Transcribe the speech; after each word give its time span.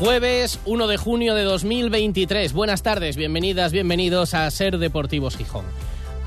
Jueves 0.00 0.60
1 0.64 0.86
de 0.86 0.96
junio 0.96 1.34
de 1.34 1.42
2023. 1.42 2.54
Buenas 2.54 2.82
tardes, 2.82 3.16
bienvenidas, 3.16 3.70
bienvenidos 3.70 4.32
a 4.32 4.50
Ser 4.50 4.78
Deportivos 4.78 5.36
Gijón. 5.36 5.66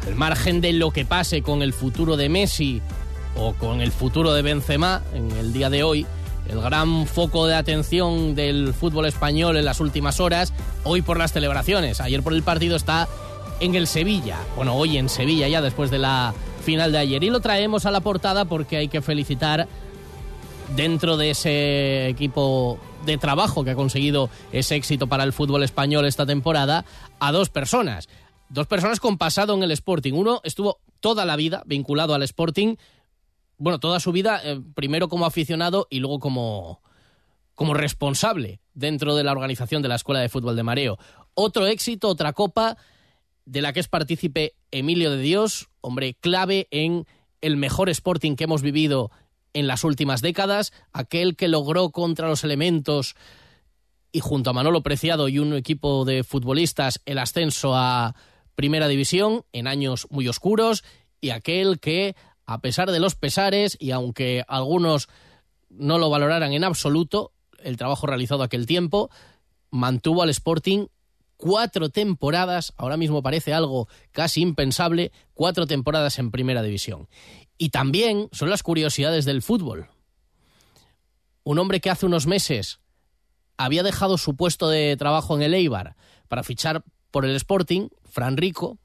Al 0.06 0.14
margen 0.14 0.62
de 0.62 0.74
lo 0.74 0.92
que 0.92 1.06
pase 1.06 1.42
con 1.42 1.64
el 1.64 1.74
futuro 1.74 2.16
de 2.16 2.30
Messi 2.30 2.84
o 3.36 3.54
con 3.54 3.82
el 3.82 3.92
futuro 3.92 4.32
de 4.36 4.44
Benzema 4.44 5.02
en 5.16 5.32
el 5.32 5.54
día 5.54 5.72
de 5.72 5.82
hoy, 5.82 6.06
el 6.48 6.62
gran 6.62 7.08
foco 7.08 7.48
de 7.48 7.56
atención 7.56 8.36
del 8.36 8.76
fútbol 8.76 9.08
español 9.08 9.58
en 9.58 9.66
las 9.66 9.80
últimas 9.80 10.20
horas, 10.20 10.54
hoy 10.84 11.02
por 11.02 11.18
las 11.18 11.34
celebraciones, 11.34 12.00
ayer 12.00 12.22
por 12.22 12.34
el 12.34 12.44
partido 12.44 12.76
está 12.76 13.08
en 13.60 13.74
el 13.74 13.88
Sevilla. 13.88 14.38
Bueno, 14.56 14.76
hoy 14.76 15.00
en 15.00 15.10
Sevilla 15.10 15.48
ya 15.48 15.64
después 15.64 15.90
de 15.90 15.98
la 15.98 16.36
final 16.64 16.92
de 16.92 17.00
ayer. 17.00 17.24
Y 17.24 17.32
lo 17.32 17.40
traemos 17.40 17.88
a 17.88 17.92
la 17.92 18.02
portada 18.02 18.46
porque 18.46 18.78
hay 18.78 18.88
que 18.88 19.02
felicitar 19.02 19.68
dentro 20.76 21.18
de 21.18 21.32
ese 21.32 22.08
equipo 22.08 22.78
de 23.06 23.18
trabajo 23.18 23.64
que 23.64 23.72
ha 23.72 23.76
conseguido 23.76 24.30
ese 24.52 24.76
éxito 24.76 25.08
para 25.08 25.24
el 25.24 25.34
fútbol 25.34 25.64
español 25.64 26.06
esta 26.06 26.26
temporada 26.26 26.86
a 27.20 27.32
dos 27.32 27.50
personas. 27.50 28.10
Dos 28.50 28.68
personas 28.68 29.00
con 29.00 29.18
pasado 29.18 29.54
en 29.56 29.64
el 29.64 29.72
Sporting. 29.72 30.14
Uno 30.14 30.42
estuvo 30.44 30.80
toda 31.00 31.26
la 31.26 31.36
vida 31.36 31.64
vinculado 31.66 32.14
al 32.14 32.24
Sporting, 32.24 32.76
bueno, 33.58 33.80
toda 33.80 34.00
su 34.00 34.12
vida, 34.12 34.42
eh, 34.44 34.62
primero 34.76 35.10
como 35.10 35.26
aficionado 35.26 35.88
y 35.90 36.00
luego 36.00 36.20
como, 36.20 36.82
como 37.56 37.74
responsable 37.74 38.62
dentro 38.74 39.16
de 39.16 39.24
la 39.24 39.32
organización 39.32 39.82
de 39.82 39.90
la 39.90 39.96
Escuela 39.96 40.22
de 40.22 40.30
Fútbol 40.30 40.56
de 40.56 40.64
Mareo. 40.64 40.98
Otro 41.34 41.68
éxito, 41.68 42.10
otra 42.10 42.34
copa 42.34 42.78
de 43.46 43.62
la 43.62 43.74
que 43.74 43.80
es 43.80 43.88
partícipe 43.88 44.56
Emilio 44.72 45.12
de 45.12 45.18
Dios, 45.18 45.70
hombre 45.82 46.16
clave 46.16 46.68
en 46.72 47.06
el 47.42 47.58
mejor 47.58 47.90
Sporting 47.90 48.36
que 48.36 48.46
hemos 48.46 48.62
vivido 48.62 49.12
en 49.54 49.68
las 49.68 49.84
últimas 49.84 50.22
décadas, 50.22 50.74
aquel 50.92 51.36
que 51.36 51.48
logró 51.48 51.92
contra 51.92 52.28
los 52.28 52.44
elementos 52.44 53.16
y 54.12 54.20
junto 54.20 54.50
a 54.50 54.54
Manolo 54.54 54.84
Preciado 54.84 55.28
y 55.28 55.40
un 55.40 55.54
equipo 55.56 56.06
de 56.06 56.24
futbolistas 56.24 57.02
el 57.06 57.18
ascenso 57.18 57.76
a 57.76 58.16
Primera 58.56 58.88
División 58.88 59.44
en 59.54 59.68
años 59.68 60.08
muy 60.10 60.28
oscuros 60.28 60.84
y 61.20 61.32
aquel 61.32 61.80
que, 61.80 62.16
a 62.46 62.62
pesar 62.62 62.92
de 62.92 63.00
los 63.00 63.16
pesares 63.16 63.76
y 63.80 63.92
aunque 63.92 64.44
algunos 64.48 65.10
no 65.70 65.98
lo 65.98 66.10
valoraran 66.10 66.54
en 66.54 66.64
absoluto, 66.64 67.32
el 67.64 67.78
trabajo 67.78 68.06
realizado 68.06 68.44
aquel 68.44 68.66
tiempo, 68.66 69.10
mantuvo 69.72 70.22
al 70.22 70.30
Sporting 70.30 70.88
cuatro 71.38 71.90
temporadas, 71.90 72.74
ahora 72.78 72.96
mismo 72.96 73.22
parece 73.22 73.54
algo 73.54 73.88
casi 74.12 74.42
impensable, 74.42 75.12
cuatro 75.34 75.66
temporadas 75.68 76.20
en 76.20 76.32
Primera 76.32 76.62
División. 76.62 77.08
Y 77.64 77.70
también 77.70 78.28
son 78.34 78.50
las 78.50 78.62
curiosidades 78.62 79.24
del 79.24 79.42
fútbol. 79.42 79.88
Un 81.46 81.60
hombre 81.60 81.80
que 81.80 81.90
hace 81.90 82.06
unos 82.06 82.28
meses 82.28 82.82
había 83.56 83.84
dejado 83.84 84.18
su 84.18 84.36
puesto 84.36 84.68
de 84.68 84.98
trabajo 84.98 85.34
en 85.38 85.44
el 85.44 85.54
Eibar 85.54 85.96
para 86.28 86.44
fichar 86.44 86.84
por 87.10 87.24
el 87.24 87.34
Sporting, 87.38 87.88
Fran 88.04 88.36
Rico, 88.36 88.80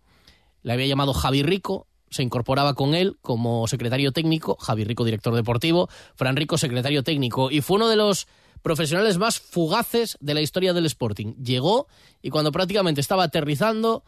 le 0.63 0.75
había 0.75 0.87
llamado 0.87 1.13
Javi 1.13 1.43
Rico, 1.43 1.89
se 2.09 2.23
incorporaba 2.23 2.75
con 2.75 2.95
él 2.95 3.17
como 3.21 3.67
secretario 3.67 4.13
técnico, 4.13 4.57
Javi 4.61 4.85
Rico 4.85 5.05
director 5.05 5.35
deportivo, 5.35 5.89
Fran 6.15 6.37
Rico 6.37 6.57
secretario 6.57 7.03
técnico, 7.03 7.51
y 7.51 7.63
fue 7.63 7.79
uno 7.79 7.89
de 7.89 7.97
los 7.97 8.29
profesionales 8.63 9.19
más 9.19 9.41
fugaces 9.41 10.17
de 10.21 10.35
la 10.35 10.41
historia 10.41 10.73
del 10.73 10.87
Sporting. 10.87 11.35
Llegó 11.43 11.89
y 12.23 12.31
cuando 12.31 12.53
prácticamente 12.53 13.01
estaba 13.01 13.25
aterrizando, 13.25 14.05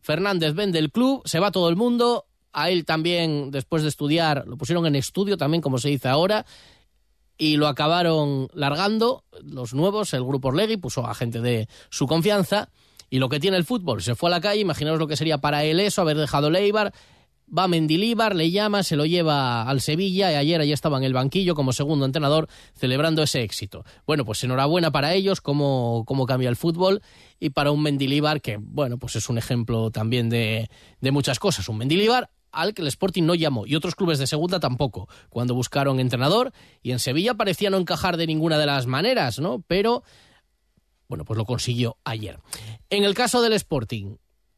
Fernández 0.00 0.52
vende 0.54 0.80
el 0.80 0.90
club, 0.90 1.22
se 1.26 1.38
va 1.38 1.52
todo 1.52 1.68
el 1.68 1.76
mundo, 1.76 2.26
a 2.54 2.70
él 2.70 2.84
también, 2.84 3.50
después 3.50 3.82
de 3.82 3.88
estudiar, 3.88 4.44
lo 4.46 4.56
pusieron 4.56 4.86
en 4.86 4.96
estudio 4.96 5.36
también, 5.36 5.60
como 5.60 5.78
se 5.78 5.88
dice 5.88 6.08
ahora, 6.08 6.46
y 7.36 7.56
lo 7.56 7.66
acabaron 7.66 8.48
largando 8.54 9.24
los 9.42 9.74
nuevos, 9.74 10.14
el 10.14 10.24
grupo 10.24 10.48
Orlegui, 10.48 10.76
puso 10.76 11.06
a 11.06 11.14
gente 11.14 11.40
de 11.40 11.68
su 11.90 12.06
confianza. 12.06 12.70
Y 13.10 13.18
lo 13.18 13.28
que 13.28 13.38
tiene 13.38 13.56
el 13.56 13.64
fútbol, 13.64 14.02
se 14.02 14.14
fue 14.14 14.28
a 14.28 14.30
la 14.30 14.40
calle, 14.40 14.60
imaginaos 14.60 14.98
lo 14.98 15.06
que 15.06 15.16
sería 15.16 15.38
para 15.38 15.64
él 15.64 15.78
eso, 15.78 16.00
haber 16.00 16.16
dejado 16.16 16.50
Leibar, 16.50 16.92
va 17.46 17.68
Mendilíbar, 17.68 18.34
le 18.34 18.50
llama, 18.50 18.82
se 18.82 18.96
lo 18.96 19.04
lleva 19.04 19.62
al 19.62 19.80
Sevilla 19.80 20.32
y 20.32 20.34
ayer 20.36 20.60
allí 20.60 20.72
estaba 20.72 20.98
en 20.98 21.04
el 21.04 21.12
banquillo 21.12 21.54
como 21.54 21.72
segundo 21.72 22.06
entrenador 22.06 22.48
celebrando 22.74 23.22
ese 23.22 23.42
éxito. 23.42 23.84
Bueno, 24.06 24.24
pues 24.24 24.42
enhorabuena 24.44 24.90
para 24.90 25.12
ellos, 25.14 25.40
cómo, 25.40 26.04
cambia 26.26 26.48
el 26.48 26.56
fútbol 26.56 27.02
y 27.38 27.50
para 27.50 27.70
un 27.70 27.82
Mendilíbar 27.82 28.40
que, 28.40 28.56
bueno, 28.58 28.98
pues 28.98 29.16
es 29.16 29.28
un 29.28 29.38
ejemplo 29.38 29.90
también 29.90 30.30
de, 30.30 30.68
de 31.00 31.10
muchas 31.10 31.38
cosas. 31.38 31.68
Un 31.68 31.78
Mendilíbar 31.78 32.30
al 32.54 32.74
que 32.74 32.82
el 32.82 32.88
Sporting 32.88 33.24
no 33.24 33.34
llamó 33.34 33.66
y 33.66 33.74
otros 33.74 33.94
clubes 33.94 34.18
de 34.18 34.26
segunda 34.26 34.60
tampoco, 34.60 35.08
cuando 35.28 35.54
buscaron 35.54 36.00
entrenador 36.00 36.52
y 36.82 36.92
en 36.92 36.98
Sevilla 36.98 37.34
parecía 37.34 37.70
no 37.70 37.76
encajar 37.76 38.16
de 38.16 38.26
ninguna 38.26 38.58
de 38.58 38.66
las 38.66 38.86
maneras, 38.86 39.38
¿no? 39.38 39.62
Pero 39.66 40.02
bueno, 41.08 41.24
pues 41.24 41.36
lo 41.36 41.44
consiguió 41.44 41.96
ayer. 42.04 42.38
En 42.90 43.04
el 43.04 43.14
caso 43.14 43.42
del 43.42 43.52
Sporting 43.52 44.16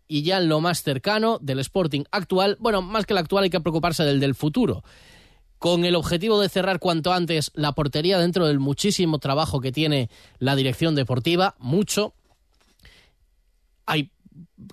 y 0.09 0.23
ya 0.23 0.39
en 0.39 0.49
lo 0.49 0.61
más 0.61 0.83
cercano 0.83 1.39
del 1.41 1.59
Sporting 1.59 2.05
actual, 2.13 2.57
bueno, 2.61 2.83
más 2.83 3.07
que 3.07 3.13
el 3.13 3.19
actual 3.19 3.45
hay 3.45 3.51
que 3.51 3.61
preocuparse 3.61 4.05
del 4.05 4.21
del 4.21 4.35
futuro 4.35 4.85
con 5.59 5.85
el 5.85 5.97
objetivo 5.97 6.41
de 6.41 6.49
cerrar 6.49 6.79
cuanto 6.79 7.13
antes 7.13 7.51
la 7.55 7.73
portería 7.73 8.19
dentro 8.19 8.47
del 8.47 8.59
muchísimo 8.59 9.19
trabajo 9.19 9.61
que 9.61 9.73
tiene 9.73 10.11
la 10.39 10.55
dirección 10.55 10.95
deportiva, 10.95 11.55
mucho. 11.59 12.15
Hay 13.87 14.11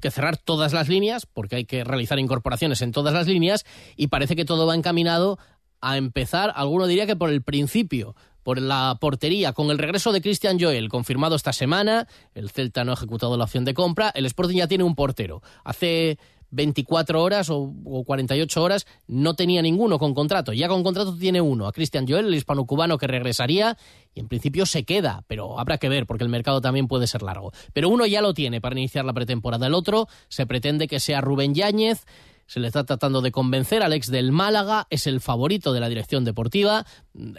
que 0.02 0.12
cerrar 0.12 0.38
todas 0.38 0.74
las 0.74 0.90
líneas, 0.90 1.26
porque 1.26 1.58
hay 1.58 1.66
que 1.66 1.84
realizar 1.84 2.20
incorporaciones 2.20 2.82
en 2.82 2.92
todas 2.92 3.14
las 3.14 3.28
líneas, 3.28 3.66
y 3.96 4.08
parece 4.08 4.36
que 4.36 4.46
todo 4.46 4.66
va 4.66 4.76
encaminado 4.76 5.40
a 5.82 5.98
empezar, 5.98 6.54
alguno 6.56 6.88
diría 6.88 7.06
que 7.06 7.16
por 7.16 7.30
el 7.30 7.42
principio, 7.42 8.16
por 8.44 8.62
la 8.62 8.98
portería, 9.00 9.54
con 9.54 9.72
el 9.72 9.78
regreso 9.78 10.12
de 10.12 10.22
Christian 10.22 10.60
Joel, 10.60 10.90
confirmado 10.90 11.36
esta 11.36 11.54
semana, 11.54 12.08
el 12.36 12.50
Celta 12.50 12.84
no 12.84 12.92
ha 12.92 12.96
ejecutado 12.96 13.38
la 13.38 13.46
opción 13.46 13.66
de 13.66 13.74
compra, 13.74 14.12
el 14.14 14.26
Sporting 14.26 14.58
ya 14.58 14.68
tiene 14.68 14.84
un 14.84 14.96
portero. 14.96 15.42
Hace 15.64 16.18
24 16.54 17.22
horas 17.22 17.50
o, 17.50 17.74
48 18.06 18.64
horas 18.64 18.86
no 19.08 19.34
tenía 19.34 19.62
ninguno 19.62 19.98
con 19.98 20.14
contrato. 20.14 20.54
Ya 20.54 20.68
con 20.68 20.84
contrato 20.84 21.18
tiene 21.18 21.42
uno, 21.42 21.68
a 21.68 21.74
Cristian 21.74 22.08
Joel, 22.08 22.28
el 22.28 22.36
hispano-cubano 22.36 22.98
que 22.98 23.08
regresaría 23.08 23.78
y 24.14 24.20
en 24.20 24.28
principio 24.28 24.66
se 24.66 24.84
queda, 24.84 25.24
pero 25.28 25.60
habrá 25.60 25.80
que 25.80 25.90
ver 25.90 26.06
porque 26.06 26.24
el 26.24 26.30
mercado 26.30 26.62
también 26.62 26.88
puede 26.88 27.08
ser 27.08 27.24
largo. 27.24 27.52
Pero 27.74 27.90
uno 27.90 28.06
ya 28.06 28.22
lo 28.22 28.34
tiene 28.34 28.62
para 28.62 28.78
iniciar 28.78 29.04
la 29.04 29.14
pretemporada. 29.14 29.66
El 29.66 29.74
otro 29.74 30.08
se 30.30 30.46
pretende 30.46 30.88
que 30.88 31.00
sea 31.00 31.22
Rubén 31.22 31.56
Yáñez. 31.56 32.06
Se 32.46 32.60
le 32.60 32.68
está 32.68 32.84
tratando 32.84 33.22
de 33.22 33.32
convencer 33.32 33.82
al 33.82 33.94
ex 33.94 34.12
del 34.12 34.32
Málaga, 34.32 34.86
es 34.90 35.08
el 35.08 35.22
favorito 35.22 35.74
de 35.74 35.80
la 35.80 35.90
dirección 35.90 36.24
deportiva 36.24 36.86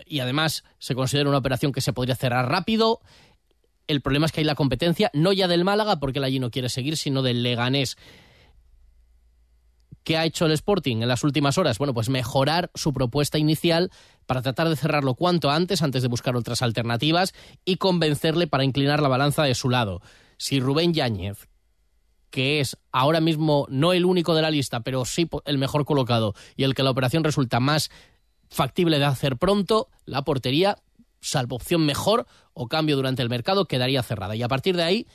y 0.06 0.20
además 0.20 0.64
se 0.78 0.94
considera 0.94 1.28
una 1.28 1.38
operación 1.38 1.72
que 1.72 1.82
se 1.82 1.92
podría 1.92 2.16
cerrar 2.16 2.48
rápido. 2.48 3.00
El 3.86 4.00
problema 4.00 4.26
es 4.26 4.32
que 4.32 4.40
hay 4.40 4.46
la 4.46 4.54
competencia, 4.54 5.10
no 5.12 5.32
ya 5.32 5.46
del 5.46 5.62
Málaga, 5.62 6.00
porque 6.00 6.18
él 6.18 6.24
allí 6.24 6.40
no 6.40 6.50
quiere 6.50 6.70
seguir, 6.70 6.96
sino 6.96 7.22
del 7.22 7.42
Leganés 7.42 7.96
¿Qué 10.04 10.18
ha 10.18 10.26
hecho 10.26 10.44
el 10.44 10.52
Sporting 10.52 10.98
en 10.98 11.08
las 11.08 11.24
últimas 11.24 11.56
horas? 11.56 11.78
Bueno, 11.78 11.94
pues 11.94 12.10
mejorar 12.10 12.70
su 12.74 12.92
propuesta 12.92 13.38
inicial 13.38 13.90
para 14.26 14.42
tratar 14.42 14.68
de 14.68 14.76
cerrarlo 14.76 15.14
cuanto 15.14 15.50
antes, 15.50 15.80
antes 15.80 16.02
de 16.02 16.08
buscar 16.08 16.36
otras 16.36 16.60
alternativas 16.60 17.34
y 17.64 17.76
convencerle 17.76 18.46
para 18.46 18.64
inclinar 18.64 19.00
la 19.00 19.08
balanza 19.08 19.44
de 19.44 19.54
su 19.54 19.70
lado. 19.70 20.02
Si 20.36 20.60
Rubén 20.60 20.92
Yáñez, 20.92 21.48
que 22.28 22.60
es 22.60 22.76
ahora 22.92 23.20
mismo 23.20 23.66
no 23.70 23.94
el 23.94 24.04
único 24.04 24.34
de 24.34 24.42
la 24.42 24.50
lista, 24.50 24.80
pero 24.80 25.06
sí 25.06 25.26
el 25.46 25.56
mejor 25.56 25.86
colocado 25.86 26.34
y 26.54 26.64
el 26.64 26.74
que 26.74 26.82
la 26.82 26.90
operación 26.90 27.24
resulta 27.24 27.58
más 27.58 27.90
factible 28.50 28.98
de 28.98 29.06
hacer 29.06 29.38
pronto, 29.38 29.88
la 30.04 30.22
portería, 30.22 30.76
salvo 31.20 31.56
opción 31.56 31.86
mejor 31.86 32.26
o 32.52 32.68
cambio 32.68 32.96
durante 32.96 33.22
el 33.22 33.30
mercado, 33.30 33.64
quedaría 33.64 34.02
cerrada. 34.02 34.36
Y 34.36 34.42
a 34.42 34.48
partir 34.48 34.76
de 34.76 34.82
ahí, 34.82 35.06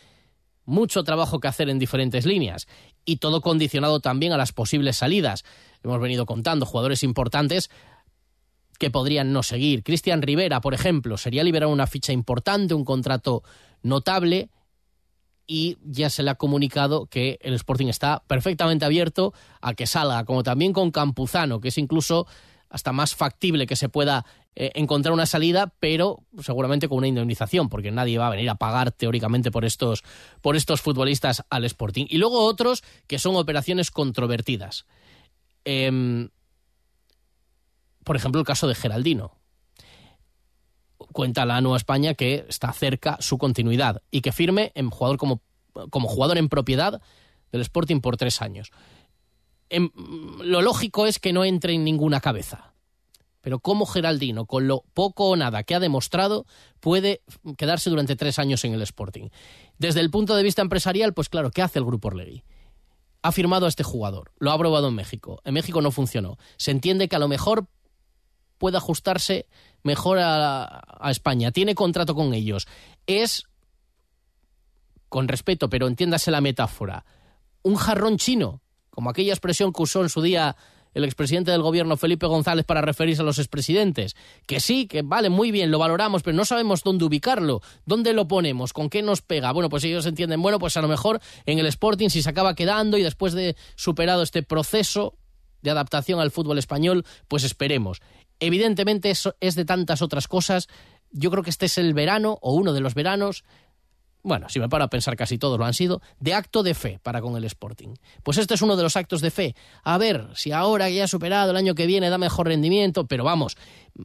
mucho 0.65 1.03
trabajo 1.03 1.39
que 1.39 1.47
hacer 1.47 1.69
en 1.69 1.79
diferentes 1.79 2.25
líneas 2.25 2.67
y 3.05 3.17
todo 3.17 3.41
condicionado 3.41 3.99
también 3.99 4.33
a 4.33 4.37
las 4.37 4.51
posibles 4.51 4.97
salidas. 4.97 5.43
Hemos 5.83 5.99
venido 5.99 6.25
contando 6.25 6.65
jugadores 6.65 7.03
importantes 7.03 7.69
que 8.77 8.89
podrían 8.89 9.33
no 9.33 9.43
seguir. 9.43 9.83
Cristian 9.83 10.21
Rivera, 10.21 10.61
por 10.61 10.73
ejemplo, 10.73 11.17
sería 11.17 11.43
liberar 11.43 11.69
una 11.69 11.87
ficha 11.87 12.13
importante, 12.13 12.73
un 12.73 12.85
contrato 12.85 13.43
notable 13.83 14.49
y 15.45 15.77
ya 15.83 16.09
se 16.09 16.23
le 16.23 16.29
ha 16.29 16.35
comunicado 16.35 17.07
que 17.07 17.39
el 17.41 17.55
Sporting 17.55 17.87
está 17.87 18.23
perfectamente 18.27 18.85
abierto 18.85 19.33
a 19.61 19.73
que 19.73 19.87
salga, 19.87 20.23
como 20.23 20.43
también 20.43 20.73
con 20.73 20.91
Campuzano, 20.91 21.59
que 21.59 21.69
es 21.69 21.77
incluso 21.77 22.27
hasta 22.69 22.91
más 22.91 23.15
factible 23.15 23.65
que 23.65 23.75
se 23.75 23.89
pueda 23.89 24.25
eh, 24.61 24.73
encontrar 24.75 25.13
una 25.13 25.25
salida, 25.25 25.73
pero 25.79 26.25
seguramente 26.41 26.89
con 26.89 26.97
una 26.97 27.07
indemnización, 27.07 27.69
porque 27.69 27.91
nadie 27.91 28.17
va 28.17 28.27
a 28.27 28.31
venir 28.31 28.49
a 28.49 28.55
pagar 28.55 28.91
teóricamente 28.91 29.51
por 29.51 29.63
estos, 29.63 30.03
por 30.41 30.57
estos 30.57 30.81
futbolistas 30.81 31.45
al 31.49 31.63
Sporting. 31.63 32.07
Y 32.09 32.17
luego 32.17 32.43
otros 32.43 32.83
que 33.07 33.19
son 33.19 33.37
operaciones 33.37 33.89
controvertidas. 33.89 34.85
Em, 35.63 36.27
por 38.03 38.17
ejemplo, 38.17 38.41
el 38.41 38.45
caso 38.45 38.67
de 38.67 38.75
Geraldino. 38.75 39.37
Cuenta 41.13 41.45
la 41.45 41.61
Nueva 41.61 41.77
España 41.77 42.13
que 42.13 42.45
está 42.49 42.73
cerca 42.73 43.15
su 43.21 43.37
continuidad 43.37 44.01
y 44.11 44.19
que 44.19 44.33
firme 44.33 44.73
en 44.75 44.89
jugador 44.89 45.17
como, 45.17 45.41
como 45.89 46.09
jugador 46.09 46.37
en 46.37 46.49
propiedad 46.49 47.01
del 47.53 47.61
Sporting 47.61 48.01
por 48.01 48.17
tres 48.17 48.41
años. 48.41 48.71
Em, 49.69 49.89
lo 50.43 50.61
lógico 50.61 51.05
es 51.05 51.17
que 51.17 51.31
no 51.31 51.45
entre 51.45 51.75
en 51.75 51.85
ninguna 51.85 52.19
cabeza. 52.19 52.68
Pero 53.41 53.59
cómo 53.59 53.85
Geraldino, 53.85 54.45
con 54.45 54.67
lo 54.67 54.83
poco 54.93 55.29
o 55.29 55.35
nada 55.35 55.63
que 55.63 55.75
ha 55.75 55.79
demostrado, 55.79 56.45
puede 56.79 57.21
quedarse 57.57 57.89
durante 57.89 58.15
tres 58.15 58.39
años 58.39 58.65
en 58.65 58.73
el 58.73 58.81
Sporting. 58.81 59.29
Desde 59.77 60.01
el 60.01 60.09
punto 60.09 60.35
de 60.35 60.43
vista 60.43 60.61
empresarial, 60.61 61.13
pues 61.13 61.29
claro, 61.29 61.51
¿qué 61.51 61.61
hace 61.61 61.79
el 61.79 61.85
Grupo 61.85 62.09
Orlegui? 62.09 62.43
Ha 63.21 63.31
firmado 63.31 63.65
a 63.65 63.69
este 63.69 63.83
jugador, 63.83 64.31
lo 64.39 64.51
ha 64.51 64.53
aprobado 64.53 64.89
en 64.89 64.95
México. 64.95 65.41
En 65.43 65.53
México 65.53 65.81
no 65.81 65.91
funcionó. 65.91 66.37
Se 66.57 66.71
entiende 66.71 67.07
que 67.07 67.15
a 67.15 67.19
lo 67.19 67.27
mejor 67.27 67.67
puede 68.57 68.77
ajustarse 68.77 69.47
mejor 69.83 70.19
a, 70.19 70.81
a 70.99 71.11
España. 71.11 71.51
Tiene 71.51 71.75
contrato 71.75 72.15
con 72.15 72.33
ellos. 72.33 72.67
Es, 73.07 73.43
con 75.07 75.27
respeto, 75.27 75.69
pero 75.69 75.87
entiéndase 75.87 76.31
la 76.31 76.41
metáfora, 76.41 77.05
un 77.63 77.75
jarrón 77.75 78.17
chino, 78.17 78.61
como 78.89 79.09
aquella 79.09 79.33
expresión 79.33 79.71
que 79.71 79.83
usó 79.83 80.01
en 80.01 80.09
su 80.09 80.21
día 80.21 80.55
el 80.93 81.03
expresidente 81.03 81.51
del 81.51 81.61
gobierno 81.61 81.97
Felipe 81.97 82.27
González 82.27 82.65
para 82.65 82.81
referirse 82.81 83.21
a 83.21 83.25
los 83.25 83.39
expresidentes. 83.39 84.15
Que 84.45 84.59
sí, 84.59 84.87
que 84.87 85.01
vale, 85.01 85.29
muy 85.29 85.51
bien, 85.51 85.71
lo 85.71 85.79
valoramos, 85.79 86.23
pero 86.23 86.35
no 86.35 86.45
sabemos 86.45 86.83
dónde 86.83 87.05
ubicarlo, 87.05 87.61
dónde 87.85 88.13
lo 88.13 88.27
ponemos, 88.27 88.73
con 88.73 88.89
qué 88.89 89.01
nos 89.01 89.21
pega. 89.21 89.51
Bueno, 89.51 89.69
pues 89.69 89.83
ellos 89.83 90.05
entienden, 90.05 90.41
bueno, 90.41 90.59
pues 90.59 90.77
a 90.77 90.81
lo 90.81 90.87
mejor 90.87 91.19
en 91.45 91.59
el 91.59 91.65
Sporting 91.67 92.09
si 92.09 92.21
se 92.21 92.29
acaba 92.29 92.55
quedando 92.55 92.97
y 92.97 93.03
después 93.03 93.33
de 93.33 93.55
superado 93.75 94.23
este 94.23 94.43
proceso 94.43 95.15
de 95.61 95.71
adaptación 95.71 96.19
al 96.19 96.31
fútbol 96.31 96.57
español, 96.57 97.05
pues 97.27 97.43
esperemos. 97.43 98.01
Evidentemente 98.39 99.09
eso 99.09 99.35
es 99.41 99.55
de 99.55 99.65
tantas 99.65 100.01
otras 100.01 100.27
cosas. 100.27 100.67
Yo 101.11 101.31
creo 101.31 101.43
que 101.43 101.49
este 101.49 101.65
es 101.65 101.77
el 101.77 101.93
verano 101.93 102.39
o 102.41 102.53
uno 102.53 102.73
de 102.73 102.79
los 102.79 102.93
veranos 102.93 103.43
bueno, 104.21 104.49
si 104.49 104.59
me 104.59 104.67
paro 104.67 104.83
a 104.83 104.89
pensar 104.89 105.15
casi 105.15 105.37
todos 105.37 105.57
lo 105.57 105.65
han 105.65 105.73
sido, 105.73 106.01
de 106.19 106.33
acto 106.33 106.61
de 106.61 106.73
fe 106.73 106.99
para 107.01 107.21
con 107.21 107.35
el 107.37 107.43
Sporting. 107.45 107.95
Pues 108.23 108.37
este 108.37 108.53
es 108.53 108.61
uno 108.61 108.75
de 108.75 108.83
los 108.83 108.97
actos 108.97 109.21
de 109.21 109.31
fe. 109.31 109.55
A 109.83 109.97
ver, 109.97 110.27
si 110.35 110.51
ahora 110.51 110.87
que 110.87 110.95
ya 110.95 111.05
ha 111.05 111.07
superado 111.07 111.51
el 111.51 111.57
año 111.57 111.75
que 111.75 111.85
viene 111.85 112.09
da 112.09 112.17
mejor 112.17 112.47
rendimiento, 112.47 113.07
pero 113.07 113.23
vamos, 113.23 113.55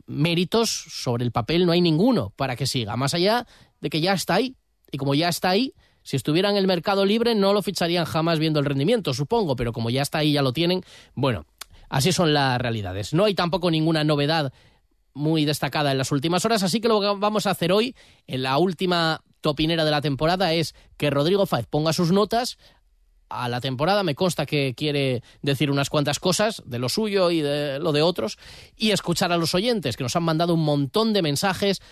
méritos 0.06 0.70
sobre 0.70 1.24
el 1.24 1.32
papel 1.32 1.66
no 1.66 1.72
hay 1.72 1.80
ninguno 1.80 2.30
para 2.36 2.54
que 2.56 2.66
siga, 2.66 2.96
más 2.96 3.14
allá 3.14 3.46
de 3.80 3.90
que 3.90 4.00
ya 4.00 4.12
está 4.12 4.34
ahí. 4.34 4.56
Y 4.92 4.98
como 4.98 5.14
ya 5.14 5.28
está 5.28 5.50
ahí, 5.50 5.74
si 6.04 6.16
estuviera 6.16 6.50
en 6.50 6.56
el 6.56 6.66
mercado 6.66 7.04
libre 7.04 7.34
no 7.34 7.52
lo 7.52 7.62
ficharían 7.62 8.04
jamás 8.04 8.38
viendo 8.38 8.60
el 8.60 8.66
rendimiento, 8.66 9.14
supongo, 9.14 9.56
pero 9.56 9.72
como 9.72 9.90
ya 9.90 10.02
está 10.02 10.18
ahí, 10.18 10.32
ya 10.32 10.42
lo 10.42 10.52
tienen, 10.52 10.82
bueno, 11.14 11.46
así 11.88 12.12
son 12.12 12.32
las 12.32 12.60
realidades. 12.60 13.14
No 13.14 13.24
hay 13.24 13.34
tampoco 13.34 13.70
ninguna 13.70 14.04
novedad 14.04 14.52
muy 15.14 15.44
destacada 15.44 15.92
en 15.92 15.98
las 15.98 16.12
últimas 16.12 16.44
horas, 16.44 16.62
así 16.62 16.80
que 16.80 16.88
lo 16.88 17.18
vamos 17.18 17.46
a 17.46 17.50
hacer 17.50 17.72
hoy, 17.72 17.96
en 18.26 18.42
la 18.42 18.58
última 18.58 19.22
topinera 19.44 19.84
de 19.84 19.90
la 19.90 20.00
temporada 20.00 20.54
es 20.54 20.74
que 20.96 21.10
Rodrigo 21.10 21.44
Fáez 21.44 21.66
ponga 21.66 21.92
sus 21.92 22.12
notas 22.12 22.56
a 23.28 23.46
la 23.50 23.60
temporada. 23.60 24.02
Me 24.02 24.14
consta 24.14 24.46
que 24.46 24.72
quiere 24.74 25.22
decir 25.42 25.70
unas 25.70 25.90
cuantas 25.90 26.18
cosas 26.18 26.62
de 26.64 26.78
lo 26.78 26.88
suyo 26.88 27.30
y 27.30 27.42
de 27.42 27.78
lo 27.78 27.92
de 27.92 28.00
otros 28.00 28.38
y 28.74 28.92
escuchar 28.92 29.32
a 29.32 29.36
los 29.36 29.54
oyentes 29.54 29.98
que 29.98 30.02
nos 30.02 30.16
han 30.16 30.22
mandado 30.22 30.54
un 30.54 30.64
montón 30.64 31.12
de 31.12 31.20
mensajes 31.20 31.82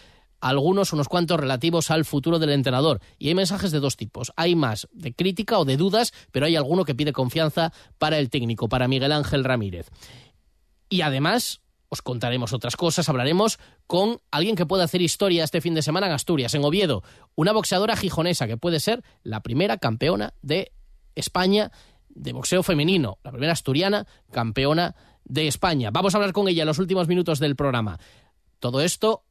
algunos, 0.40 0.94
unos 0.94 1.08
cuantos 1.08 1.38
relativos 1.38 1.90
al 1.90 2.06
futuro 2.06 2.38
del 2.38 2.50
entrenador. 2.50 3.00
Y 3.18 3.28
hay 3.28 3.34
mensajes 3.34 3.70
de 3.70 3.80
dos 3.80 3.98
tipos. 3.98 4.32
Hay 4.36 4.56
más 4.56 4.88
de 4.90 5.12
crítica 5.12 5.58
o 5.58 5.66
de 5.66 5.76
dudas, 5.76 6.14
pero 6.30 6.46
hay 6.46 6.56
alguno 6.56 6.86
que 6.86 6.94
pide 6.94 7.12
confianza 7.12 7.70
para 7.98 8.18
el 8.18 8.30
técnico, 8.30 8.70
para 8.70 8.88
Miguel 8.88 9.12
Ángel 9.12 9.44
Ramírez. 9.44 9.90
Y 10.88 11.02
además, 11.02 11.61
os 11.92 12.00
contaremos 12.00 12.54
otras 12.54 12.74
cosas, 12.74 13.10
hablaremos 13.10 13.58
con 13.86 14.18
alguien 14.30 14.56
que 14.56 14.64
puede 14.64 14.82
hacer 14.82 15.02
historia 15.02 15.44
este 15.44 15.60
fin 15.60 15.74
de 15.74 15.82
semana 15.82 16.06
en 16.06 16.14
Asturias, 16.14 16.54
en 16.54 16.64
Oviedo, 16.64 17.02
una 17.34 17.52
boxeadora 17.52 17.96
gijonesa 17.96 18.46
que 18.46 18.56
puede 18.56 18.80
ser 18.80 19.04
la 19.22 19.42
primera 19.42 19.76
campeona 19.76 20.32
de 20.40 20.72
España 21.14 21.70
de 22.08 22.32
boxeo 22.32 22.62
femenino, 22.62 23.18
la 23.22 23.30
primera 23.30 23.52
asturiana 23.52 24.06
campeona 24.30 24.96
de 25.24 25.48
España. 25.48 25.90
Vamos 25.90 26.14
a 26.14 26.16
hablar 26.16 26.32
con 26.32 26.48
ella 26.48 26.62
en 26.62 26.68
los 26.68 26.78
últimos 26.78 27.08
minutos 27.08 27.38
del 27.40 27.56
programa. 27.56 28.00
Todo 28.58 28.80
esto 28.80 29.24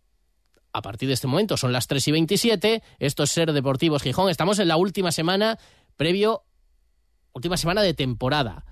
a 0.72 0.84
partir 0.84 1.08
de 1.08 1.16
este 1.16 1.26
momento 1.26 1.58
son 1.58 1.74
las 1.74 1.88
3 1.88 2.10
y 2.10 2.12
27. 2.12 2.84
Esto 3.00 3.24
es 3.24 3.32
Ser 3.32 3.54
Deportivos 3.54 4.04
Gijón. 4.04 4.30
Estamos 4.30 4.60
en 4.60 4.68
la 4.68 4.78
última 4.78 5.12
semana 5.12 5.58
previo, 5.98 6.44
última 7.34 7.58
semana 7.58 7.82
de 7.82 7.96
temporada. 7.96 8.66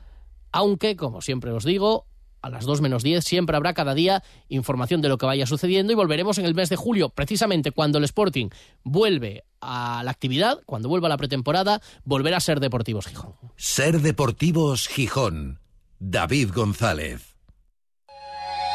Aunque, 0.52 0.96
como 0.96 1.22
siempre 1.22 1.52
os 1.52 1.64
digo, 1.64 2.06
a 2.42 2.50
las 2.50 2.66
2 2.66 2.82
menos 2.82 3.04
10 3.04 3.24
siempre 3.24 3.56
habrá 3.56 3.74
cada 3.74 3.94
día 3.94 4.24
información 4.48 5.02
de 5.02 5.10
lo 5.10 5.18
que 5.18 5.26
vaya 5.26 5.46
sucediendo 5.46 5.94
y 5.94 5.96
volveremos 5.96 6.38
en 6.38 6.46
el 6.46 6.56
mes 6.56 6.70
de 6.70 6.76
julio, 6.76 7.10
precisamente 7.10 7.72
cuando 7.72 7.98
el 7.98 8.04
Sporting 8.06 8.50
vuelve 8.84 9.44
a 9.62 10.02
la 10.04 10.12
actividad, 10.12 10.60
cuando 10.66 10.90
vuelva 10.90 11.10
la 11.10 11.18
pretemporada, 11.18 11.82
volverá 12.04 12.38
a 12.38 12.42
ser 12.42 12.60
Deportivos 12.60 13.08
Gijón. 13.08 13.36
Ser 13.56 14.02
Deportivos 14.02 14.88
Gijón. 14.88 15.60
David 16.00 16.52
González. 16.54 17.29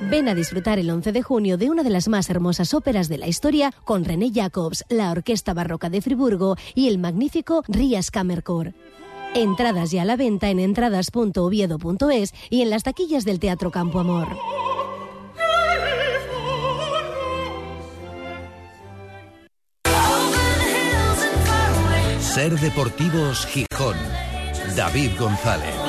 Ven 0.00 0.28
a 0.28 0.34
disfrutar 0.34 0.78
el 0.78 0.90
11 0.90 1.12
de 1.12 1.22
junio 1.22 1.58
de 1.58 1.70
una 1.70 1.82
de 1.82 1.90
las 1.90 2.08
más 2.08 2.30
hermosas 2.30 2.72
óperas 2.72 3.08
de 3.08 3.18
la 3.18 3.26
historia 3.26 3.72
con 3.84 4.04
René 4.04 4.30
Jacobs, 4.32 4.84
la 4.88 5.10
Orquesta 5.10 5.54
Barroca 5.54 5.90
de 5.90 6.00
Friburgo 6.00 6.56
y 6.74 6.88
el 6.88 6.98
magnífico 6.98 7.64
Rías 7.66 8.10
Kammerchor. 8.10 8.74
Entradas 9.34 9.90
ya 9.90 10.02
a 10.02 10.04
la 10.04 10.16
venta 10.16 10.50
en 10.50 10.60
entradas.oviedo.es 10.60 12.32
y 12.48 12.62
en 12.62 12.70
las 12.70 12.84
taquillas 12.84 13.24
del 13.24 13.40
Teatro 13.40 13.70
Campo 13.70 13.98
Amor. 13.98 14.28
Ser 22.20 22.58
Deportivos 22.60 23.46
Gijón. 23.46 23.96
David 24.76 25.10
González. 25.18 25.87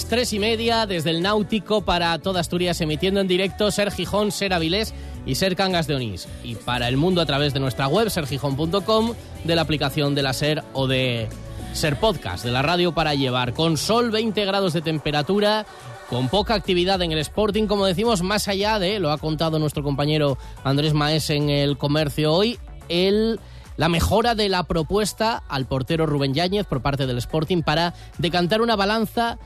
Tres 0.00 0.32
y 0.32 0.38
media 0.38 0.86
desde 0.86 1.10
el 1.10 1.20
Náutico 1.20 1.82
para 1.82 2.18
toda 2.18 2.40
Asturias, 2.40 2.80
emitiendo 2.80 3.20
en 3.20 3.28
directo 3.28 3.70
Ser 3.70 3.90
Gijón, 3.90 4.32
Ser 4.32 4.54
Avilés 4.54 4.94
y 5.26 5.34
Ser 5.34 5.54
Cangas 5.54 5.86
de 5.86 5.94
Onís. 5.94 6.28
Y 6.42 6.54
para 6.54 6.88
el 6.88 6.96
mundo 6.96 7.20
a 7.20 7.26
través 7.26 7.52
de 7.52 7.60
nuestra 7.60 7.88
web, 7.88 8.08
sergijón.com, 8.08 9.12
de 9.44 9.54
la 9.54 9.60
aplicación 9.60 10.14
de 10.14 10.22
la 10.22 10.32
Ser 10.32 10.64
o 10.72 10.86
de 10.86 11.28
Ser 11.74 12.00
Podcast, 12.00 12.42
de 12.42 12.52
la 12.52 12.62
radio 12.62 12.92
para 12.92 13.14
llevar. 13.14 13.52
Con 13.52 13.76
sol, 13.76 14.10
20 14.10 14.42
grados 14.46 14.72
de 14.72 14.80
temperatura, 14.80 15.66
con 16.08 16.30
poca 16.30 16.54
actividad 16.54 17.02
en 17.02 17.12
el 17.12 17.18
Sporting, 17.18 17.66
como 17.66 17.84
decimos, 17.84 18.22
más 18.22 18.48
allá 18.48 18.78
de, 18.78 18.98
lo 18.98 19.10
ha 19.10 19.18
contado 19.18 19.58
nuestro 19.58 19.82
compañero 19.82 20.38
Andrés 20.64 20.94
Maes 20.94 21.28
en 21.28 21.50
el 21.50 21.76
comercio 21.76 22.32
hoy, 22.32 22.58
el 22.88 23.38
la 23.76 23.88
mejora 23.88 24.34
de 24.34 24.48
la 24.48 24.64
propuesta 24.64 25.42
al 25.48 25.66
portero 25.66 26.06
Rubén 26.06 26.34
Yáñez 26.34 26.66
por 26.66 26.82
parte 26.82 27.06
del 27.06 27.18
Sporting 27.18 27.62
para 27.62 27.94
decantar 28.18 28.60
una 28.60 28.76
balanza 28.76 29.38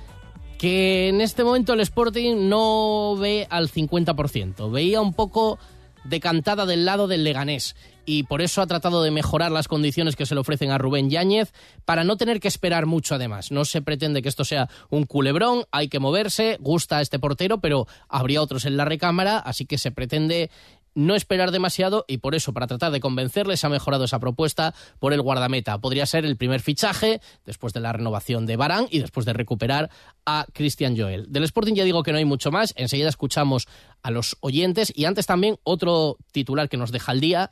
que 0.58 1.08
en 1.08 1.20
este 1.20 1.44
momento 1.44 1.72
el 1.72 1.80
Sporting 1.80 2.48
no 2.48 3.16
ve 3.16 3.46
al 3.50 3.70
50%. 3.70 4.70
Veía 4.70 5.00
un 5.00 5.12
poco 5.12 5.58
decantada 6.04 6.66
del 6.66 6.84
lado 6.84 7.08
del 7.08 7.25
Leganés 7.25 7.75
y 8.06 8.22
por 8.22 8.40
eso 8.40 8.62
ha 8.62 8.66
tratado 8.66 9.02
de 9.02 9.10
mejorar 9.10 9.50
las 9.50 9.66
condiciones 9.66 10.14
que 10.14 10.25
se 10.25 10.34
le 10.34 10.40
ofrecen 10.40 10.70
a 10.70 10.78
Rubén 10.78 11.10
Yáñez 11.10 11.52
para 11.84 12.04
no 12.04 12.16
tener 12.16 12.38
que 12.40 12.48
esperar 12.48 12.86
mucho 12.86 13.16
además. 13.16 13.50
No 13.50 13.64
se 13.64 13.82
pretende 13.82 14.22
que 14.22 14.28
esto 14.28 14.44
sea 14.44 14.68
un 14.88 15.04
culebrón, 15.04 15.64
hay 15.72 15.88
que 15.88 15.98
moverse, 15.98 16.56
gusta 16.60 16.98
a 16.98 17.00
este 17.00 17.18
portero, 17.18 17.58
pero 17.58 17.86
habría 18.08 18.40
otros 18.40 18.64
en 18.64 18.76
la 18.76 18.84
recámara, 18.84 19.38
así 19.38 19.66
que 19.66 19.76
se 19.76 19.90
pretende 19.90 20.50
no 20.97 21.15
esperar 21.15 21.53
demasiado 21.53 22.05
y 22.09 22.19
por 22.19 22.35
eso, 22.35 22.53
para 22.53 22.67
tratar 22.67 22.91
de 22.91 23.00
convencerles, 23.00 23.62
ha 23.65 23.69
mejorado 23.69 24.05
esa 24.05 24.19
propuesta 24.19 24.75
por 24.99 25.12
el 25.12 25.21
guardameta. 25.21 25.79
Podría 25.79 26.07
ser 26.07 26.25
el 26.25 26.38
primer 26.38 26.61
fichaje 26.61 27.21
después 27.45 27.75
de 27.75 27.81
la 27.81 27.93
renovación 27.93 28.47
de 28.47 28.57
Barán 28.57 28.87
y 28.91 28.99
después 28.99 29.26
de 29.26 29.35
recuperar 29.35 29.91
a 30.25 30.47
Christian 30.55 30.97
Joel. 30.97 31.31
Del 31.31 31.45
Sporting 31.45 31.75
ya 31.75 31.85
digo 31.85 32.03
que 32.03 32.12
no 32.12 32.19
hay 32.19 32.25
mucho 32.25 32.50
más, 32.50 32.73
enseguida 32.76 33.11
escuchamos 33.11 33.69
a 34.03 34.11
los 34.11 34.38
oyentes 34.41 34.91
y 34.97 35.05
antes 35.05 35.26
también 35.26 35.59
otro 35.65 36.17
titular 36.33 36.71
que 36.71 36.79
nos 36.79 36.91
deja 36.91 37.12
el 37.12 37.21
día, 37.21 37.50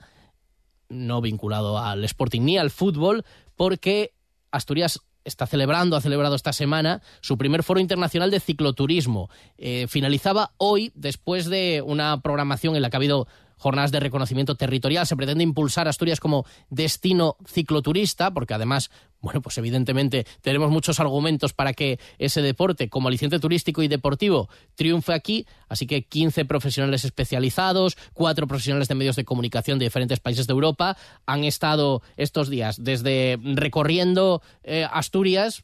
no 0.89 1.21
vinculado 1.21 1.79
al 1.79 2.03
Sporting 2.05 2.43
ni 2.43 2.57
al 2.57 2.71
fútbol, 2.71 3.25
porque 3.57 4.15
Asturias 4.51 5.01
está 5.25 5.47
celebrando, 5.47 5.97
ha 5.97 6.00
celebrado 6.00 6.37
esta 6.37 6.52
semana 6.52 7.02
su 7.21 7.38
primer 7.38 7.62
foro 7.62 7.81
internacional 7.81 8.31
de 8.31 8.40
cicloturismo. 8.40 9.31
Eh, 9.59 9.87
finalizaba 9.88 10.52
hoy, 10.59 10.93
después 10.95 11.47
de 11.47 11.83
una 11.85 12.21
programación 12.21 12.76
en 12.76 12.83
la 12.83 12.90
que 12.90 12.97
ha 12.97 12.99
habido 12.99 13.26
jornadas 13.56 13.92
de 13.92 14.00
reconocimiento 14.00 14.56
territorial. 14.56 15.06
Se 15.06 15.16
pretende 15.16 15.44
impulsar 15.44 15.88
Asturias 15.88 16.20
como 16.20 16.44
destino 16.70 17.37
cicloturista, 17.46 18.32
porque 18.32 18.54
además, 18.54 18.90
bueno, 19.20 19.42
pues 19.42 19.58
evidentemente 19.58 20.26
tenemos 20.40 20.70
muchos 20.70 21.00
argumentos 21.00 21.52
para 21.52 21.73
que 21.73 21.99
ese 22.18 22.42
deporte, 22.42 22.88
como 22.88 23.08
aliciente 23.08 23.38
turístico 23.38 23.82
y 23.82 23.88
deportivo, 23.88 24.49
triunfe 24.75 25.12
aquí. 25.12 25.46
Así 25.68 25.87
que 25.87 26.04
15 26.04 26.44
profesionales 26.44 27.04
especializados, 27.04 27.96
cuatro 28.12 28.46
profesionales 28.46 28.88
de 28.88 28.94
medios 28.94 29.16
de 29.16 29.25
comunicación 29.25 29.78
de 29.78 29.87
diferentes 29.87 30.20
países 30.20 30.46
de 30.46 30.52
Europa 30.52 30.96
han 31.26 31.44
estado 31.44 32.02
estos 32.16 32.49
días 32.49 32.82
desde 32.82 33.38
recorriendo 33.42 34.42
eh, 34.62 34.87
Asturias 34.90 35.62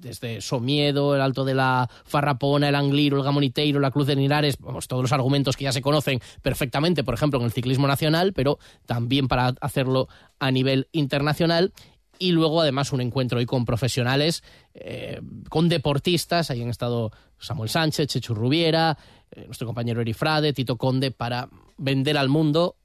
desde 0.00 0.40
Somiedo, 0.40 1.14
el 1.14 1.20
Alto 1.20 1.44
de 1.44 1.54
la 1.54 1.88
Farrapona, 2.04 2.68
el 2.68 2.74
Angliro, 2.74 3.18
el 3.18 3.24
Gamoniteiro, 3.24 3.80
la 3.80 3.90
Cruz 3.90 4.06
de 4.06 4.16
Nirares, 4.16 4.56
vamos, 4.58 4.88
todos 4.88 5.02
los 5.02 5.12
argumentos 5.12 5.56
que 5.56 5.64
ya 5.64 5.72
se 5.72 5.82
conocen 5.82 6.20
perfectamente, 6.42 7.04
por 7.04 7.14
ejemplo, 7.14 7.38
en 7.38 7.46
el 7.46 7.52
ciclismo 7.52 7.86
nacional, 7.86 8.32
pero 8.32 8.58
también 8.86 9.28
para 9.28 9.54
hacerlo 9.60 10.08
a 10.38 10.50
nivel 10.50 10.88
internacional. 10.92 11.72
Y 12.20 12.32
luego, 12.32 12.60
además, 12.60 12.92
un 12.92 13.00
encuentro 13.00 13.38
hoy 13.38 13.46
con 13.46 13.64
profesionales, 13.64 14.42
eh, 14.74 15.20
con 15.48 15.68
deportistas. 15.68 16.50
Ahí 16.50 16.62
han 16.62 16.68
estado 16.68 17.12
Samuel 17.38 17.68
Sánchez, 17.68 18.08
Chechu 18.08 18.34
Rubiera, 18.34 18.98
eh, 19.30 19.44
nuestro 19.46 19.66
compañero 19.66 20.00
Eri 20.00 20.14
Frade, 20.14 20.52
Tito 20.52 20.76
Conde, 20.76 21.12
para 21.12 21.48
vender 21.76 22.18
al 22.18 22.28
mundo 22.28 22.76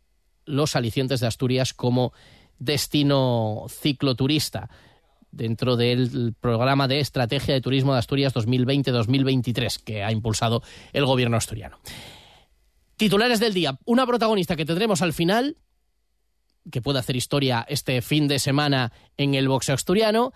los 0.46 0.76
alicientes 0.76 1.20
de 1.20 1.28
Asturias 1.28 1.74
como 1.74 2.14
destino 2.60 3.66
cicloturista 3.70 4.70
dentro 5.34 5.76
del 5.76 6.34
programa 6.40 6.88
de 6.88 7.00
Estrategia 7.00 7.54
de 7.54 7.62
Turismo 7.62 7.94
de 7.94 8.00
Asturias 8.00 8.34
2020-2023 8.36 9.84
que 9.84 10.04
ha 10.04 10.12
impulsado 10.12 10.64
el 10.94 11.06
gobierno 11.06 11.36
asturiano. 11.38 11.80
Titulares 12.96 13.40
del 13.40 13.54
día. 13.54 13.78
Una 13.86 14.06
protagonista 14.06 14.56
que 14.56 14.66
tendremos 14.66 15.02
al 15.02 15.14
final, 15.14 15.58
que 16.72 16.82
puede 16.82 17.00
hacer 17.00 17.16
historia 17.16 17.66
este 17.68 18.02
fin 18.02 18.28
de 18.28 18.40
semana 18.40 18.94
en 19.18 19.34
el 19.34 19.48
boxeo 19.48 19.76
asturiano. 19.76 20.32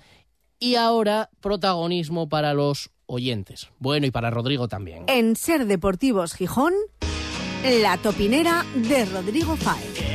Y 0.59 0.75
ahora 0.75 1.29
protagonismo 1.39 2.29
para 2.29 2.55
los 2.55 2.89
oyentes. 3.05 3.69
Bueno, 3.77 4.07
y 4.07 4.11
para 4.11 4.31
Rodrigo 4.31 4.67
también. 4.67 5.03
En 5.07 5.35
Ser 5.35 5.67
Deportivos 5.67 6.33
Gijón, 6.33 6.73
la 7.63 7.97
topinera 7.97 8.65
de 8.75 9.05
Rodrigo 9.05 9.55
Fáez. 9.55 10.06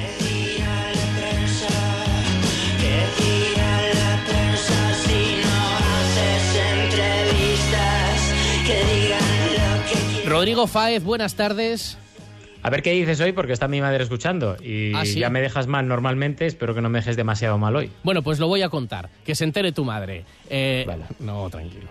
Rodrigo 10.32 10.66
Fáez, 10.66 11.04
buenas 11.04 11.34
tardes. 11.34 11.98
A 12.62 12.70
ver 12.70 12.82
qué 12.82 12.92
dices 12.92 13.20
hoy, 13.20 13.32
porque 13.32 13.52
está 13.52 13.68
mi 13.68 13.82
madre 13.82 14.02
escuchando. 14.02 14.56
Y 14.62 14.94
¿Ah, 14.94 15.04
sí? 15.04 15.18
ya 15.20 15.28
me 15.28 15.42
dejas 15.42 15.66
mal 15.66 15.86
normalmente, 15.86 16.46
espero 16.46 16.74
que 16.74 16.80
no 16.80 16.88
me 16.88 17.00
dejes 17.00 17.16
demasiado 17.16 17.58
mal 17.58 17.76
hoy. 17.76 17.90
Bueno, 18.02 18.22
pues 18.22 18.38
lo 18.38 18.48
voy 18.48 18.62
a 18.62 18.70
contar. 18.70 19.10
Que 19.26 19.34
se 19.34 19.44
entere 19.44 19.72
tu 19.72 19.84
madre. 19.84 20.24
Eh, 20.48 20.84
Vale. 20.86 21.04
No, 21.18 21.50
tranquilo. 21.50 21.90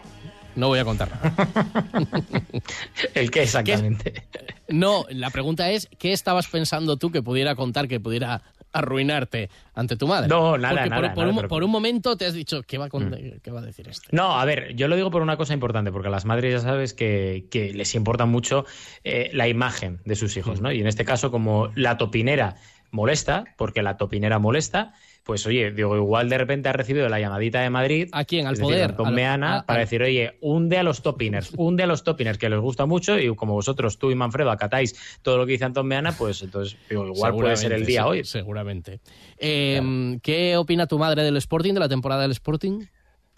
No 0.56 0.70
voy 0.70 0.80
a 0.80 0.86
contar 0.86 1.10
nada. 1.12 2.02
¿El 3.14 3.30
qué 3.30 3.44
exactamente? 3.44 4.24
No, 4.70 5.06
la 5.12 5.30
pregunta 5.30 5.70
es, 5.70 5.88
¿qué 6.00 6.12
estabas 6.12 6.48
pensando 6.48 6.98
tú 6.98 7.12
que 7.12 7.22
pudiera 7.22 7.54
contar, 7.54 7.88
que 7.88 8.00
pudiera 8.00 8.42
arruinarte 8.74 9.50
ante 9.74 9.96
tu 9.98 10.08
madre? 10.08 10.28
No, 10.28 10.58
nada, 10.58 10.76
Porque 10.76 10.90
por, 10.90 11.02
nada, 11.02 11.14
por 11.14 11.28
un, 11.28 11.36
pero- 11.36 11.48
por 11.48 11.64
un 11.64 11.72
momento 11.72 12.16
te 12.16 12.26
has 12.26 12.34
dicho, 12.34 12.62
¿qué 12.64 12.78
va, 12.78 12.86
a 12.86 12.90
con- 12.90 13.16
¿qué 13.42 13.52
va 13.52 13.60
a 13.60 13.64
decir 13.64 13.88
este? 13.88 14.08
No, 14.16 14.40
a 14.40 14.46
ver, 14.46 14.76
yo 14.76 14.88
lo 14.88 14.96
digo 14.96 15.12
por 15.12 15.22
una 15.22 15.38
cosa 15.38 15.54
importante, 15.54 15.92
porque 15.92 16.08
a 16.08 16.12
las 16.12 16.26
madres 16.26 16.54
ya 16.54 16.60
sabes 16.60 16.94
que, 16.94 17.48
que 17.52 17.74
les 17.74 17.94
importa 17.96 18.26
mucho 18.26 18.66
eh, 19.04 19.30
la 19.34 19.48
imagen 19.48 20.00
de 20.06 20.16
sus 20.16 20.36
hijos, 20.38 20.62
¿no? 20.62 20.72
Y 20.72 20.80
en 20.82 20.88
este 20.88 21.06
caso, 21.06 21.32
como 21.32 21.72
la 21.76 21.98
topinera 21.98 22.56
molesta, 22.92 23.46
porque 23.58 23.82
la 23.82 23.98
topinera 23.98 24.40
molesta, 24.40 24.94
pues 25.24 25.46
oye, 25.46 25.72
digo, 25.72 25.96
igual 25.96 26.30
de 26.30 26.38
repente 26.38 26.70
ha 26.70 26.74
recibido 26.74 27.08
la 27.08 27.20
llamadita 27.20 27.62
de 27.62 27.70
Madrid. 27.70 28.10
¿A 28.12 28.26
quién? 28.26 28.48
¿Al 28.48 28.56
decir, 28.56 28.64
poder? 28.64 28.96
Al- 28.98 29.14
Meana, 29.14 29.58
a- 29.60 29.66
para 29.66 29.80
decir, 29.82 30.02
oye, 30.02 30.38
hunde 30.42 30.78
a 30.78 30.84
los 30.84 31.02
topiners, 31.04 31.52
hunde 31.58 31.84
a 31.84 31.88
los 31.88 32.04
topiners, 32.04 32.38
que 32.38 32.50
les 32.50 32.60
gusta 32.60 32.86
mucho, 32.86 33.20
y 33.20 33.34
como 33.36 33.54
vosotros, 33.54 33.98
tú 33.98 34.10
y 34.12 34.16
Manfredo, 34.16 34.52
acatáis 34.52 34.96
todo 35.22 35.38
lo 35.38 35.46
que 35.46 35.54
dice 35.54 35.66
Antón 35.66 35.88
Meana, 35.88 36.12
pues 36.12 36.42
entonces, 36.42 36.78
digo, 36.90 37.06
igual 37.06 37.34
puede 37.36 37.58
ser 37.58 37.74
el 37.74 37.86
día 37.86 38.02
sí, 38.04 38.08
hoy. 38.10 38.24
Seguramente. 38.24 39.00
Eh, 39.38 40.18
¿Qué 40.24 40.58
opina 40.58 40.88
tu 40.88 40.98
madre 40.98 41.24
del 41.24 41.38
Sporting, 41.38 41.74
de 41.74 41.80
la 41.80 41.90
temporada 41.90 42.24
del 42.24 42.32
Sporting? 42.32 42.86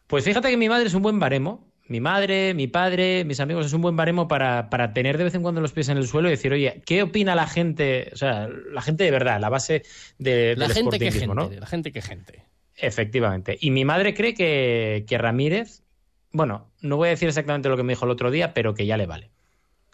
Pues 0.08 0.24
fíjate 0.24 0.50
que 0.50 0.58
mi 0.58 0.70
madre 0.70 0.88
es 0.88 0.94
un 0.94 1.02
buen 1.02 1.20
baremo. 1.20 1.73
Mi 1.88 2.00
madre, 2.00 2.54
mi 2.54 2.68
padre, 2.68 3.26
mis 3.26 3.42
amigos 3.42 3.66
es 3.66 3.74
un 3.74 3.82
buen 3.82 3.96
baremo 3.96 4.28
para, 4.28 4.70
para 4.70 4.94
tener 4.94 5.18
de 5.18 5.26
vez 5.26 5.36
en 5.36 5.42
cuando 5.42 5.60
los 5.60 5.74
pies 5.74 5.90
en 5.90 5.98
el 5.98 6.08
suelo 6.08 6.30
y 6.30 6.32
decir, 6.32 6.54
oye, 6.54 6.82
¿qué 6.86 7.04
opina 7.04 7.36
la 7.36 7.46
gente? 7.46 8.10
O 8.14 8.16
sea, 8.16 8.48
la 8.48 8.82
gente 8.82 9.04
de 9.04 9.12
verdad, 9.12 9.40
la 9.42 9.50
base 9.50 9.84
de, 10.18 10.56
La 10.56 10.68
del 10.68 10.76
gente 10.76 10.98
que 10.98 11.12
gente, 11.12 11.26
sportingismo, 11.26 11.36
¿no? 11.36 11.50
la 11.50 11.68
gente 11.68 11.92
que 11.92 12.02
gente. 12.02 12.46
Efectivamente. 12.78 13.58
Y 13.60 13.72
mi 13.72 13.84
madre 13.84 14.14
cree 14.14 14.34
que, 14.34 15.04
que 15.08 15.18
Ramírez, 15.18 15.84
bueno, 16.32 16.72
no 16.82 16.96
voy 16.96 17.08
a 17.08 17.12
decir 17.12 17.28
exactamente 17.28 17.68
lo 17.68 17.76
que 17.76 17.84
me 17.84 17.94
dijo 17.94 18.06
el 18.06 18.12
otro 18.12 18.32
día, 18.32 18.54
pero 18.54 18.74
que 18.74 18.86
ya 18.86 18.96
le 18.96 19.06
vale. 19.06 19.33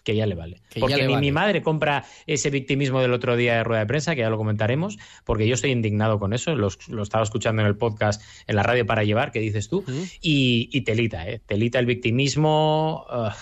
Que 0.04 0.16
ya 0.16 0.26
le 0.26 0.34
vale. 0.34 0.62
Que 0.70 0.80
porque 0.80 0.96
le 0.96 1.06
ni 1.06 1.12
vale. 1.14 1.26
mi 1.26 1.32
madre 1.32 1.62
compra 1.62 2.04
ese 2.26 2.50
victimismo 2.50 3.00
del 3.00 3.12
otro 3.12 3.36
día 3.36 3.56
de 3.56 3.64
rueda 3.64 3.80
de 3.80 3.86
prensa, 3.86 4.14
que 4.14 4.22
ya 4.22 4.30
lo 4.30 4.38
comentaremos, 4.38 4.98
porque 5.24 5.46
yo 5.46 5.54
estoy 5.54 5.70
indignado 5.70 6.18
con 6.18 6.32
eso. 6.32 6.54
Lo, 6.54 6.68
estaba 7.02 7.22
escuchando 7.22 7.62
en 7.62 7.68
el 7.68 7.76
podcast, 7.76 8.22
en 8.46 8.56
la 8.56 8.62
radio 8.62 8.86
para 8.86 9.04
llevar, 9.04 9.32
que 9.32 9.40
dices 9.40 9.68
tú, 9.68 9.84
y, 10.20 10.68
y 10.72 10.80
telita, 10.82 11.28
¿eh? 11.28 11.40
Telita 11.46 11.78
el 11.78 11.86
victimismo. 11.86 13.06
ugh, 13.10 13.32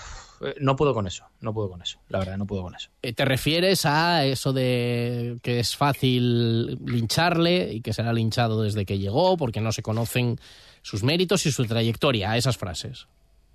no 0.59 0.75
puedo 0.75 0.93
con 0.93 1.07
eso, 1.07 1.25
no 1.41 1.53
puedo 1.53 1.69
con 1.69 1.81
eso. 1.81 1.99
La 2.07 2.19
verdad, 2.19 2.37
no 2.37 2.45
puedo 2.45 2.63
con 2.63 2.75
eso. 2.75 2.89
Eh, 3.01 3.13
¿Te 3.13 3.25
refieres 3.25 3.85
a 3.85 4.25
eso 4.25 4.53
de 4.53 5.37
que 5.41 5.59
es 5.59 5.75
fácil 5.75 6.77
lincharle 6.85 7.73
y 7.73 7.81
que 7.81 7.93
será 7.93 8.13
linchado 8.13 8.61
desde 8.61 8.85
que 8.85 8.99
llegó 8.99 9.37
porque 9.37 9.61
no 9.61 9.71
se 9.71 9.81
conocen 9.81 10.39
sus 10.81 11.03
méritos 11.03 11.45
y 11.45 11.51
su 11.51 11.65
trayectoria? 11.65 12.31
A 12.31 12.37
esas 12.37 12.57
frases. 12.57 13.07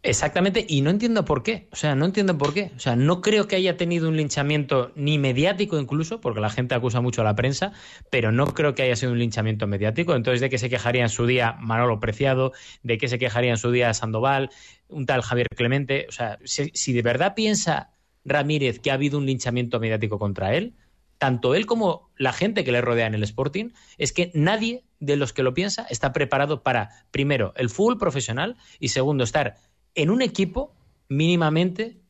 Exactamente, 0.06 0.66
y 0.68 0.82
no 0.82 0.90
entiendo 0.90 1.24
por 1.24 1.42
qué. 1.42 1.66
O 1.72 1.76
sea, 1.76 1.94
no 1.94 2.04
entiendo 2.04 2.36
por 2.36 2.52
qué. 2.52 2.72
O 2.76 2.78
sea, 2.78 2.94
no 2.94 3.22
creo 3.22 3.48
que 3.48 3.56
haya 3.56 3.78
tenido 3.78 4.06
un 4.06 4.18
linchamiento 4.18 4.92
ni 4.96 5.16
mediático 5.16 5.78
incluso, 5.80 6.20
porque 6.20 6.42
la 6.42 6.50
gente 6.50 6.74
acusa 6.74 7.00
mucho 7.00 7.22
a 7.22 7.24
la 7.24 7.34
prensa, 7.34 7.72
pero 8.10 8.30
no 8.30 8.52
creo 8.52 8.74
que 8.74 8.82
haya 8.82 8.96
sido 8.96 9.12
un 9.12 9.18
linchamiento 9.18 9.66
mediático. 9.66 10.14
Entonces, 10.14 10.42
de 10.42 10.50
que 10.50 10.58
se 10.58 10.68
quejaría 10.68 11.00
en 11.00 11.08
su 11.08 11.24
día 11.24 11.56
Manolo 11.58 12.00
Preciado, 12.00 12.52
de 12.82 12.98
que 12.98 13.08
se 13.08 13.18
quejaría 13.18 13.52
en 13.52 13.56
su 13.56 13.70
día 13.70 13.94
Sandoval, 13.94 14.50
un 14.88 15.06
tal 15.06 15.22
Javier 15.22 15.48
Clemente. 15.48 16.04
O 16.06 16.12
sea, 16.12 16.38
si, 16.44 16.70
si 16.74 16.92
de 16.92 17.00
verdad 17.00 17.32
piensa 17.34 17.94
Ramírez 18.26 18.80
que 18.80 18.90
ha 18.90 18.94
habido 18.94 19.16
un 19.16 19.24
linchamiento 19.24 19.80
mediático 19.80 20.18
contra 20.18 20.54
él, 20.54 20.74
tanto 21.16 21.54
él 21.54 21.64
como 21.64 22.10
la 22.18 22.34
gente 22.34 22.62
que 22.62 22.72
le 22.72 22.82
rodea 22.82 23.06
en 23.06 23.14
el 23.14 23.22
Sporting, 23.22 23.70
es 23.96 24.12
que 24.12 24.30
nadie 24.34 24.84
de 25.00 25.16
los 25.16 25.32
que 25.32 25.42
lo 25.42 25.54
piensa 25.54 25.86
está 25.88 26.12
preparado 26.12 26.62
para, 26.62 26.90
primero, 27.10 27.54
el 27.56 27.70
fútbol 27.70 27.96
profesional 27.96 28.56
y 28.78 28.88
segundo, 28.88 29.24
estar 29.24 29.56
en 29.94 30.10
un 30.10 30.22
equipo 30.22 30.74
mínimamente 31.08 32.00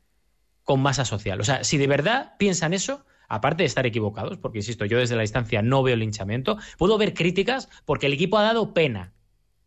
con 0.62 0.80
masa 0.80 1.04
social. 1.04 1.40
O 1.40 1.44
sea, 1.44 1.64
si 1.64 1.76
de 1.76 1.86
verdad 1.86 2.34
piensan 2.38 2.72
eso, 2.72 3.04
aparte 3.28 3.62
de 3.62 3.66
estar 3.66 3.86
equivocados, 3.86 4.38
porque 4.38 4.58
insisto, 4.58 4.84
yo 4.84 4.98
desde 4.98 5.16
la 5.16 5.22
distancia 5.22 5.62
no 5.62 5.82
veo 5.82 5.96
linchamiento, 5.96 6.58
puedo 6.78 6.98
ver 6.98 7.14
críticas 7.14 7.68
porque 7.84 8.06
el 8.06 8.12
equipo 8.12 8.38
ha 8.38 8.42
dado 8.42 8.74
pena. 8.74 9.12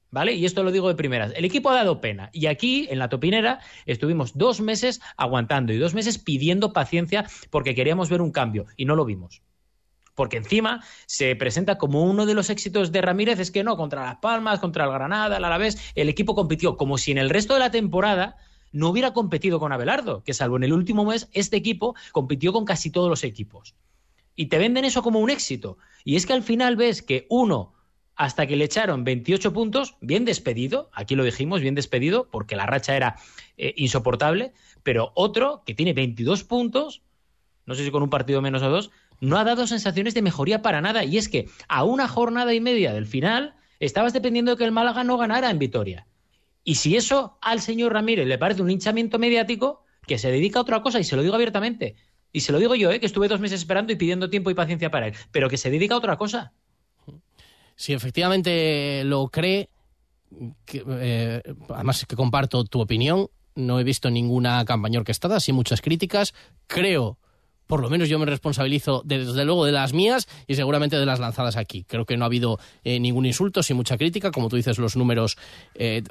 ¿Vale? 0.09 0.33
Y 0.33 0.45
esto 0.45 0.63
lo 0.63 0.71
digo 0.71 0.87
de 0.87 0.95
primeras. 0.95 1.33
El 1.35 1.43
equipo 1.43 1.69
ha 1.69 1.75
dado 1.75 1.99
pena. 1.99 2.29
Y 2.31 2.45
aquí, 2.45 2.87
en 2.89 2.97
la 2.97 3.09
topinera, 3.09 3.59
estuvimos 3.85 4.37
dos 4.37 4.61
meses 4.61 5.01
aguantando 5.17 5.73
y 5.73 5.77
dos 5.77 5.93
meses 5.93 6.17
pidiendo 6.17 6.71
paciencia 6.71 7.25
porque 7.49 7.75
queríamos 7.75 8.09
ver 8.09 8.21
un 8.21 8.31
cambio 8.31 8.67
y 8.77 8.85
no 8.85 8.95
lo 8.95 9.03
vimos. 9.03 9.41
Porque 10.17 10.37
encima 10.37 10.83
se 11.05 11.35
presenta 11.35 11.77
como 11.77 12.03
uno 12.03 12.25
de 12.25 12.33
los 12.33 12.49
éxitos 12.49 12.91
de 12.91 13.03
Ramírez, 13.03 13.39
es 13.39 13.51
que 13.51 13.63
no, 13.63 13.77
contra 13.77 14.03
Las 14.03 14.15
Palmas, 14.15 14.59
contra 14.59 14.85
el 14.85 14.91
Granada, 14.91 15.37
el 15.37 15.45
Alavés, 15.45 15.77
el 15.93 16.09
equipo 16.09 16.33
compitió 16.33 16.75
como 16.75 16.97
si 16.97 17.11
en 17.11 17.19
el 17.19 17.29
resto 17.29 17.53
de 17.53 17.59
la 17.59 17.69
temporada 17.69 18.35
no 18.71 18.89
hubiera 18.89 19.13
competido 19.13 19.59
con 19.59 19.71
Abelardo, 19.71 20.23
que 20.23 20.33
salvo 20.33 20.57
en 20.57 20.63
el 20.63 20.73
último 20.73 21.05
mes, 21.05 21.29
este 21.33 21.55
equipo 21.55 21.93
compitió 22.13 22.51
con 22.51 22.65
casi 22.65 22.89
todos 22.89 23.11
los 23.11 23.23
equipos. 23.23 23.75
Y 24.35 24.47
te 24.47 24.57
venden 24.57 24.85
eso 24.85 25.03
como 25.03 25.19
un 25.19 25.29
éxito. 25.29 25.77
Y 26.03 26.15
es 26.15 26.25
que 26.25 26.33
al 26.33 26.41
final 26.41 26.77
ves 26.77 27.03
que 27.03 27.27
uno 27.29 27.75
hasta 28.15 28.47
que 28.47 28.55
le 28.55 28.65
echaron 28.65 29.03
28 29.03 29.53
puntos, 29.53 29.97
bien 30.01 30.25
despedido, 30.25 30.89
aquí 30.93 31.13
lo 31.13 31.25
dijimos, 31.25 31.61
bien 31.61 31.75
despedido, 31.75 32.27
porque 32.31 32.55
la 32.55 32.65
racha 32.65 32.95
era 32.95 33.17
eh, 33.57 33.75
insoportable, 33.77 34.51
pero 34.81 35.11
otro 35.13 35.61
que 35.63 35.75
tiene 35.75 35.93
22 35.93 36.43
puntos, 36.43 37.03
no 37.67 37.75
sé 37.75 37.85
si 37.85 37.91
con 37.91 38.01
un 38.01 38.09
partido 38.09 38.41
menos 38.41 38.63
o 38.63 38.69
dos, 38.71 38.89
no 39.19 39.37
ha 39.37 39.43
dado 39.43 39.67
sensaciones 39.67 40.13
de 40.13 40.21
mejoría 40.21 40.61
para 40.61 40.81
nada. 40.81 41.03
Y 41.03 41.17
es 41.17 41.29
que 41.29 41.49
a 41.67 41.83
una 41.83 42.07
jornada 42.07 42.53
y 42.53 42.59
media 42.59 42.93
del 42.93 43.07
final 43.07 43.55
estabas 43.79 44.13
dependiendo 44.13 44.51
de 44.51 44.57
que 44.57 44.65
el 44.65 44.71
Málaga 44.71 45.03
no 45.03 45.17
ganara 45.17 45.49
en 45.49 45.59
Vitoria. 45.59 46.07
Y 46.63 46.75
si 46.75 46.95
eso 46.95 47.37
al 47.41 47.61
señor 47.61 47.93
Ramírez 47.93 48.27
le 48.27 48.37
parece 48.37 48.61
un 48.61 48.69
hinchamiento 48.69 49.19
mediático, 49.19 49.83
que 50.05 50.17
se 50.17 50.31
dedica 50.31 50.59
a 50.59 50.63
otra 50.63 50.81
cosa, 50.81 50.99
y 50.99 51.03
se 51.03 51.15
lo 51.15 51.21
digo 51.21 51.35
abiertamente, 51.35 51.95
y 52.31 52.41
se 52.41 52.51
lo 52.51 52.59
digo 52.59 52.75
yo, 52.75 52.91
¿eh? 52.91 52.99
que 52.99 53.05
estuve 53.05 53.27
dos 53.27 53.39
meses 53.39 53.61
esperando 53.61 53.93
y 53.93 53.95
pidiendo 53.95 54.29
tiempo 54.29 54.49
y 54.49 54.53
paciencia 54.53 54.91
para 54.91 55.07
él, 55.07 55.13
pero 55.31 55.49
que 55.49 55.57
se 55.57 55.69
dedica 55.69 55.95
a 55.95 55.97
otra 55.97 56.17
cosa 56.17 56.53
si 57.77 57.93
efectivamente 57.93 59.03
lo 59.05 59.29
cree, 59.29 59.69
que, 60.65 60.83
eh, 60.85 61.41
además 61.69 62.05
que 62.05 62.15
comparto 62.15 62.65
tu 62.65 62.81
opinión, 62.81 63.29
no 63.55 63.79
he 63.79 63.83
visto 63.83 64.09
ninguna 64.09 64.65
campaña 64.65 64.99
orquestada, 64.99 65.39
sí 65.39 65.53
muchas 65.53 65.81
críticas, 65.81 66.33
creo 66.65 67.17
por 67.67 67.81
lo 67.81 67.89
menos 67.89 68.09
yo 68.09 68.17
me 68.17 68.25
responsabilizo 68.25 69.01
desde 69.05 69.45
luego 69.45 69.65
de 69.65 69.71
las 69.71 69.93
mías 69.93 70.27
y 70.47 70.55
seguramente 70.55 70.97
de 70.97 71.05
las 71.05 71.19
lanzadas 71.19 71.57
aquí. 71.57 71.83
Creo 71.83 72.05
que 72.05 72.17
no 72.17 72.25
ha 72.25 72.27
habido 72.27 72.59
eh, 72.83 72.99
ningún 72.99 73.25
insulto, 73.25 73.61
sin 73.61 73.77
mucha 73.77 73.97
crítica, 73.97 74.31
como 74.31 74.49
tú 74.49 74.55
dices, 74.55 74.77
los 74.79 74.95
números 74.95 75.37
eh, 75.75 76.03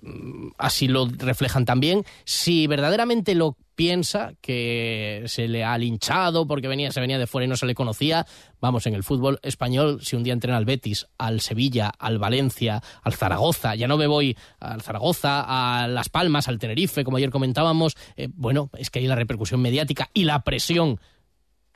así 0.58 0.88
lo 0.88 1.08
reflejan 1.08 1.64
también. 1.64 2.04
Si 2.24 2.66
verdaderamente 2.66 3.34
lo 3.34 3.56
piensa 3.76 4.32
que 4.40 5.22
se 5.26 5.46
le 5.46 5.62
ha 5.62 5.76
linchado 5.78 6.46
porque 6.46 6.66
venía, 6.66 6.90
se 6.90 7.00
venía 7.00 7.18
de 7.18 7.26
fuera 7.26 7.44
y 7.44 7.48
no 7.48 7.56
se 7.56 7.66
le 7.66 7.74
conocía. 7.74 8.26
Vamos, 8.60 8.86
en 8.86 8.94
el 8.94 9.04
fútbol 9.04 9.38
español, 9.42 10.00
si 10.02 10.16
un 10.16 10.24
día 10.24 10.32
entrena 10.32 10.56
al 10.56 10.64
Betis, 10.64 11.06
al 11.18 11.40
Sevilla, 11.40 11.92
al 11.98 12.18
Valencia, 12.18 12.82
al 13.02 13.14
Zaragoza, 13.14 13.74
ya 13.74 13.86
no 13.86 13.98
me 13.98 14.06
voy 14.06 14.36
al 14.58 14.80
Zaragoza, 14.80 15.44
a 15.46 15.86
Las 15.86 16.08
Palmas, 16.08 16.48
al 16.48 16.58
Tenerife, 16.58 17.04
como 17.04 17.18
ayer 17.18 17.30
comentábamos, 17.30 17.96
eh, 18.16 18.28
bueno, 18.34 18.70
es 18.76 18.90
que 18.90 18.98
hay 18.98 19.06
la 19.06 19.14
repercusión 19.14 19.60
mediática 19.60 20.10
y 20.14 20.24
la 20.24 20.42
presión 20.42 20.98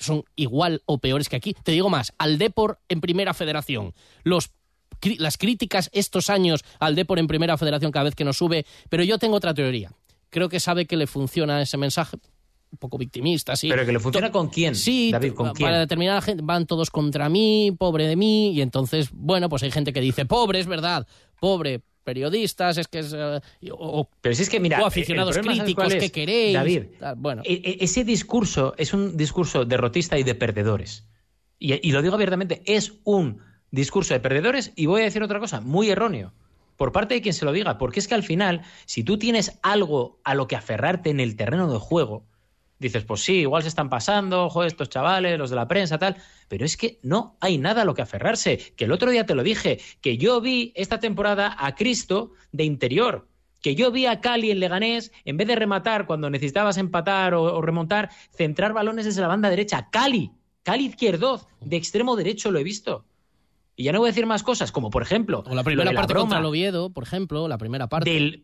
son 0.01 0.25
igual 0.35 0.83
o 0.87 0.99
peores 0.99 1.29
que 1.29 1.37
aquí. 1.37 1.55
Te 1.63 1.73
digo 1.73 1.89
más, 1.89 2.13
al 2.19 2.39
Depor 2.39 2.81
en 2.89 3.01
Primera 3.01 3.35
Federación, 3.35 3.95
los 4.25 4.51
las 5.19 5.39
críticas 5.39 5.89
estos 5.93 6.29
años 6.29 6.63
al 6.79 6.95
Depor 6.95 7.19
en 7.19 7.27
Primera 7.27 7.57
Federación 7.57 7.91
cada 7.91 8.05
vez 8.05 8.15
que 8.15 8.25
nos 8.25 8.37
sube, 8.37 8.67
pero 8.89 9.03
yo 9.03 9.19
tengo 9.19 9.37
otra 9.37 9.55
teoría. 9.55 9.93
Creo 10.29 10.49
que 10.49 10.61
sabe 10.61 10.87
que 10.87 10.97
le 10.97 11.07
funciona 11.07 11.63
ese 11.63 11.77
mensaje, 11.77 12.19
un 12.71 12.79
poco 12.79 12.99
victimista, 12.99 13.57
sí. 13.57 13.69
¿Pero 13.69 13.87
que 13.87 13.93
le 13.93 14.01
funciona 14.01 14.31
con 14.31 14.49
quién? 14.49 14.75
Sí, 14.75 15.11
David, 15.11 15.33
¿con 15.33 15.53
quién? 15.53 15.67
para 15.67 15.81
determinada 15.81 16.21
gente 16.21 16.43
van 16.45 16.67
todos 16.67 16.91
contra 16.91 17.29
mí, 17.29 17.75
pobre 17.79 18.07
de 18.07 18.17
mí, 18.17 18.53
y 18.53 18.61
entonces, 18.61 19.09
bueno, 19.13 19.49
pues 19.49 19.63
hay 19.63 19.71
gente 19.71 19.93
que 19.93 20.01
dice, 20.01 20.27
pobre, 20.27 20.61
es 20.61 20.67
verdad, 20.67 21.07
pobre, 21.41 21.81
periodistas, 22.11 22.79
es 22.79 22.89
que 22.89 22.99
es. 23.01 23.13
Uh, 23.13 23.41
o, 23.73 24.09
Pero 24.21 24.35
si 24.35 24.43
es 24.43 24.51
que, 24.51 24.61
mira, 24.61 24.83
o 24.83 24.87
aficionados 24.87 25.39
críticos, 25.39 25.95
¿qué 25.95 26.11
queréis? 26.11 26.55
David, 26.55 26.83
bueno. 27.17 27.43
E, 27.45 27.79
ese 27.81 28.05
discurso 28.05 28.75
es 28.77 28.93
un 28.93 29.17
discurso 29.17 29.65
derrotista 29.65 30.19
y 30.19 30.25
de 30.25 30.35
perdedores. 30.35 31.07
Y, 31.59 31.87
y 31.87 31.93
lo 31.93 32.03
digo 32.03 32.15
abiertamente, 32.15 32.63
es 32.65 32.95
un 33.05 33.39
discurso 33.71 34.15
de 34.15 34.21
perdedores 34.21 34.73
y 34.75 34.87
voy 34.87 35.03
a 35.03 35.05
decir 35.05 35.23
otra 35.23 35.39
cosa, 35.39 35.61
muy 35.61 35.91
erróneo 35.91 36.33
por 36.81 36.93
parte 36.93 37.13
de 37.13 37.21
quien 37.21 37.35
se 37.35 37.45
lo 37.45 37.53
diga, 37.53 37.77
porque 37.77 38.01
es 38.01 38.09
que 38.09 38.15
al 38.15 38.23
final, 38.23 38.63
si 38.87 39.05
tú 39.05 39.19
tienes 39.19 39.59
algo 39.63 40.19
a 40.25 40.35
lo 40.35 40.49
que 40.49 40.57
aferrarte 40.57 41.11
en 41.11 41.21
el 41.21 41.37
terreno 41.37 41.71
de 41.71 41.79
juego, 41.79 42.25
dices, 42.81 43.05
pues 43.05 43.21
sí, 43.21 43.35
igual 43.41 43.63
se 43.63 43.69
están 43.69 43.89
pasando, 43.89 44.49
joder, 44.51 44.69
estos 44.69 44.89
chavales, 44.89 45.39
los 45.39 45.51
de 45.51 45.57
la 45.57 45.69
prensa, 45.69 45.99
tal, 45.99 46.17
pero 46.49 46.65
es 46.65 46.77
que 46.77 46.99
no 47.03 47.37
hay 47.41 47.59
nada 47.59 47.83
a 47.83 47.85
lo 47.85 47.95
que 47.95 48.03
aferrarse, 48.03 48.59
que 48.75 48.87
el 48.87 48.93
otro 48.93 49.11
día 49.11 49.27
te 49.27 49.35
lo 49.35 49.45
dije, 49.45 49.79
que 50.01 50.17
yo 50.17 50.41
vi 50.41 50.73
esta 50.75 50.99
temporada 50.99 51.55
a 51.59 51.75
Cristo 51.75 52.33
de 52.51 52.65
interior, 52.65 53.29
que 53.61 53.75
yo 53.75 53.93
vi 53.93 54.07
a 54.07 54.21
Cali 54.21 54.51
en 54.51 54.61
Leganés, 54.61 55.13
en 55.25 55.37
vez 55.37 55.47
de 55.47 55.55
rematar 55.55 56.07
cuando 56.07 56.31
necesitabas 56.31 56.79
empatar 56.79 57.35
o, 57.35 57.61
remontar, 57.61 58.11
centrar 58.35 58.73
balones 58.73 59.05
desde 59.05 59.21
la 59.21 59.29
banda 59.29 59.51
derecha, 59.51 59.89
Cali, 59.93 60.33
Cali 60.63 60.87
izquierdo, 60.87 61.47
de 61.61 61.77
extremo 61.77 62.17
derecho 62.17 62.51
lo 62.51 62.59
he 62.59 62.65
visto. 62.65 63.05
Y 63.77 63.85
ya 63.85 63.93
no 63.93 63.99
voy 64.01 64.09
a 64.09 64.13
decir 64.13 64.27
más 64.27 64.43
cosas, 64.43 64.73
como 64.73 64.91
por 64.91 65.03
ejemplo. 65.03 65.43
O 65.47 65.55
la 65.55 65.65
primera 65.65 65.91
de 65.91 65.97
parte 65.97 66.13
la 66.13 66.15
broma 66.15 66.23
contra 66.25 66.39
el 66.41 66.45
Oviedo, 66.45 66.91
por 66.93 67.05
ejemplo, 67.05 67.49
la 67.49 67.57
primera 67.57 67.89
parte. 67.89 68.11
Del, 68.11 68.43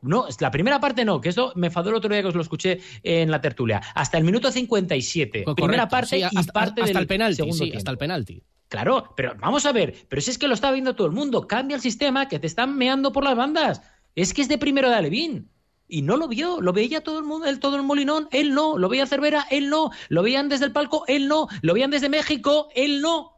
no, 0.00 0.26
la 0.40 0.50
primera 0.50 0.80
parte 0.80 1.04
no, 1.04 1.20
que 1.20 1.28
esto 1.28 1.52
me 1.56 1.66
enfadó 1.66 1.90
el 1.90 1.96
otro 1.96 2.10
día 2.10 2.22
que 2.22 2.28
os 2.28 2.34
lo 2.34 2.40
escuché 2.42 2.80
en 3.02 3.30
la 3.30 3.40
tertulia. 3.40 3.82
Hasta 3.94 4.16
el 4.16 4.24
minuto 4.24 4.50
57. 4.50 5.44
Co- 5.44 5.54
primera 5.54 5.88
correcto, 5.88 5.90
parte 5.90 6.16
sí, 6.16 6.22
y 6.34 6.38
hasta, 6.38 6.52
parte 6.52 6.80
hasta 6.82 6.92
del 6.94 7.02
el 7.02 7.06
penalti, 7.06 7.36
segundo 7.36 7.64
sí, 7.64 7.72
hasta 7.76 7.90
el 7.90 7.98
penalti. 7.98 8.42
Claro, 8.68 9.12
pero 9.16 9.34
vamos 9.40 9.64
a 9.66 9.72
ver, 9.72 9.94
pero 10.08 10.20
si 10.22 10.30
es 10.30 10.38
que 10.38 10.48
lo 10.48 10.54
está 10.54 10.70
viendo 10.70 10.94
todo 10.94 11.06
el 11.06 11.12
mundo, 11.12 11.46
cambia 11.46 11.74
el 11.74 11.80
sistema 11.80 12.28
que 12.28 12.38
te 12.38 12.46
están 12.46 12.76
meando 12.76 13.12
por 13.12 13.24
las 13.24 13.36
bandas. 13.36 13.82
Es 14.14 14.34
que 14.34 14.42
es 14.42 14.48
de 14.48 14.58
primero 14.58 14.88
de 14.90 14.96
Alevín. 14.96 15.50
Y 15.90 16.02
no 16.02 16.18
lo 16.18 16.28
vio, 16.28 16.60
lo 16.60 16.74
veía 16.74 17.02
todo 17.02 17.18
el 17.18 17.24
mundo, 17.24 17.46
el, 17.46 17.60
todo 17.60 17.76
el 17.76 17.82
molinón, 17.82 18.28
él 18.30 18.52
no, 18.52 18.76
lo 18.76 18.90
veía 18.90 19.06
Cervera, 19.06 19.46
él 19.50 19.70
no, 19.70 19.90
lo 20.10 20.22
veían 20.22 20.50
desde 20.50 20.66
el 20.66 20.72
palco, 20.72 21.04
él 21.08 21.28
no, 21.28 21.48
lo 21.62 21.72
veían 21.72 21.90
desde 21.90 22.10
México, 22.10 22.68
él 22.74 23.00
no. 23.00 23.37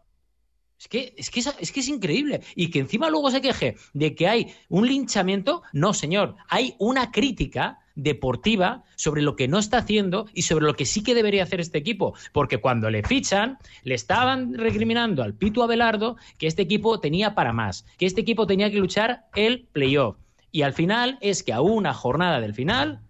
Es 0.81 0.89
que, 0.89 1.15
es, 1.19 1.31
que 1.71 1.81
es, 1.81 1.89
increíble. 1.89 2.41
Y 2.57 2.71
que 2.71 2.79
encima 2.79 3.11
luego 3.11 3.31
se 3.31 3.43
queje 3.43 3.77
de 3.93 4.15
que 4.15 4.27
hay 4.27 4.55
un 4.71 4.87
linchamiento. 4.87 5.63
No, 5.75 5.93
señor. 5.93 6.37
Hay 6.49 6.75
una 6.79 7.11
crítica 7.11 7.81
deportiva 7.95 8.83
sobre 8.97 9.21
lo 9.21 9.37
que 9.37 9.47
no 9.47 9.59
está 9.59 9.77
haciendo 9.77 10.27
y 10.33 10.43
sobre 10.43 10.65
lo 10.65 10.73
que 10.73 10.87
sí 10.87 11.03
que 11.03 11.15
debería 11.15 11.43
hacer 11.43 11.61
este 11.61 11.77
equipo. 11.77 12.15
Porque 12.33 12.63
cuando 12.63 12.89
le 12.89 13.03
fichan, 13.03 13.59
le 13.85 13.95
estaban 13.95 14.55
recriminando 14.55 15.23
al 15.23 15.35
Pitu 15.35 15.63
Abelardo 15.63 16.17
que 16.39 16.47
este 16.47 16.63
equipo 16.63 16.99
tenía 16.99 17.35
para 17.35 17.53
más, 17.53 17.85
que 17.99 18.07
este 18.07 18.23
equipo 18.23 18.47
tenía 18.47 18.71
que 18.71 18.79
luchar 18.79 19.27
el 19.35 19.69
playoff. 19.73 20.17
Y 20.51 20.63
al 20.63 20.73
final 20.73 21.19
es 21.21 21.43
que 21.43 21.53
a 21.53 21.61
una 21.61 21.93
jornada 21.93 22.41
del 22.41 22.55
final 22.55 23.03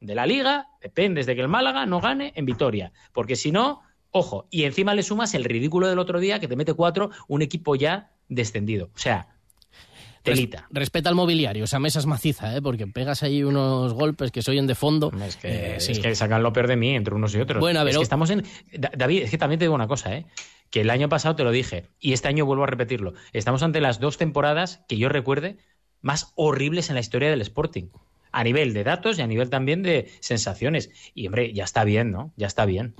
de 0.00 0.16
la 0.16 0.26
liga 0.26 0.66
dependes 0.82 1.26
de 1.26 1.36
que 1.36 1.42
el 1.42 1.48
Málaga 1.48 1.86
no 1.86 2.00
gane 2.00 2.32
en 2.34 2.44
Vitoria. 2.44 2.92
Porque 3.12 3.36
si 3.36 3.52
no, 3.52 3.83
ojo, 4.16 4.46
y 4.50 4.62
encima 4.62 4.94
le 4.94 5.02
sumas 5.02 5.34
el 5.34 5.42
ridículo 5.44 5.88
del 5.88 5.98
otro 5.98 6.20
día 6.20 6.38
que 6.38 6.46
te 6.48 6.54
mete 6.56 6.72
cuatro 6.72 7.10
un 7.26 7.42
equipo 7.42 7.74
ya 7.74 8.12
descendido. 8.28 8.90
O 8.94 8.98
sea, 8.98 9.26
telita. 10.22 10.60
Res- 10.70 10.78
respeta 10.80 11.08
al 11.08 11.16
mobiliario, 11.16 11.64
esa 11.64 11.78
mesa 11.80 11.98
es 11.98 12.06
maciza, 12.06 12.56
¿eh? 12.56 12.62
porque 12.62 12.86
pegas 12.86 13.22
ahí 13.24 13.42
unos 13.42 13.92
golpes 13.92 14.30
que 14.30 14.40
se 14.40 14.52
oyen 14.52 14.66
de 14.68 14.74
fondo. 14.76 15.10
Es 15.26 15.36
que, 15.36 15.48
Eh, 15.76 15.80
sí. 15.80 15.92
es 15.92 15.98
que 15.98 16.14
sacan 16.14 16.42
lo 16.44 16.52
peor 16.52 16.68
de 16.68 16.76
mí 16.76 16.94
entre 16.94 17.14
unos 17.14 17.34
y 17.34 17.40
otros. 17.40 17.60
Bueno, 17.60 17.80
a 17.80 17.84
ver, 17.84 17.90
es 17.90 17.96
o- 17.96 18.00
que 18.00 18.04
estamos 18.04 18.30
en. 18.30 18.44
Da- 18.72 18.92
David, 18.96 19.22
es 19.24 19.30
que 19.30 19.38
también 19.38 19.58
te 19.58 19.64
digo 19.64 19.74
una 19.74 19.88
cosa, 19.88 20.14
¿eh? 20.16 20.26
Que 20.70 20.80
el 20.82 20.90
año 20.90 21.08
pasado 21.08 21.34
te 21.36 21.42
lo 21.44 21.50
dije, 21.50 21.86
y 22.00 22.12
este 22.12 22.28
año 22.28 22.46
vuelvo 22.46 22.62
a 22.64 22.66
repetirlo. 22.68 23.14
Estamos 23.32 23.62
ante 23.64 23.80
las 23.80 23.98
dos 24.00 24.16
temporadas 24.16 24.80
que 24.88 24.96
yo 24.96 25.08
recuerde 25.08 25.58
más 26.02 26.32
horribles 26.36 26.88
en 26.88 26.94
la 26.94 27.00
historia 27.00 27.30
del 27.30 27.40
Sporting. 27.42 27.88
A 28.32 28.42
nivel 28.42 28.72
de 28.74 28.82
datos 28.82 29.18
y 29.18 29.22
a 29.22 29.26
nivel 29.26 29.50
también 29.50 29.82
de 29.82 30.10
sensaciones. 30.20 30.90
Y 31.14 31.26
hombre, 31.26 31.52
ya 31.52 31.64
está 31.64 31.84
bien, 31.84 32.10
¿no? 32.10 32.32
Ya 32.36 32.46
está 32.48 32.64
bien. 32.64 32.94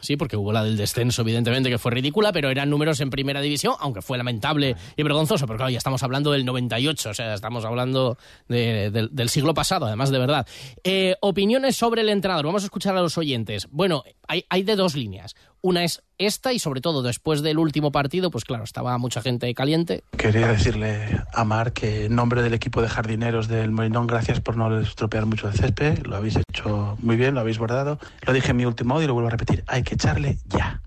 Sí, 0.00 0.16
porque 0.16 0.36
hubo 0.36 0.52
la 0.52 0.64
del 0.64 0.76
descenso, 0.76 1.22
evidentemente, 1.22 1.70
que 1.70 1.78
fue 1.78 1.92
ridícula, 1.92 2.32
pero 2.32 2.50
eran 2.50 2.70
números 2.70 3.00
en 3.00 3.10
primera 3.10 3.40
división, 3.40 3.74
aunque 3.80 4.02
fue 4.02 4.18
lamentable 4.18 4.76
y 4.96 5.02
vergonzoso, 5.02 5.46
pero 5.46 5.58
claro, 5.58 5.70
ya 5.70 5.78
estamos 5.78 6.02
hablando 6.02 6.32
del 6.32 6.44
98, 6.44 7.10
o 7.10 7.14
sea, 7.14 7.34
estamos 7.34 7.64
hablando 7.64 8.18
del 8.48 9.28
siglo 9.28 9.54
pasado, 9.54 9.86
además 9.86 10.10
de 10.10 10.18
verdad. 10.18 10.46
Eh, 10.84 11.16
opiniones 11.20 11.76
sobre 11.76 12.02
el 12.02 12.08
entrenador, 12.08 12.46
vamos 12.46 12.62
a 12.62 12.66
escuchar 12.66 12.96
a 12.96 13.00
los 13.02 13.18
oyentes. 13.18 13.68
Bueno, 13.70 14.02
hay, 14.26 14.44
hay 14.48 14.62
de 14.62 14.76
dos 14.76 14.94
líneas. 14.94 15.34
Una 15.62 15.84
es 15.84 16.02
esta 16.16 16.52
y 16.52 16.58
sobre 16.58 16.80
todo 16.80 17.02
después 17.02 17.42
del 17.42 17.58
último 17.58 17.92
partido, 17.92 18.30
pues 18.30 18.44
claro, 18.44 18.64
estaba 18.64 18.96
mucha 18.96 19.20
gente 19.20 19.52
caliente. 19.54 20.04
Quería 20.16 20.48
decirle 20.48 21.22
a 21.32 21.44
Mar 21.44 21.72
que 21.72 22.06
en 22.06 22.14
nombre 22.14 22.42
del 22.42 22.54
equipo 22.54 22.80
de 22.80 22.88
jardineros 22.88 23.48
del 23.48 23.70
Molinón, 23.70 24.06
gracias 24.06 24.40
por 24.40 24.56
no 24.56 24.78
estropear 24.80 25.26
mucho 25.26 25.48
el 25.48 25.54
césped, 25.54 26.06
lo 26.06 26.16
habéis 26.16 26.36
hecho 26.36 26.96
muy 27.02 27.16
bien, 27.16 27.34
lo 27.34 27.40
habéis 27.40 27.58
bordado. 27.58 27.98
Lo 28.26 28.32
dije 28.32 28.50
en 28.52 28.56
mi 28.56 28.64
último 28.64 28.94
audio 28.94 29.04
y 29.04 29.08
lo 29.08 29.14
vuelvo 29.14 29.28
a 29.28 29.32
repetir, 29.32 29.64
hay 29.66 29.82
echarle 29.94 30.38
ya. 30.46 30.82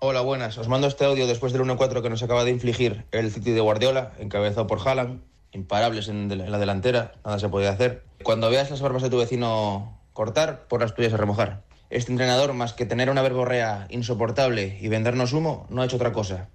Hola, 0.00 0.20
buenas. 0.20 0.58
Os 0.58 0.68
mando 0.68 0.88
este 0.88 1.04
audio 1.04 1.26
después 1.26 1.52
del 1.52 1.62
1-4 1.62 2.02
que 2.02 2.10
nos 2.10 2.22
acaba 2.22 2.44
de 2.44 2.50
infligir 2.50 3.06
el 3.12 3.30
City 3.30 3.52
de 3.52 3.60
Guardiola, 3.60 4.12
encabezado 4.18 4.66
por 4.66 4.86
Haaland, 4.86 5.22
imparables 5.52 6.08
en, 6.08 6.28
la 6.50 6.58
delantera, 6.58 7.12
nada 7.24 7.38
se 7.38 7.48
podía 7.48 7.70
hacer. 7.70 8.02
Cuando 8.22 8.50
veas 8.50 8.70
las 8.70 8.80
barbas 8.80 9.02
de 9.02 9.10
tu 9.10 9.18
vecino 9.18 10.00
cortar, 10.12 10.66
por 10.66 10.80
las 10.80 10.94
tuyas 10.94 11.12
a 11.12 11.18
remojar. 11.18 11.62
Este 11.88 12.10
entrenador, 12.10 12.52
más 12.52 12.72
que 12.72 12.86
tener 12.86 13.10
una 13.10 13.22
verborrea 13.22 13.86
insoportable 13.90 14.78
y 14.80 14.88
vendernos 14.88 15.32
humo, 15.32 15.66
no 15.68 15.82
ha 15.82 15.84
hecho 15.84 15.96
otra 15.96 16.12
cosa. 16.12 16.48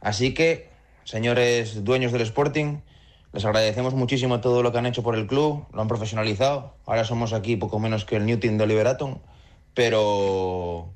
Así 0.00 0.34
que, 0.34 0.68
señores 1.04 1.84
dueños 1.84 2.12
del 2.12 2.22
Sporting, 2.22 2.80
les 3.32 3.44
agradecemos 3.44 3.94
muchísimo 3.94 4.40
todo 4.40 4.62
lo 4.62 4.70
que 4.70 4.78
han 4.78 4.86
hecho 4.86 5.02
por 5.02 5.16
el 5.16 5.26
club, 5.26 5.66
lo 5.72 5.82
han 5.82 5.88
profesionalizado. 5.88 6.76
Ahora 6.86 7.04
somos 7.04 7.32
aquí 7.32 7.56
poco 7.56 7.78
menos 7.78 8.04
que 8.04 8.16
el 8.16 8.26
Newton 8.26 8.58
de 8.58 8.66
Liberaton, 8.66 9.20
pero 9.74 10.88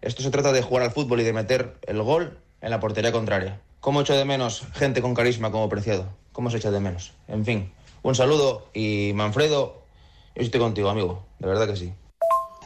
esto 0.00 0.22
se 0.22 0.30
trata 0.30 0.52
de 0.52 0.62
jugar 0.62 0.84
al 0.84 0.92
fútbol 0.92 1.20
y 1.20 1.24
de 1.24 1.32
meter 1.32 1.76
el 1.86 2.02
gol 2.02 2.38
en 2.60 2.70
la 2.70 2.80
portería 2.80 3.12
contraria. 3.12 3.60
¿Cómo 3.80 4.02
echo 4.02 4.16
de 4.16 4.24
menos 4.24 4.62
gente 4.74 5.02
con 5.02 5.14
carisma 5.14 5.50
como 5.50 5.68
Preciado? 5.68 6.08
¿Cómo 6.32 6.50
se 6.50 6.58
echa 6.58 6.70
de 6.70 6.80
menos? 6.80 7.12
En 7.26 7.44
fin, 7.44 7.72
un 8.02 8.14
saludo 8.14 8.68
y 8.74 9.12
Manfredo, 9.14 9.82
yo 10.36 10.42
estoy 10.42 10.60
contigo, 10.60 10.88
amigo, 10.88 11.24
de 11.38 11.48
verdad 11.48 11.66
que 11.66 11.76
sí. 11.76 11.92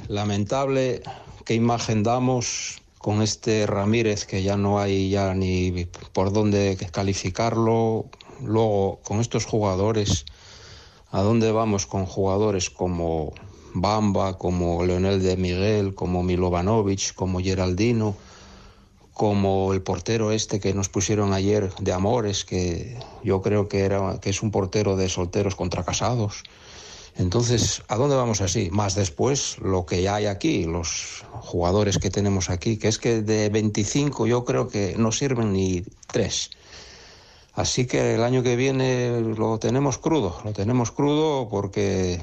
Lamentable 0.09 1.02
qué 1.44 1.54
imagen 1.54 2.02
damos 2.02 2.82
con 2.98 3.22
este 3.22 3.66
Ramírez 3.66 4.26
que 4.26 4.42
ya 4.42 4.56
no 4.56 4.80
hay 4.80 5.11
ya 5.11 5.32
ni 5.32 5.87
por 6.12 6.32
dónde 6.32 6.76
calificarlo. 6.90 8.06
Luego, 8.42 9.00
con 9.04 9.20
estos 9.20 9.46
jugadores, 9.46 10.26
¿a 11.11 11.22
dónde 11.22 11.52
vamos 11.52 11.87
con 11.87 12.04
jugadores 12.04 12.68
como 12.68 13.32
Bamba, 13.80 14.38
como 14.38 14.84
Leonel 14.84 15.22
de 15.22 15.36
Miguel, 15.36 15.94
como 15.94 16.22
Milovanovic, 16.22 17.14
como 17.14 17.40
Geraldino, 17.40 18.16
como 19.12 19.72
el 19.72 19.82
portero 19.82 20.32
este 20.32 20.60
que 20.60 20.72
nos 20.72 20.88
pusieron 20.88 21.32
ayer 21.32 21.72
de 21.78 21.92
Amores, 21.92 22.44
que 22.44 22.98
yo 23.22 23.42
creo 23.42 23.68
que, 23.68 23.80
era, 23.80 24.18
que 24.20 24.30
es 24.30 24.42
un 24.42 24.50
portero 24.50 24.96
de 24.96 25.08
solteros 25.08 25.54
contra 25.54 25.84
casados? 25.84 26.42
Entonces, 27.18 27.82
¿a 27.88 27.96
dónde 27.96 28.16
vamos 28.16 28.40
así? 28.40 28.68
Más 28.70 28.94
después, 28.94 29.58
lo 29.58 29.86
que 29.86 30.08
hay 30.08 30.26
aquí, 30.26 30.64
los 30.64 31.24
jugadores 31.32 31.98
que 31.98 32.10
tenemos 32.10 32.50
aquí, 32.50 32.76
que 32.76 32.88
es 32.88 32.98
que 32.98 33.22
de 33.22 33.48
25 33.48 34.26
yo 34.26 34.44
creo 34.44 34.68
que 34.68 34.96
no 34.98 35.12
sirven 35.12 35.52
ni 35.52 35.82
tres. 36.06 36.50
Así 37.54 37.86
que 37.86 38.14
el 38.14 38.22
año 38.22 38.42
que 38.42 38.56
viene 38.56 39.20
lo 39.20 39.58
tenemos 39.58 39.96
crudo, 39.96 40.38
lo 40.44 40.52
tenemos 40.52 40.90
crudo 40.90 41.48
porque 41.48 42.20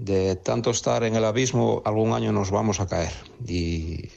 de 0.00 0.34
tanto 0.34 0.70
estar 0.70 1.04
en 1.04 1.14
el 1.14 1.24
abismo 1.24 1.82
algún 1.84 2.12
año 2.14 2.32
nos 2.32 2.50
vamos 2.50 2.80
a 2.80 2.86
caer. 2.86 3.12
Y 3.46 4.08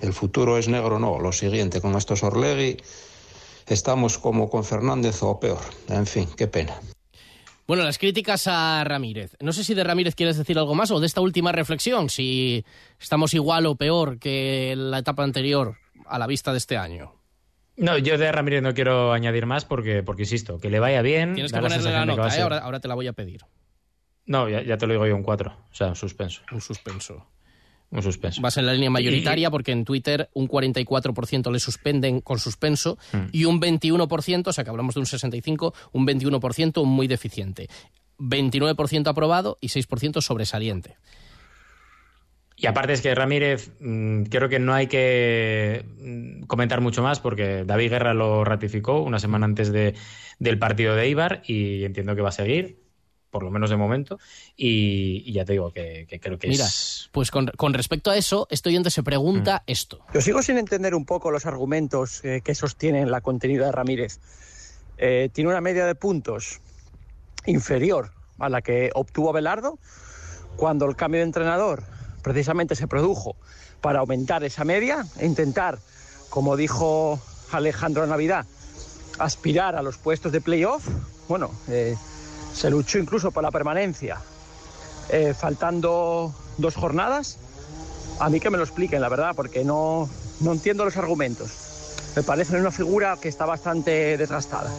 el 0.00 0.12
futuro 0.12 0.58
es 0.58 0.68
negro, 0.68 1.00
no. 1.00 1.18
Lo 1.18 1.32
siguiente, 1.32 1.80
con 1.80 1.96
estos 1.96 2.22
Orlegui 2.22 2.76
estamos 3.66 4.18
como 4.18 4.48
con 4.48 4.64
Fernández 4.64 5.22
o 5.22 5.40
peor. 5.40 5.60
En 5.88 6.06
fin, 6.06 6.28
qué 6.36 6.46
pena. 6.46 6.78
Bueno, 7.66 7.82
las 7.82 7.98
críticas 7.98 8.46
a 8.46 8.84
Ramírez. 8.84 9.36
No 9.40 9.52
sé 9.52 9.64
si 9.64 9.74
de 9.74 9.82
Ramírez 9.82 10.14
quieres 10.14 10.36
decir 10.36 10.56
algo 10.56 10.74
más 10.74 10.90
o 10.92 11.00
de 11.00 11.06
esta 11.06 11.20
última 11.20 11.50
reflexión, 11.50 12.10
si 12.10 12.64
estamos 13.00 13.34
igual 13.34 13.66
o 13.66 13.74
peor 13.74 14.18
que 14.18 14.74
la 14.76 14.98
etapa 14.98 15.24
anterior 15.24 15.78
a 16.06 16.18
la 16.18 16.26
vista 16.26 16.52
de 16.52 16.58
este 16.58 16.76
año. 16.76 17.12
No, 17.76 17.98
yo 17.98 18.18
de 18.18 18.30
Ramírez 18.30 18.62
no 18.62 18.72
quiero 18.72 19.12
añadir 19.12 19.46
más 19.46 19.64
porque, 19.64 20.04
porque 20.04 20.22
insisto, 20.22 20.60
que 20.60 20.70
le 20.70 20.78
vaya 20.78 21.02
bien. 21.02 21.34
Tienes 21.34 21.52
que 21.52 21.60
ponerle 21.60 21.90
la, 21.90 22.06
nota, 22.06 22.28
¿eh? 22.36 22.40
ahora, 22.40 22.58
ahora, 22.58 22.78
te 22.78 22.86
la 22.86 22.94
voy 22.94 23.08
a 23.08 23.14
pedir. 23.14 23.40
No, 24.26 24.48
ya, 24.48 24.62
ya 24.62 24.76
te 24.76 24.86
lo 24.86 24.94
digo 24.94 25.06
yo 25.06 25.16
un 25.16 25.22
4, 25.22 25.50
o 25.50 25.74
sea, 25.74 25.88
un 25.88 25.96
suspenso. 25.96 26.42
Un 26.50 26.60
suspenso 26.60 27.26
un 27.94 28.02
suspenso. 28.02 28.40
Vas 28.42 28.56
en 28.56 28.66
la 28.66 28.74
línea 28.74 28.90
mayoritaria 28.90 29.50
porque 29.50 29.72
en 29.72 29.84
Twitter 29.84 30.28
un 30.34 30.48
44% 30.48 31.50
le 31.52 31.60
suspenden 31.60 32.20
con 32.20 32.38
suspenso 32.38 32.98
mm. 33.12 33.26
y 33.32 33.44
un 33.44 33.60
21%, 33.60 34.48
o 34.48 34.52
sea 34.52 34.64
que 34.64 34.70
hablamos 34.70 34.94
de 34.94 35.00
un 35.00 35.06
65, 35.06 35.74
un 35.92 36.06
21% 36.06 36.84
muy 36.84 37.06
deficiente. 37.06 37.68
29% 38.18 39.08
aprobado 39.08 39.58
y 39.60 39.68
6% 39.68 40.20
sobresaliente. 40.20 40.96
Y 42.56 42.66
aparte 42.66 42.92
es 42.92 43.00
que 43.00 43.14
Ramírez, 43.14 43.72
mm, 43.80 44.24
creo 44.24 44.48
que 44.48 44.58
no 44.58 44.74
hay 44.74 44.86
que 44.86 45.84
mm, 45.98 46.42
comentar 46.44 46.80
mucho 46.80 47.02
más 47.02 47.20
porque 47.20 47.64
David 47.64 47.90
Guerra 47.90 48.14
lo 48.14 48.44
ratificó 48.44 49.02
una 49.02 49.18
semana 49.18 49.46
antes 49.46 49.72
de, 49.72 49.94
del 50.38 50.58
partido 50.58 50.94
de 50.94 51.08
Ibar 51.08 51.42
y 51.46 51.84
entiendo 51.84 52.14
que 52.14 52.22
va 52.22 52.28
a 52.28 52.32
seguir 52.32 52.83
por 53.34 53.42
lo 53.42 53.50
menos 53.50 53.68
de 53.68 53.76
momento, 53.76 54.20
y, 54.56 55.32
ya 55.32 55.44
te 55.44 55.54
digo 55.54 55.72
que, 55.72 56.06
creo 56.22 56.38
que 56.38 56.46
Mira, 56.46 56.68
pues 57.10 57.32
con, 57.32 57.74
respecto 57.74 58.12
a 58.12 58.16
eso, 58.16 58.46
este 58.48 58.68
oyente 58.68 58.90
se 58.90 59.02
pregunta 59.02 59.64
mm. 59.66 59.70
esto. 59.72 59.98
Yo 60.14 60.20
sigo 60.20 60.40
sin 60.40 60.56
entender 60.56 60.94
un 60.94 61.04
poco 61.04 61.32
los 61.32 61.44
argumentos 61.44 62.24
eh, 62.24 62.42
que 62.44 62.54
sostienen 62.54 63.10
la 63.10 63.22
continuidad 63.22 63.66
de 63.66 63.72
Ramírez. 63.72 64.20
Eh, 64.98 65.30
tiene 65.32 65.50
una 65.50 65.60
media 65.60 65.84
de 65.84 65.96
puntos 65.96 66.60
inferior 67.44 68.12
a 68.38 68.48
la 68.48 68.62
que 68.62 68.92
obtuvo 68.94 69.32
Belardo 69.32 69.80
cuando 70.54 70.86
el 70.86 70.94
cambio 70.94 71.18
de 71.18 71.24
entrenador 71.24 71.82
precisamente 72.22 72.76
se 72.76 72.86
produjo 72.86 73.34
para 73.80 73.98
aumentar 73.98 74.44
esa 74.44 74.64
media 74.64 75.04
e 75.18 75.26
intentar, 75.26 75.80
como 76.30 76.56
dijo 76.56 77.20
Alejandro 77.50 78.06
Navidad, 78.06 78.46
aspirar 79.18 79.74
a 79.74 79.82
los 79.82 79.98
puestos 79.98 80.30
de 80.30 80.40
playoff. 80.40 80.86
Bueno, 81.26 81.50
eh, 81.66 81.96
se 82.54 82.70
luchó 82.70 82.98
incluso 82.98 83.32
por 83.32 83.42
la 83.42 83.50
permanencia, 83.50 84.18
eh, 85.10 85.34
faltando 85.34 86.32
dos 86.56 86.74
jornadas. 86.74 87.38
A 88.20 88.30
mí 88.30 88.38
que 88.40 88.48
me 88.48 88.56
lo 88.56 88.62
expliquen, 88.62 89.00
la 89.00 89.08
verdad, 89.08 89.32
porque 89.34 89.64
no, 89.64 90.08
no 90.40 90.52
entiendo 90.52 90.84
los 90.84 90.96
argumentos. 90.96 91.50
Me 92.16 92.22
parece 92.22 92.56
una 92.56 92.70
figura 92.70 93.18
que 93.20 93.28
está 93.28 93.44
bastante 93.44 94.16
desgastada. 94.16 94.70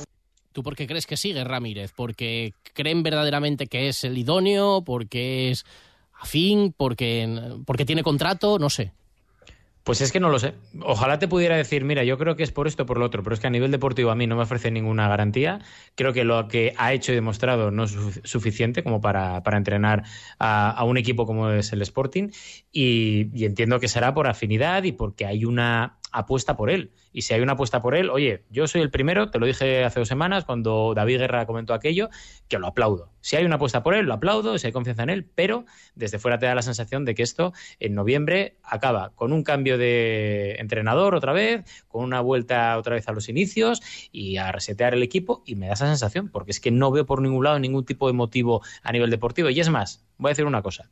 ¿Tú 0.54 0.64
por 0.64 0.78
qué 0.78 0.88
crees 0.88 1.06
que 1.06 1.18
sigue 1.18 1.44
Ramírez? 1.44 1.92
¿Porque 1.94 2.54
creen 2.74 3.04
verdaderamente 3.04 3.68
que 3.68 3.90
es 3.90 4.06
el 4.06 4.18
idóneo? 4.18 4.84
¿Porque 4.86 5.52
es 5.52 5.66
afín? 6.14 6.74
¿Porque, 6.76 7.60
porque 7.66 7.84
tiene 7.84 8.04
contrato? 8.04 8.58
No 8.58 8.70
sé. 8.70 8.94
Pues 9.86 10.02
es 10.02 10.12
que 10.12 10.20
no 10.20 10.30
lo 10.30 10.40
sé. 10.40 10.56
Ojalá 10.82 11.20
te 11.20 11.28
pudiera 11.28 11.56
decir, 11.56 11.86
mira, 11.86 12.04
yo 12.04 12.18
creo 12.18 12.36
que 12.36 12.42
es 12.42 12.52
por 12.52 12.66
esto 12.66 12.84
o 12.84 12.86
por 12.88 12.98
lo 12.98 13.06
otro, 13.06 13.22
pero 13.22 13.36
es 13.36 13.40
que 13.40 13.46
a 13.46 13.52
nivel 13.52 13.70
deportivo 13.70 14.10
a 14.10 14.16
mí 14.16 14.26
no 14.26 14.36
me 14.36 14.42
ofrece 14.42 14.72
ninguna 14.72 15.08
garantía. 15.08 15.60
Creo 15.94 16.12
que 16.12 16.24
lo 16.24 16.48
que 16.48 16.74
ha 16.78 16.92
hecho 16.92 17.12
y 17.12 17.16
demostrado 17.16 17.70
no 17.70 17.84
es 17.84 17.96
suficiente 18.24 18.82
como 18.82 19.00
para, 19.00 19.44
para 19.44 19.58
entrenar 19.58 20.02
a, 20.40 20.84
un 20.86 20.98
equipo 20.98 21.28
como 21.28 21.52
es 21.52 21.72
el 21.72 21.84
Sporting 21.84 22.30
y 22.72 23.46
entiendo 23.46 23.80
que 23.80 23.88
será 23.88 24.16
por 24.16 24.26
afinidad 24.26 24.82
y 24.86 24.92
porque 24.92 25.28
hay 25.28 25.46
una 25.46 26.00
apuesta 26.16 26.56
por 26.56 26.70
él. 26.70 26.92
Y 27.12 27.24
si 27.24 27.34
hay 27.34 27.42
una 27.42 27.54
apuesta 27.54 27.82
por 27.82 27.94
él, 27.96 28.10
oye, 28.10 28.44
yo 28.50 28.68
soy 28.68 28.82
el 28.82 28.90
primero, 28.90 29.30
te 29.30 29.38
lo 29.38 29.46
dije 29.46 29.84
hace 29.84 30.00
dos 30.00 30.08
semanas 30.08 30.46
cuando 30.46 30.94
David 30.96 31.20
Guerra 31.20 31.46
comentó 31.46 31.74
aquello, 31.74 32.10
que 32.48 32.58
lo 32.58 32.68
aplaudo. 32.68 33.12
Si 33.22 33.36
hay 33.36 33.46
una 33.46 33.56
apuesta 33.56 33.84
por 33.84 33.96
él, 33.96 34.06
lo 34.06 34.14
aplaudo, 34.14 34.58
si 34.58 34.68
hay 34.68 34.74
confianza 34.74 35.04
en 35.04 35.10
él, 35.10 35.30
pero 35.36 35.66
desde 35.94 36.18
fuera 36.18 36.40
te 36.40 36.46
da 36.46 36.56
la 36.56 36.62
sensación 36.62 37.04
de 37.04 37.16
que 37.16 37.24
esto 37.24 37.54
en 37.80 37.96
noviembre 37.96 38.58
acaba 38.64 39.12
con 39.16 39.34
un 39.34 39.44
cambio 39.44 39.78
de 39.78 40.56
entrenador 40.60 41.16
otra 41.16 41.34
vez, 41.34 41.66
con 41.88 42.04
una 42.04 42.22
vuelta 42.22 42.78
otra 42.78 42.96
vez 42.96 43.08
a 43.08 43.12
los 43.12 43.28
inicios 43.28 43.82
y 44.12 44.38
a 44.38 44.52
resetear 44.52 44.94
el 44.94 45.04
equipo 45.04 45.44
y 45.46 45.56
me 45.56 45.68
da 45.68 45.74
esa 45.74 45.88
sensación, 45.88 46.30
porque 46.30 46.52
es 46.52 46.60
que 46.60 46.72
no 46.72 46.92
veo 46.92 47.06
por 47.06 47.22
ningún 47.22 47.44
lado 47.44 47.60
ningún 47.60 47.86
tipo 47.86 48.08
de 48.08 48.14
motivo 48.14 48.62
a 48.84 48.92
nivel 48.92 49.10
deportivo. 49.10 49.50
Y 49.50 49.60
es 49.60 49.70
más, 49.70 50.06
voy 50.18 50.30
a 50.30 50.32
decir 50.32 50.46
una 50.46 50.62
cosa. 50.62 50.90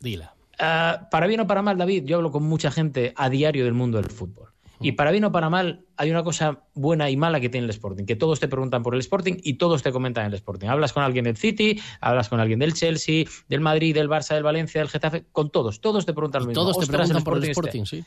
Dila. 0.00 0.39
Ah, 0.60 1.08
para 1.10 1.26
bien 1.26 1.40
o 1.40 1.46
para 1.46 1.62
mal, 1.62 1.78
David, 1.78 2.04
yo 2.04 2.16
hablo 2.16 2.30
con 2.30 2.42
mucha 2.42 2.70
gente 2.70 3.14
a 3.16 3.30
diario 3.30 3.64
del 3.64 3.74
mundo 3.74 4.00
del 4.00 4.10
fútbol. 4.10 4.50
Y 4.82 4.92
para 4.92 5.10
bien 5.10 5.24
o 5.24 5.32
para 5.32 5.50
mal, 5.50 5.84
hay 5.96 6.10
una 6.10 6.24
cosa 6.24 6.62
buena 6.74 7.10
y 7.10 7.16
mala 7.16 7.38
que 7.38 7.50
tiene 7.50 7.66
el 7.66 7.70
Sporting, 7.70 8.04
que 8.06 8.16
todos 8.16 8.40
te 8.40 8.48
preguntan 8.48 8.82
por 8.82 8.94
el 8.94 9.00
Sporting 9.00 9.34
y 9.42 9.54
todos 9.54 9.82
te 9.82 9.92
comentan 9.92 10.24
el 10.24 10.32
Sporting. 10.32 10.68
Hablas 10.68 10.94
con 10.94 11.02
alguien 11.02 11.26
del 11.26 11.36
City, 11.36 11.78
hablas 12.00 12.30
con 12.30 12.40
alguien 12.40 12.58
del 12.60 12.72
Chelsea, 12.72 13.26
del 13.48 13.60
Madrid, 13.60 13.94
del 13.94 14.08
Barça, 14.08 14.34
del 14.34 14.42
Valencia, 14.42 14.80
del 14.80 14.88
Getafe, 14.88 15.24
con 15.32 15.50
todos, 15.50 15.82
todos 15.82 16.06
te 16.06 16.14
preguntan 16.14 16.42
lo 16.42 16.48
mismo. 16.48 16.62
Todos 16.62 16.78
te 16.78 16.86
preguntan 16.86 17.22
por 17.22 17.36
el 17.36 17.44
Sporting, 17.44 17.84
sí. 17.84 18.04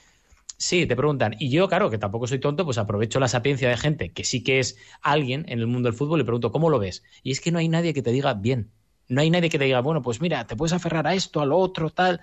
Sí, 0.57 0.87
te 0.87 0.95
preguntan. 0.95 1.35
Y 1.39 1.49
yo, 1.49 1.67
claro, 1.67 1.89
que 1.89 1.97
tampoco 1.97 2.25
soy 2.25 2.39
tonto, 2.39 2.65
pues 2.65 2.77
aprovecho 2.77 3.19
la 3.19 3.27
sapiencia 3.27 3.69
de 3.69 3.77
gente 3.77 4.11
que 4.11 4.23
sí 4.23 4.43
que 4.43 4.59
es 4.59 4.77
alguien 5.01 5.45
en 5.49 5.59
el 5.59 5.67
mundo 5.67 5.89
del 5.89 5.97
fútbol 5.97 6.21
y 6.21 6.23
pregunto, 6.23 6.51
¿cómo 6.51 6.69
lo 6.69 6.79
ves? 6.79 7.03
Y 7.21 7.31
es 7.31 7.41
que 7.41 7.51
no 7.51 7.59
hay 7.59 7.67
nadie 7.67 7.93
que 7.93 8.01
te 8.01 8.11
diga 8.11 8.33
bien. 8.33 8.71
No 9.07 9.21
hay 9.21 9.29
nadie 9.29 9.49
que 9.49 9.59
te 9.59 9.65
diga, 9.65 9.81
bueno, 9.81 10.01
pues 10.01 10.21
mira, 10.21 10.45
te 10.47 10.55
puedes 10.55 10.73
aferrar 10.73 11.05
a 11.07 11.13
esto, 11.13 11.41
a 11.41 11.45
lo 11.45 11.57
otro, 11.57 11.89
tal. 11.89 12.21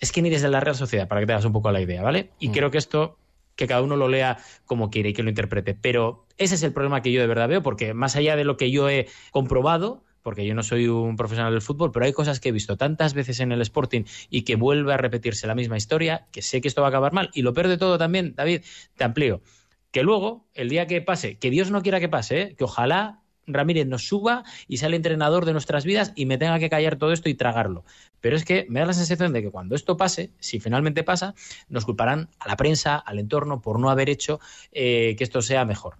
es 0.00 0.12
que 0.12 0.22
ni 0.22 0.30
desde 0.30 0.48
la 0.48 0.60
Real 0.60 0.74
Sociedad, 0.76 1.08
para 1.08 1.20
que 1.20 1.26
te 1.26 1.32
hagas 1.34 1.44
un 1.44 1.52
poco 1.52 1.70
la 1.70 1.80
idea, 1.80 2.02
¿vale? 2.02 2.30
Y 2.38 2.48
Mm. 2.48 2.52
creo 2.52 2.70
que 2.70 2.78
esto 2.78 3.18
que 3.54 3.66
cada 3.66 3.82
uno 3.82 3.96
lo 3.96 4.08
lea 4.08 4.38
como 4.64 4.88
quiere 4.88 5.10
y 5.10 5.12
que 5.12 5.22
lo 5.22 5.28
interprete. 5.28 5.74
Pero 5.74 6.26
ese 6.38 6.54
es 6.54 6.62
el 6.62 6.72
problema 6.72 7.02
que 7.02 7.12
yo 7.12 7.20
de 7.20 7.26
verdad 7.26 7.48
veo, 7.48 7.62
porque 7.62 7.92
más 7.92 8.16
allá 8.16 8.34
de 8.34 8.44
lo 8.44 8.56
que 8.56 8.70
yo 8.70 8.88
he 8.88 9.06
comprobado, 9.30 10.02
porque 10.22 10.46
yo 10.46 10.54
no 10.54 10.62
soy 10.62 10.88
un 10.88 11.16
profesional 11.16 11.52
del 11.52 11.60
fútbol, 11.60 11.92
pero 11.92 12.06
hay 12.06 12.14
cosas 12.14 12.40
que 12.40 12.48
he 12.48 12.52
visto 12.52 12.78
tantas 12.78 13.12
veces 13.12 13.40
en 13.40 13.52
el 13.52 13.60
Sporting 13.60 14.04
y 14.30 14.42
que 14.42 14.56
vuelve 14.56 14.94
a 14.94 14.96
repetirse 14.96 15.46
la 15.46 15.54
misma 15.54 15.76
historia, 15.76 16.26
que 16.32 16.40
sé 16.40 16.62
que 16.62 16.68
esto 16.68 16.80
va 16.80 16.88
a 16.88 16.90
acabar 16.90 17.12
mal. 17.12 17.28
Y 17.34 17.42
lo 17.42 17.52
peor 17.52 17.68
de 17.68 17.76
todo 17.76 17.98
también, 17.98 18.34
David, 18.34 18.62
te 18.96 19.04
amplío, 19.04 19.42
que 19.90 20.02
luego, 20.02 20.46
el 20.54 20.70
día 20.70 20.86
que 20.86 21.02
pase, 21.02 21.36
que 21.38 21.50
Dios 21.50 21.70
no 21.70 21.82
quiera 21.82 22.00
que 22.00 22.08
pase, 22.08 22.40
¿eh? 22.40 22.54
que 22.56 22.64
ojalá 22.64 23.19
Ramírez 23.54 23.86
nos 23.86 24.06
suba 24.06 24.44
y 24.68 24.78
sea 24.78 24.88
el 24.88 24.94
entrenador 24.94 25.44
de 25.44 25.52
nuestras 25.52 25.84
vidas 25.84 26.12
y 26.14 26.26
me 26.26 26.38
tenga 26.38 26.58
que 26.58 26.70
callar 26.70 26.96
todo 26.96 27.12
esto 27.12 27.28
y 27.28 27.34
tragarlo. 27.34 27.84
Pero 28.20 28.36
es 28.36 28.44
que 28.44 28.66
me 28.68 28.80
da 28.80 28.86
la 28.86 28.92
sensación 28.92 29.32
de 29.32 29.42
que 29.42 29.50
cuando 29.50 29.74
esto 29.74 29.96
pase, 29.96 30.30
si 30.38 30.60
finalmente 30.60 31.04
pasa, 31.04 31.34
nos 31.68 31.84
culparán 31.84 32.28
a 32.38 32.48
la 32.48 32.56
prensa, 32.56 32.96
al 32.96 33.18
entorno, 33.18 33.60
por 33.60 33.78
no 33.78 33.90
haber 33.90 34.10
hecho 34.10 34.40
eh, 34.72 35.14
que 35.16 35.24
esto 35.24 35.42
sea 35.42 35.64
mejor. 35.64 35.96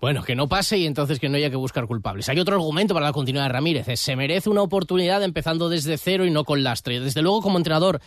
Bueno, 0.00 0.22
que 0.22 0.34
no 0.34 0.48
pase 0.48 0.78
y 0.78 0.86
entonces 0.86 1.20
que 1.20 1.28
no 1.28 1.36
haya 1.36 1.50
que 1.50 1.56
buscar 1.56 1.86
culpables. 1.86 2.30
Hay 2.30 2.40
otro 2.40 2.56
argumento 2.56 2.94
para 2.94 3.04
la 3.04 3.12
continuidad 3.12 3.44
de 3.44 3.52
Ramírez. 3.52 3.86
Se 4.00 4.16
merece 4.16 4.48
una 4.48 4.62
oportunidad 4.62 5.22
empezando 5.22 5.68
desde 5.68 5.98
cero 5.98 6.24
y 6.24 6.30
no 6.30 6.44
con 6.44 6.62
lastre. 6.62 7.00
Desde 7.00 7.20
luego, 7.20 7.42
como 7.42 7.58
entrenador 7.58 8.00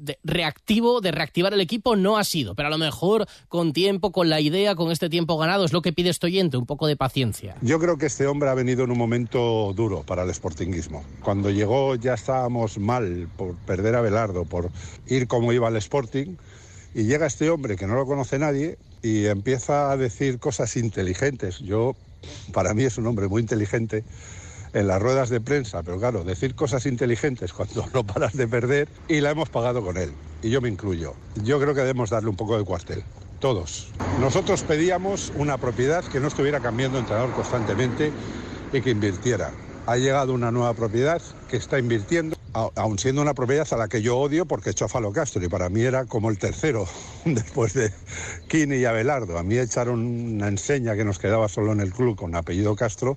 de 0.00 0.18
reactivo, 0.24 1.00
de 1.00 1.12
reactivar 1.12 1.52
el 1.54 1.60
equipo, 1.60 1.96
no 1.96 2.18
ha 2.18 2.24
sido. 2.24 2.54
Pero 2.54 2.68
a 2.68 2.70
lo 2.70 2.78
mejor 2.78 3.26
con 3.48 3.72
tiempo, 3.72 4.12
con 4.12 4.28
la 4.28 4.40
idea, 4.40 4.74
con 4.74 4.90
este 4.90 5.08
tiempo 5.08 5.36
ganado, 5.38 5.64
es 5.64 5.72
lo 5.72 5.82
que 5.82 5.92
pide 5.92 6.10
este 6.10 6.26
oyente, 6.26 6.56
un 6.56 6.66
poco 6.66 6.86
de 6.86 6.96
paciencia. 6.96 7.56
Yo 7.62 7.78
creo 7.78 7.98
que 7.98 8.06
este 8.06 8.26
hombre 8.26 8.48
ha 8.48 8.54
venido 8.54 8.84
en 8.84 8.90
un 8.90 8.98
momento 8.98 9.72
duro 9.74 10.02
para 10.02 10.24
el 10.24 10.34
sportinguismo. 10.34 11.04
Cuando 11.22 11.50
llegó 11.50 11.94
ya 11.94 12.14
estábamos 12.14 12.78
mal 12.78 13.28
por 13.36 13.54
perder 13.56 13.94
a 13.94 14.00
Belardo, 14.00 14.44
por 14.44 14.70
ir 15.06 15.26
como 15.26 15.52
iba 15.52 15.68
el 15.68 15.76
Sporting. 15.76 16.36
Y 16.94 17.04
llega 17.04 17.26
este 17.26 17.50
hombre 17.50 17.76
que 17.76 17.86
no 17.86 17.94
lo 17.94 18.06
conoce 18.06 18.38
nadie 18.38 18.76
y 19.02 19.26
empieza 19.26 19.92
a 19.92 19.96
decir 19.96 20.38
cosas 20.38 20.76
inteligentes. 20.76 21.60
Yo, 21.60 21.94
para 22.52 22.74
mí 22.74 22.82
es 22.82 22.98
un 22.98 23.06
hombre 23.06 23.28
muy 23.28 23.42
inteligente 23.42 24.04
en 24.72 24.86
las 24.86 25.00
ruedas 25.00 25.28
de 25.30 25.40
prensa, 25.40 25.82
pero 25.82 25.98
claro, 25.98 26.24
decir 26.24 26.54
cosas 26.54 26.86
inteligentes 26.86 27.52
cuando 27.52 27.86
no 27.94 28.04
paras 28.04 28.36
de 28.36 28.46
perder 28.48 28.88
y 29.08 29.20
la 29.20 29.30
hemos 29.30 29.48
pagado 29.48 29.82
con 29.82 29.96
él. 29.96 30.12
Y 30.42 30.50
yo 30.50 30.60
me 30.60 30.68
incluyo. 30.68 31.14
Yo 31.42 31.60
creo 31.60 31.74
que 31.74 31.80
debemos 31.80 32.10
darle 32.10 32.30
un 32.30 32.36
poco 32.36 32.56
de 32.56 32.64
cuartel. 32.64 33.04
Todos. 33.40 33.88
Nosotros 34.20 34.62
pedíamos 34.62 35.32
una 35.36 35.56
propiedad 35.58 36.04
que 36.04 36.20
no 36.20 36.28
estuviera 36.28 36.60
cambiando 36.60 36.98
entrenador 36.98 37.32
constantemente 37.32 38.12
y 38.72 38.80
que 38.80 38.90
invirtiera. 38.90 39.50
Ha 39.86 39.96
llegado 39.96 40.34
una 40.34 40.50
nueva 40.50 40.74
propiedad 40.74 41.22
que 41.48 41.56
está 41.56 41.78
invirtiendo, 41.78 42.36
aun 42.52 42.98
siendo 42.98 43.22
una 43.22 43.34
propiedad 43.34 43.66
a 43.72 43.76
la 43.76 43.88
que 43.88 44.02
yo 44.02 44.18
odio 44.18 44.44
porque 44.44 44.70
echó 44.70 44.84
a 44.84 44.88
Falo 44.88 45.10
Castro 45.12 45.42
y 45.42 45.48
para 45.48 45.68
mí 45.70 45.80
era 45.80 46.04
como 46.04 46.30
el 46.30 46.38
tercero 46.38 46.86
después 47.24 47.72
de 47.72 47.92
Kini 48.48 48.76
y 48.76 48.84
Abelardo. 48.84 49.38
A 49.38 49.42
mí 49.42 49.56
echaron 49.58 50.00
una 50.00 50.48
enseña 50.48 50.94
que 50.94 51.04
nos 51.04 51.18
quedaba 51.18 51.48
solo 51.48 51.72
en 51.72 51.80
el 51.80 51.92
club 51.92 52.16
con 52.16 52.34
apellido 52.34 52.76
Castro, 52.76 53.16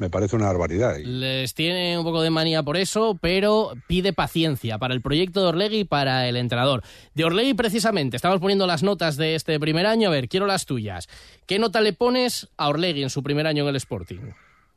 me 0.00 0.08
parece 0.08 0.34
una 0.34 0.46
barbaridad. 0.46 0.98
Les 0.98 1.52
tiene 1.52 1.98
un 1.98 2.04
poco 2.04 2.22
de 2.22 2.30
manía 2.30 2.62
por 2.62 2.78
eso, 2.78 3.18
pero 3.20 3.72
pide 3.86 4.14
paciencia 4.14 4.78
para 4.78 4.94
el 4.94 5.02
proyecto 5.02 5.42
de 5.42 5.48
Orlegui 5.48 5.80
y 5.80 5.84
para 5.84 6.26
el 6.26 6.36
entrenador. 6.36 6.82
De 7.14 7.24
Orlegui, 7.24 7.52
precisamente, 7.52 8.16
estamos 8.16 8.40
poniendo 8.40 8.66
las 8.66 8.82
notas 8.82 9.16
de 9.16 9.34
este 9.34 9.60
primer 9.60 9.86
año. 9.86 10.08
A 10.08 10.12
ver, 10.12 10.28
quiero 10.28 10.46
las 10.46 10.64
tuyas. 10.64 11.08
¿Qué 11.46 11.58
nota 11.58 11.82
le 11.82 11.92
pones 11.92 12.48
a 12.56 12.68
Orlegui 12.68 13.02
en 13.02 13.10
su 13.10 13.22
primer 13.22 13.46
año 13.46 13.64
en 13.64 13.68
el 13.68 13.76
Sporting? 13.76 14.20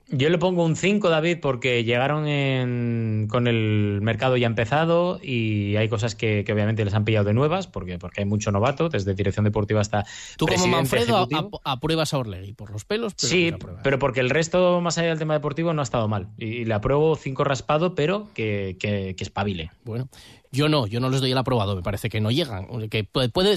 Yo 0.09 0.29
le 0.29 0.37
pongo 0.37 0.63
un 0.65 0.75
5, 0.75 1.09
David, 1.09 1.37
porque 1.41 1.83
llegaron 1.85 2.27
en- 2.27 3.27
con 3.31 3.47
el 3.47 3.99
mercado 4.01 4.37
ya 4.37 4.45
empezado 4.47 5.19
y 5.23 5.75
hay 5.77 5.87
cosas 5.89 6.13
que, 6.13 6.43
que 6.45 6.53
obviamente 6.53 6.83
les 6.85 6.93
han 6.93 7.05
pillado 7.05 7.25
de 7.25 7.33
nuevas, 7.33 7.67
porque, 7.67 7.97
porque 7.97 8.21
hay 8.21 8.25
mucho 8.27 8.51
novato, 8.51 8.89
desde 8.89 9.15
dirección 9.15 9.45
deportiva 9.45 9.81
hasta 9.81 10.05
Tú 10.37 10.45
como 10.45 10.67
Manfredo 10.67 11.15
a- 11.17 11.23
ejecutivo. 11.23 11.61
a- 11.63 11.71
apruebas 11.71 12.13
a 12.13 12.19
Orlegui 12.19 12.53
por 12.53 12.69
los 12.71 12.85
pelos, 12.85 13.13
pero 13.15 13.27
Sí, 13.31 13.49
apruebas. 13.53 13.81
pero 13.83 13.97
porque 13.97 14.19
el 14.19 14.29
resto, 14.29 14.81
más 14.81 14.97
allá 14.97 15.09
del 15.09 15.19
tema 15.19 15.33
deportivo, 15.33 15.73
no 15.73 15.81
ha 15.81 15.83
estado 15.83 16.07
mal. 16.07 16.27
Y, 16.37 16.45
y 16.47 16.65
le 16.65 16.73
apruebo 16.73 17.15
5 17.15 17.43
raspado, 17.43 17.95
pero 17.95 18.27
que, 18.35 18.75
que, 18.79 19.15
que 19.17 19.23
espabile. 19.23 19.71
Bueno, 19.85 20.09
yo 20.53 20.69
no, 20.69 20.85
yo 20.85 20.99
no 20.99 21.09
les 21.09 21.19
doy 21.19 21.31
el 21.31 21.37
aprobado, 21.37 21.75
me 21.75 21.81
parece 21.81 22.09
que 22.09 22.21
no 22.21 22.29
llegan. 22.29 22.67
Que 22.87 23.07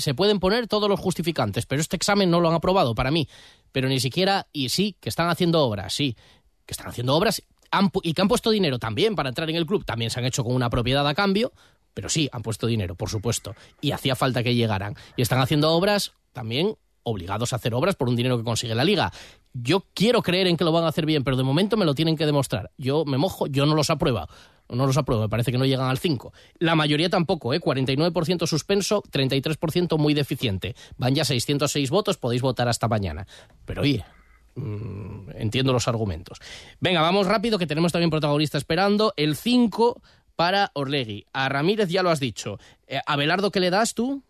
se 0.00 0.14
pueden 0.14 0.40
poner 0.40 0.66
todos 0.66 0.88
los 0.88 0.98
justificantes, 0.98 1.66
pero 1.66 1.82
este 1.82 1.94
examen 1.94 2.30
no 2.30 2.40
lo 2.40 2.48
han 2.48 2.54
aprobado 2.54 2.94
para 2.94 3.11
mí. 3.11 3.28
Pero 3.70 3.87
ni 3.88 4.00
siquiera, 4.00 4.46
y 4.50 4.70
sí, 4.70 4.96
que 4.98 5.11
están 5.11 5.28
haciendo 5.28 5.62
obras, 5.62 5.92
sí, 5.92 6.16
que 6.64 6.72
están 6.72 6.88
haciendo 6.88 7.14
obras 7.14 7.42
y 8.02 8.14
que 8.14 8.22
han 8.22 8.28
puesto 8.28 8.48
dinero 8.48 8.78
también 8.78 9.14
para 9.14 9.28
entrar 9.28 9.50
en 9.50 9.56
el 9.56 9.66
club, 9.66 9.85
también 9.85 10.11
se 10.11 10.20
han 10.20 10.24
hecho 10.24 10.42
con 10.42 10.54
una 10.54 10.70
propiedad 10.70 11.06
a 11.06 11.14
cambio, 11.14 11.52
pero 11.92 12.09
sí, 12.09 12.30
han 12.32 12.40
puesto 12.40 12.66
dinero, 12.66 12.94
por 12.94 13.11
supuesto, 13.11 13.54
y 13.82 13.90
hacía 13.90 14.16
falta 14.16 14.42
que 14.42 14.54
llegaran. 14.54 14.96
Y 15.16 15.22
están 15.22 15.40
haciendo 15.40 15.72
obras 15.72 16.14
también 16.32 16.78
obligados 17.02 17.52
a 17.52 17.56
hacer 17.56 17.74
obras 17.74 17.94
por 17.94 18.09
un 18.09 18.16
dinero 18.16 18.38
que 18.38 18.44
consigue 18.44 18.74
la 18.74 18.85
liga. 18.85 19.12
Yo 19.52 19.85
quiero 19.92 20.22
creer 20.22 20.46
en 20.46 20.56
que 20.56 20.64
lo 20.64 20.72
van 20.72 20.85
a 20.85 20.88
hacer 20.88 21.04
bien, 21.04 21.24
pero 21.24 21.37
de 21.37 21.42
momento 21.42 21.76
me 21.76 21.85
lo 21.85 21.94
tienen 21.94 22.16
que 22.16 22.24
demostrar. 22.24 22.70
Yo 22.78 23.04
me 23.04 23.18
mojo, 23.18 23.46
yo 23.48 23.66
no 23.66 23.74
los 23.74 23.90
apruebo. 23.90 24.26
No 24.68 24.87
los 24.87 24.96
apruebo, 24.96 25.22
me 25.22 25.29
parece 25.29 25.52
que 25.52 25.59
no 25.59 25.64
llegan 25.64 25.88
al 25.88 25.98
5. 25.98 26.33
La 26.59 26.74
mayoría 26.74 27.09
tampoco, 27.09 27.55
¿eh? 27.55 27.61
49% 27.61 28.46
suspenso, 28.46 29.02
33% 29.02 29.96
muy 29.98 30.14
deficiente. 30.14 30.74
Van 30.96 31.14
ya 31.14 31.24
606 31.24 31.90
votos, 31.90 32.16
podéis 32.16 32.42
votar 32.42 32.68
hasta 32.68 32.88
mañana. 32.88 33.26
Pero 33.64 33.83
oye, 33.83 34.05
mm, 34.57 35.31
entiendo 35.37 35.72
los 35.72 35.87
argumentos. 35.87 36.40
Venga, 36.81 37.00
vamos 37.00 37.26
rápido, 37.26 37.59
que 37.59 37.66
tenemos 37.66 37.92
también 37.92 38.11
protagonista 38.11 38.59
esperando. 38.59 39.12
El 39.16 39.37
5 39.37 40.02
para 40.37 40.70
Orlegui. 40.74 41.26
A 41.33 41.48
Ramírez 41.48 41.88
ya 41.88 42.02
lo 42.02 42.11
has 42.11 42.20
dicho. 42.20 42.59
Eh, 42.87 43.00
¿A 43.05 43.16
Belardo 43.16 43.50
qué 43.50 43.61
le 43.61 43.70
das 43.70 43.94
tú? 43.94 44.22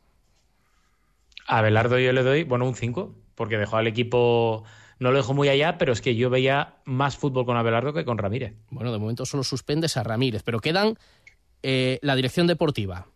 A 1.47 1.63
Belardo 1.63 1.99
yo 1.99 2.13
le 2.13 2.23
doy, 2.23 2.45
bueno, 2.45 2.67
un 2.67 2.75
5, 2.75 3.15
porque 3.35 3.57
dejó 3.57 3.77
al 3.77 3.87
equipo, 3.87 4.65
no 4.99 5.11
lo 5.11 5.17
dejó 5.17 5.35
muy 5.35 5.49
allá, 5.49 5.77
pero 5.79 5.93
es 5.93 6.01
que 6.01 6.17
yo 6.17 6.31
veía 6.31 6.77
más 6.85 7.17
fútbol 7.17 7.45
con 7.45 7.57
Abelardo 7.57 7.93
que 7.93 8.05
con 8.05 8.19
Ramírez. 8.19 8.55
Bueno, 8.71 8.93
de 8.93 8.99
momento 8.99 9.27
solo 9.27 9.45
suspendes 9.45 9.97
a 9.97 10.03
Ramírez, 10.03 10.43
pero 10.43 10.61
quedan 10.61 10.99
eh, 11.63 11.99
la 12.03 12.15
dirección 12.17 12.47
deportiva. 12.47 13.07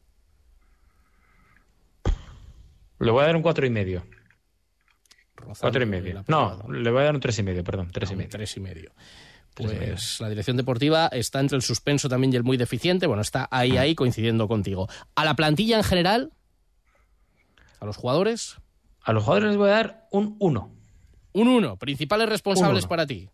Le 2.98 3.10
voy 3.10 3.22
a 3.22 3.26
dar 3.26 3.36
un 3.36 3.42
cuatro 3.42 3.64
y 3.66 3.70
medio. 3.70 4.04
Cuatro 5.58 5.82
y 5.82 5.86
medio. 5.86 6.22
No, 6.28 6.62
le 6.70 6.90
voy 6.90 7.00
a 7.00 7.04
dar 7.04 7.14
un 7.14 7.20
tres 7.20 7.38
y 7.38 7.42
medio, 7.42 7.64
perdón, 7.64 7.88
tres 7.90 8.10
y 8.10 8.16
medio. 8.16 8.30
Tres 8.30 8.56
y 8.56 8.60
medio. 8.60 8.92
Tres 9.54 9.72
y 9.72 9.74
medio. 9.74 9.92
Pues 9.94 10.20
la 10.20 10.28
dirección 10.28 10.58
deportiva 10.58 11.06
está 11.06 11.40
entre 11.40 11.56
el 11.56 11.62
suspenso 11.62 12.10
también 12.10 12.32
y 12.34 12.36
el 12.36 12.44
muy 12.44 12.58
deficiente. 12.58 13.06
Bueno, 13.06 13.22
está 13.22 13.48
ahí, 13.50 13.78
ahí 13.78 13.94
coincidiendo 13.94 14.46
contigo. 14.48 14.86
A 15.14 15.24
la 15.24 15.34
plantilla 15.34 15.78
en 15.78 15.84
general, 15.84 16.32
a 17.80 17.86
los 17.86 17.96
jugadores, 17.96 18.56
A 19.02 19.14
los 19.14 19.24
jugadores 19.24 19.48
les 19.48 19.56
voy 19.56 19.70
a 19.70 19.72
dar 19.72 20.08
un 20.10 20.36
1. 20.38 20.79
Un 21.32 21.48
1. 21.48 21.76
Principales 21.76 22.28
responsables 22.28 22.84
uno. 22.84 22.88
para 22.88 23.06
ti. 23.06 23.28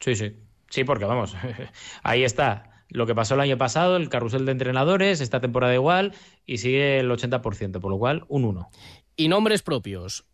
Sí, 0.00 0.14
sí. 0.14 0.36
Sí, 0.70 0.84
porque 0.84 1.04
vamos, 1.04 1.34
ahí 2.02 2.24
está. 2.24 2.84
Lo 2.90 3.06
que 3.06 3.14
pasó 3.14 3.34
el 3.34 3.40
año 3.40 3.58
pasado, 3.58 3.96
el 3.96 4.08
carrusel 4.08 4.46
de 4.46 4.52
entrenadores, 4.52 5.20
esta 5.20 5.40
temporada 5.40 5.74
igual, 5.74 6.14
y 6.46 6.58
sigue 6.58 7.00
el 7.00 7.10
80%, 7.10 7.80
por 7.80 7.90
lo 7.90 7.98
cual 7.98 8.24
un 8.28 8.44
1. 8.44 8.70
Y 9.16 9.28
nombres 9.28 9.62
propios. 9.62 10.24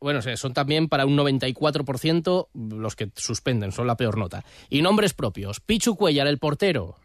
Bueno, 0.00 0.22
son 0.22 0.54
también 0.54 0.88
para 0.88 1.06
un 1.06 1.16
94% 1.16 2.48
los 2.54 2.96
que 2.96 3.10
suspenden, 3.16 3.72
son 3.72 3.86
la 3.86 3.96
peor 3.96 4.16
nota. 4.16 4.44
Y 4.70 4.80
nombres 4.80 5.12
propios. 5.12 5.60
Pichu 5.60 5.96
Cuellar, 5.96 6.28
el 6.28 6.38
portero. 6.38 6.96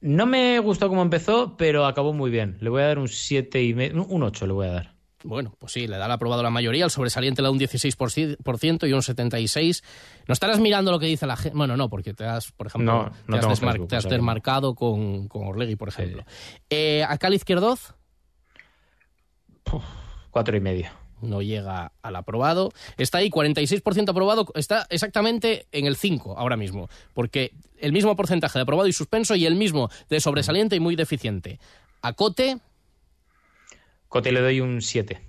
No 0.00 0.26
me 0.26 0.58
gustó 0.58 0.88
cómo 0.88 1.02
empezó, 1.02 1.56
pero 1.56 1.86
acabó 1.86 2.12
muy 2.12 2.30
bien. 2.30 2.56
Le 2.60 2.70
voy 2.70 2.82
a 2.82 2.86
dar 2.86 2.98
un 2.98 3.08
7 3.08 3.62
y 3.62 3.74
medio, 3.74 4.04
un 4.04 4.22
8 4.22 4.46
le 4.46 4.52
voy 4.52 4.66
a 4.66 4.72
dar. 4.72 4.93
Bueno, 5.24 5.56
pues 5.58 5.72
sí, 5.72 5.86
le 5.86 5.96
da 5.96 6.04
el 6.04 6.12
aprobado 6.12 6.40
a 6.40 6.44
la 6.44 6.50
mayoría, 6.50 6.84
el 6.84 6.90
sobresaliente 6.90 7.40
le 7.40 7.46
da 7.46 7.50
un 7.50 7.58
16% 7.58 8.88
y 8.88 8.92
un 8.92 9.00
76%. 9.00 9.82
¿No 10.28 10.32
estarás 10.32 10.60
mirando 10.60 10.92
lo 10.92 10.98
que 10.98 11.06
dice 11.06 11.26
la 11.26 11.36
gente? 11.36 11.56
Bueno, 11.56 11.78
no, 11.78 11.88
porque 11.88 12.12
te 12.12 12.26
has, 12.26 12.52
por 12.52 12.66
ejemplo, 12.66 12.92
No, 12.92 13.12
no 13.26 13.40
te 13.40 13.46
has, 13.46 13.58
Facebook, 13.58 13.88
te 13.88 13.96
desmarcado 13.96 14.74
con, 14.74 15.28
con 15.28 15.46
Orlegui, 15.46 15.76
por 15.76 15.88
ejemplo. 15.88 16.24
Eh, 16.68 17.02
¿A 17.08 17.16
Cali 17.16 17.36
Izquierdoz? 17.36 17.94
Cuatro 20.30 20.56
y 20.56 20.60
medio. 20.60 20.90
No 21.22 21.40
llega 21.40 21.92
al 22.02 22.16
aprobado. 22.16 22.72
Está 22.98 23.18
ahí, 23.18 23.30
46% 23.30 24.10
aprobado, 24.10 24.46
está 24.54 24.86
exactamente 24.90 25.66
en 25.72 25.86
el 25.86 25.96
5 25.96 26.36
ahora 26.36 26.58
mismo, 26.58 26.90
porque 27.14 27.52
el 27.78 27.92
mismo 27.94 28.14
porcentaje 28.14 28.58
de 28.58 28.64
aprobado 28.64 28.88
y 28.88 28.92
suspenso 28.92 29.34
y 29.36 29.46
el 29.46 29.54
mismo 29.54 29.88
de 30.10 30.20
sobresaliente 30.20 30.76
y 30.76 30.80
muy 30.80 30.96
deficiente. 30.96 31.60
A 32.02 32.12
Cote, 34.14 34.30
le 34.30 34.40
doy 34.40 34.60
un 34.60 34.80
7. 34.80 35.20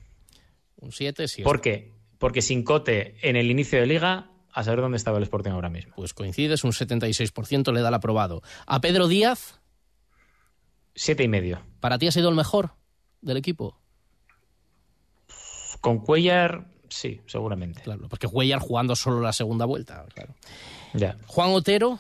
un 0.76 0.92
7, 0.92 1.28
sí. 1.28 1.42
¿Por 1.42 1.60
qué? 1.60 1.92
Porque 2.20 2.44
sin 2.44 2.64
Cote 2.64 3.18
en 3.28 3.36
el 3.36 3.50
inicio 3.50 3.80
de 3.80 3.88
liga, 3.88 4.30
a 4.52 4.64
saber 4.64 4.82
dónde 4.82 4.98
estaba 4.98 5.18
el 5.18 5.24
Sporting 5.24 5.50
ahora 5.50 5.72
mismo. 5.72 5.96
Pues 5.96 6.14
coincides, 6.14 6.64
un 6.64 6.72
76% 6.72 7.74
le 7.74 7.82
da 7.82 7.88
el 7.88 7.96
aprobado. 7.96 8.44
A 8.68 8.82
Pedro 8.82 9.08
Díaz, 9.08 9.60
Siete 10.94 11.24
y 11.24 11.28
medio. 11.28 11.64
¿para 11.80 11.98
ti 11.98 12.06
ha 12.06 12.12
sido 12.12 12.30
el 12.30 12.36
mejor 12.36 12.76
del 13.22 13.38
equipo? 13.38 13.76
Con 15.82 15.98
Cuellar, 15.98 16.68
sí, 16.88 17.22
seguramente. 17.26 17.82
Claro, 17.82 18.08
porque 18.08 18.28
Cuellar 18.28 18.60
jugando 18.60 18.96
solo 18.96 19.20
la 19.20 19.34
segunda 19.34 19.66
vuelta, 19.66 20.06
claro. 20.14 20.36
Ya. 20.94 21.18
Juan 21.26 21.50
Otero, 21.50 21.98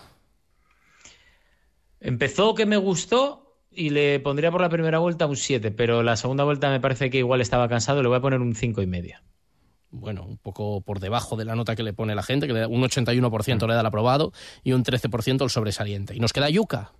Empezó 1.99 2.53
que 2.53 2.67
me 2.67 2.77
gustó 2.77 3.44
y 3.75 3.89
le 3.89 4.19
pondría 4.19 4.51
por 4.51 4.61
la 4.61 4.69
primera 4.69 4.99
vuelta 4.99 5.25
un 5.25 5.35
7, 5.35 5.71
pero 5.71 6.03
la 6.03 6.15
segunda 6.15 6.43
vuelta 6.43 6.69
me 6.69 6.79
parece 6.79 7.09
que 7.09 7.17
igual 7.17 7.41
estaba 7.41 7.67
cansado, 7.67 8.01
le 8.01 8.07
voy 8.07 8.17
a 8.17 8.21
poner 8.21 8.39
un 8.39 8.55
5 8.55 8.81
y 8.81 8.87
medio. 8.87 9.17
Bueno, 9.91 10.25
un 10.25 10.37
poco 10.37 10.81
por 10.81 10.99
debajo 10.99 11.35
de 11.37 11.45
la 11.45 11.55
nota 11.55 11.75
que 11.75 11.83
le 11.83 11.93
pone 11.93 12.15
la 12.15 12.23
gente, 12.23 12.47
que 12.47 12.53
le 12.53 12.61
da 12.61 12.67
un 12.67 12.81
81% 12.81 13.67
le 13.67 13.73
da 13.73 13.79
el 13.79 13.85
aprobado 13.85 14.33
y 14.63 14.73
un 14.73 14.83
13% 14.83 15.43
el 15.43 15.49
sobresaliente. 15.49 16.15
Y 16.15 16.19
nos 16.19 16.33
queda 16.33 16.49
Yuka. 16.49 16.91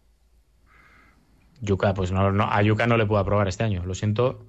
Yuka, 1.62 1.94
pues 1.94 2.12
no, 2.12 2.32
no, 2.32 2.46
a 2.52 2.62
Yuka 2.62 2.88
no 2.88 2.98
le 2.98 3.06
puedo 3.06 3.20
aprobar 3.20 3.48
este 3.48 3.64
año, 3.64 3.84
lo 3.86 3.96
siento. 3.96 4.46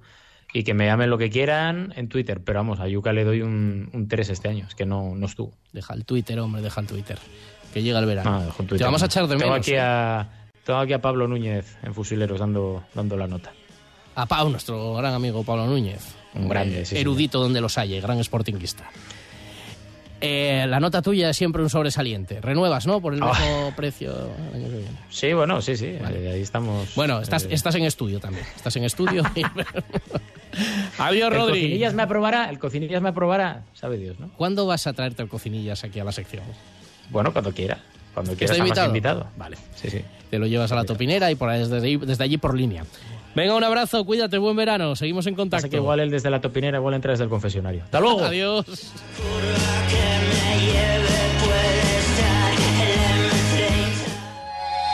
Y 0.53 0.63
que 0.63 0.73
me 0.73 0.85
llamen 0.85 1.09
lo 1.09 1.17
que 1.17 1.29
quieran 1.29 1.93
en 1.97 2.07
Twitter, 2.07 2.41
pero 2.41 2.59
vamos, 2.59 2.79
a 2.79 2.87
Yuka 2.87 3.11
le 3.11 3.25
doy 3.25 3.41
un, 3.41 3.89
un 3.93 4.07
3 4.07 4.29
este 4.29 4.47
año, 4.47 4.65
es 4.67 4.75
que 4.75 4.85
no, 4.85 5.13
no 5.15 5.25
estuvo. 5.25 5.53
Deja 5.73 5.93
el 5.93 6.05
Twitter, 6.05 6.39
hombre, 6.39 6.61
deja 6.61 6.79
el 6.79 6.87
Twitter. 6.87 7.17
Que 7.73 7.83
llega 7.83 7.99
el 7.99 8.05
verano. 8.05 8.43
En 8.57 8.67
Te 8.67 8.83
vamos 8.83 9.03
a 9.03 9.07
echar 9.07 9.27
de 9.27 9.35
Tengo 9.35 9.51
menos. 9.51 9.57
aquí, 9.57 9.73
¿eh? 9.73 9.79
a, 9.81 10.46
tengo 10.67 10.79
aquí 10.79 10.91
a 10.93 10.99
Pablo 11.01 11.27
Núñez 11.27 11.77
en 11.81 11.93
Fusileros 11.95 12.39
dando, 12.39 12.83
dando 12.93 13.15
la 13.17 13.25
nota. 13.25 13.53
A 14.15 14.25
Pau, 14.25 14.49
nuestro 14.49 14.95
gran 14.95 15.13
amigo 15.13 15.43
Pablo 15.43 15.65
Núñez. 15.65 16.01
Un 16.35 16.49
grande, 16.49 16.85
sí, 16.85 16.97
Erudito 16.97 17.39
donde 17.39 17.61
los 17.61 17.77
haya, 17.77 17.99
gran 18.01 18.21
sportinguista. 18.23 18.89
Eh, 20.19 20.65
la 20.67 20.79
nota 20.79 21.01
tuya 21.01 21.29
es 21.29 21.37
siempre 21.37 21.61
un 21.61 21.69
sobresaliente. 21.69 22.41
Renuevas, 22.41 22.85
¿no? 22.87 22.99
Por 22.99 23.13
el 23.13 23.21
Ah. 23.23 23.27
mismo 23.39 23.73
precio 23.75 24.11
el 24.11 24.55
año 24.55 24.69
que 24.69 24.77
viene. 24.77 24.97
Sí, 25.09 25.31
bueno, 25.33 25.61
sí, 25.61 25.77
sí, 25.77 25.85
eh, 25.85 26.31
ahí 26.33 26.41
estamos. 26.41 26.93
Bueno, 26.95 27.21
estás, 27.21 27.45
eh, 27.45 27.49
estás 27.51 27.75
en 27.75 27.85
estudio 27.85 28.19
también. 28.19 28.45
Estás 28.55 28.75
en 28.75 28.83
estudio. 28.83 29.23
Adiós, 30.97 31.31
el 31.31 31.37
Rodri. 31.37 31.61
cocinillas 31.61 31.93
me 31.93 32.03
aprobará, 32.03 32.49
el 32.49 32.57
cocinillas 32.59 33.01
me 33.01 33.09
aprobará, 33.09 33.63
sabe 33.73 33.97
Dios, 33.97 34.19
¿no? 34.19 34.29
¿Cuándo 34.35 34.65
vas 34.65 34.87
a 34.87 34.93
traerte 34.93 35.21
el 35.21 35.29
cocinillas 35.29 35.83
aquí 35.83 35.99
a 35.99 36.03
la 36.03 36.11
sección? 36.11 36.43
Bueno, 37.09 37.31
cuando 37.31 37.51
quiera. 37.53 37.77
Cuando 38.17 38.33
quiera 38.35 38.51
¿Está 38.55 38.63
está 38.65 38.81
más 38.81 38.89
invitado? 38.89 39.19
invitado. 39.19 39.27
Vale. 39.37 39.57
Sí, 39.75 39.91
sí. 39.91 40.01
Te 40.31 40.39
lo 40.39 40.47
llevas 40.47 40.71
a 40.71 40.75
la 40.75 40.85
topinera 40.85 41.29
y 41.29 41.35
por 41.35 41.49
ahí- 41.49 41.59
desde, 41.59 41.85
ahí- 41.85 41.97
desde 41.97 42.23
allí 42.23 42.37
por 42.37 42.55
línea. 42.57 42.83
Venga, 43.35 43.53
un 43.53 43.63
abrazo, 43.63 44.03
cuídate, 44.05 44.39
buen 44.39 44.55
verano. 44.55 44.95
Seguimos 44.95 45.27
en 45.27 45.35
contacto. 45.35 45.69
que 45.69 45.75
igual 45.75 45.99
él 45.99 46.09
desde 46.09 46.31
la 46.31 46.41
topinera, 46.41 46.79
igual 46.79 46.95
entra 46.95 47.11
desde 47.11 47.25
el 47.25 47.29
confesionario. 47.29 47.83
¡Hasta 47.83 47.99
luego! 47.99 48.21
Adiós. 48.25 48.65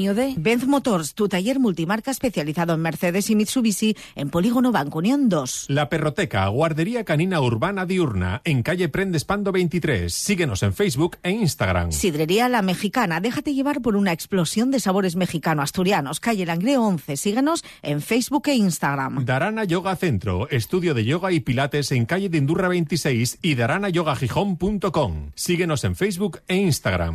de 0.00 0.34
Benz 0.36 0.66
Motors, 0.66 1.14
tu 1.14 1.28
taller 1.28 1.60
multimarca 1.60 2.10
especializado 2.10 2.72
en 2.72 2.80
Mercedes 2.80 3.28
y 3.28 3.36
Mitsubishi 3.36 3.96
en 4.14 4.30
Polígono 4.30 4.72
Banco 4.72 4.98
Unión 4.98 5.28
2. 5.28 5.66
La 5.68 5.90
Perroteca, 5.90 6.48
guardería 6.48 7.04
canina 7.04 7.40
urbana 7.40 7.84
diurna, 7.84 8.40
en 8.44 8.62
calle 8.62 8.88
Prendespando 8.88 9.52
23. 9.52 10.12
Síguenos 10.12 10.62
en 10.62 10.72
Facebook 10.72 11.18
e 11.22 11.30
Instagram. 11.30 11.92
Sidrería 11.92 12.48
La 12.48 12.62
Mexicana, 12.62 13.20
déjate 13.20 13.52
llevar 13.52 13.82
por 13.82 13.94
una 13.94 14.12
explosión 14.12 14.70
de 14.70 14.80
sabores 14.80 15.16
mexicano-asturianos. 15.16 16.18
Calle 16.18 16.46
Langreo 16.46 16.82
11, 16.82 17.18
síguenos 17.18 17.62
en 17.82 18.00
Facebook 18.00 18.48
e 18.48 18.54
Instagram. 18.54 19.24
Darana 19.26 19.64
Yoga 19.64 19.94
Centro, 19.96 20.48
estudio 20.48 20.94
de 20.94 21.04
yoga 21.04 21.30
y 21.30 21.40
pilates 21.40 21.92
en 21.92 22.06
calle 22.06 22.30
de 22.30 22.38
Indurra 22.38 22.68
26 22.68 23.38
y 23.42 23.54
daranayogagijón.com. 23.54 25.32
Síguenos 25.34 25.84
en 25.84 25.94
Facebook 25.94 26.40
e 26.48 26.56
Instagram. 26.56 27.14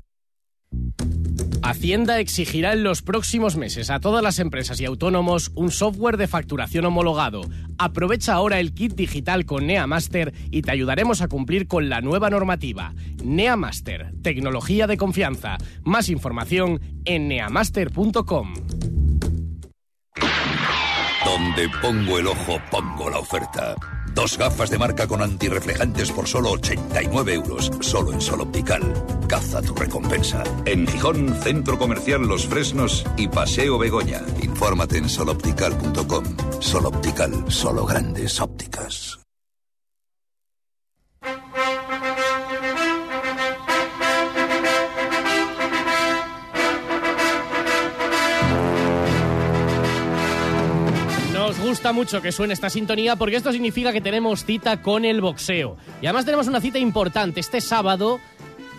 Hacienda 1.66 2.20
exigirá 2.20 2.74
en 2.74 2.84
los 2.84 3.02
próximos 3.02 3.56
meses 3.56 3.90
a 3.90 4.00
todas 4.00 4.22
las 4.22 4.38
empresas 4.38 4.80
y 4.80 4.86
autónomos 4.86 5.52
un 5.56 5.72
software 5.72 6.16
de 6.16 6.28
facturación 6.28 6.86
homologado. 6.86 7.42
Aprovecha 7.80 8.36
ahora 8.36 8.60
el 8.60 8.76
kit 8.76 8.94
digital 8.94 9.46
con 9.48 9.66
NeaMaster 9.66 10.32
y 10.52 10.62
te 10.62 10.70
ayudaremos 10.70 11.22
a 11.22 11.28
cumplir 11.28 11.68
con 11.68 11.90
la 11.90 12.02
nueva 12.02 12.30
normativa. 12.30 12.94
NeaMaster, 13.24 14.14
tecnología 14.22 14.86
de 14.86 14.98
confianza. 14.98 15.58
Más 15.84 16.10
información 16.10 16.82
en 17.04 17.30
neamaster.com. 17.30 18.54
Donde 21.26 21.70
pongo 21.82 22.20
el 22.20 22.28
ojo, 22.28 22.62
pongo 22.70 23.10
la 23.10 23.18
oferta. 23.18 23.76
Dos 24.16 24.38
gafas 24.38 24.70
de 24.70 24.78
marca 24.78 25.08
con 25.08 25.22
antirreflejantes 25.22 26.10
por 26.10 26.26
solo 26.26 26.52
89 26.52 27.34
euros. 27.34 27.70
Solo 27.82 28.14
en 28.14 28.22
Sol 28.22 28.42
Optical. 28.42 28.82
Caza 29.28 29.62
tu 29.62 29.76
recompensa. 29.76 30.42
En 30.64 30.88
Gijón, 30.88 31.36
Centro 31.44 31.78
Comercial 31.78 32.22
Los 32.22 32.48
Fresnos 32.48 33.06
y 33.18 33.28
Paseo 33.28 33.78
Begoña. 33.78 34.22
Infórmate 34.42 35.00
en 35.00 35.10
soloptical.com. 35.10 36.24
Sol 36.62 36.86
Optical, 36.86 37.44
solo 37.50 37.86
grandes 37.86 38.40
ópticas. 38.40 39.25
Nos 51.46 51.60
gusta 51.60 51.94
mucho 51.94 52.24
que 52.24 52.32
suene 52.32 52.56
esta 52.56 52.72
sintonía 52.72 53.18
porque 53.18 53.36
esto 53.36 53.52
significa 53.52 53.94
que 53.94 54.02
tenemos 54.02 54.46
cita 54.46 54.82
con 54.82 55.06
el 55.06 55.22
boxeo. 55.22 55.78
Y 56.02 56.08
además 56.08 56.26
tenemos 56.26 56.48
una 56.48 56.60
cita 56.60 56.80
importante 56.80 57.40
este 57.40 57.62
sábado, 57.62 58.20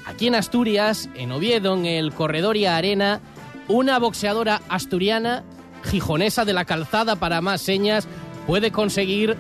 aquí 0.05 0.27
en 0.27 0.35
Asturias, 0.35 1.09
en 1.15 1.31
Oviedo, 1.31 1.75
en 1.75 1.87
el 1.87 2.13
Corredoria 2.13 2.77
Arena, 2.77 3.21
una 3.69 4.01
boxeadora 4.01 4.63
asturiana, 4.69 5.45
gijonesa 5.85 6.45
de 6.45 6.55
la 6.55 6.65
calzada 6.65 7.15
para 7.15 7.41
más 7.41 7.61
señas, 7.61 8.09
puede 8.49 8.73
conseguir 8.73 9.37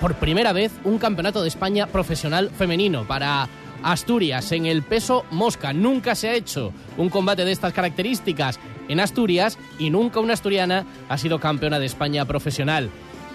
por 0.00 0.16
primera 0.16 0.52
vez 0.52 0.72
un 0.82 0.98
campeonato 0.98 1.42
de 1.42 1.48
España 1.48 1.86
profesional 1.86 2.50
femenino 2.50 3.06
para 3.06 3.48
Asturias 3.82 4.52
en 4.52 4.66
el 4.66 4.82
peso 4.82 5.24
mosca. 5.30 5.72
Nunca 5.72 6.14
se 6.14 6.28
ha 6.28 6.34
hecho 6.34 6.72
un 6.96 7.08
combate 7.08 7.44
de 7.44 7.52
estas 7.52 7.72
características 7.72 8.58
en 8.88 9.00
Asturias 9.00 9.58
y 9.78 9.90
nunca 9.90 10.20
una 10.20 10.34
asturiana 10.34 10.84
ha 11.08 11.18
sido 11.18 11.40
campeona 11.40 11.78
de 11.78 11.86
España 11.86 12.24
profesional. 12.24 12.90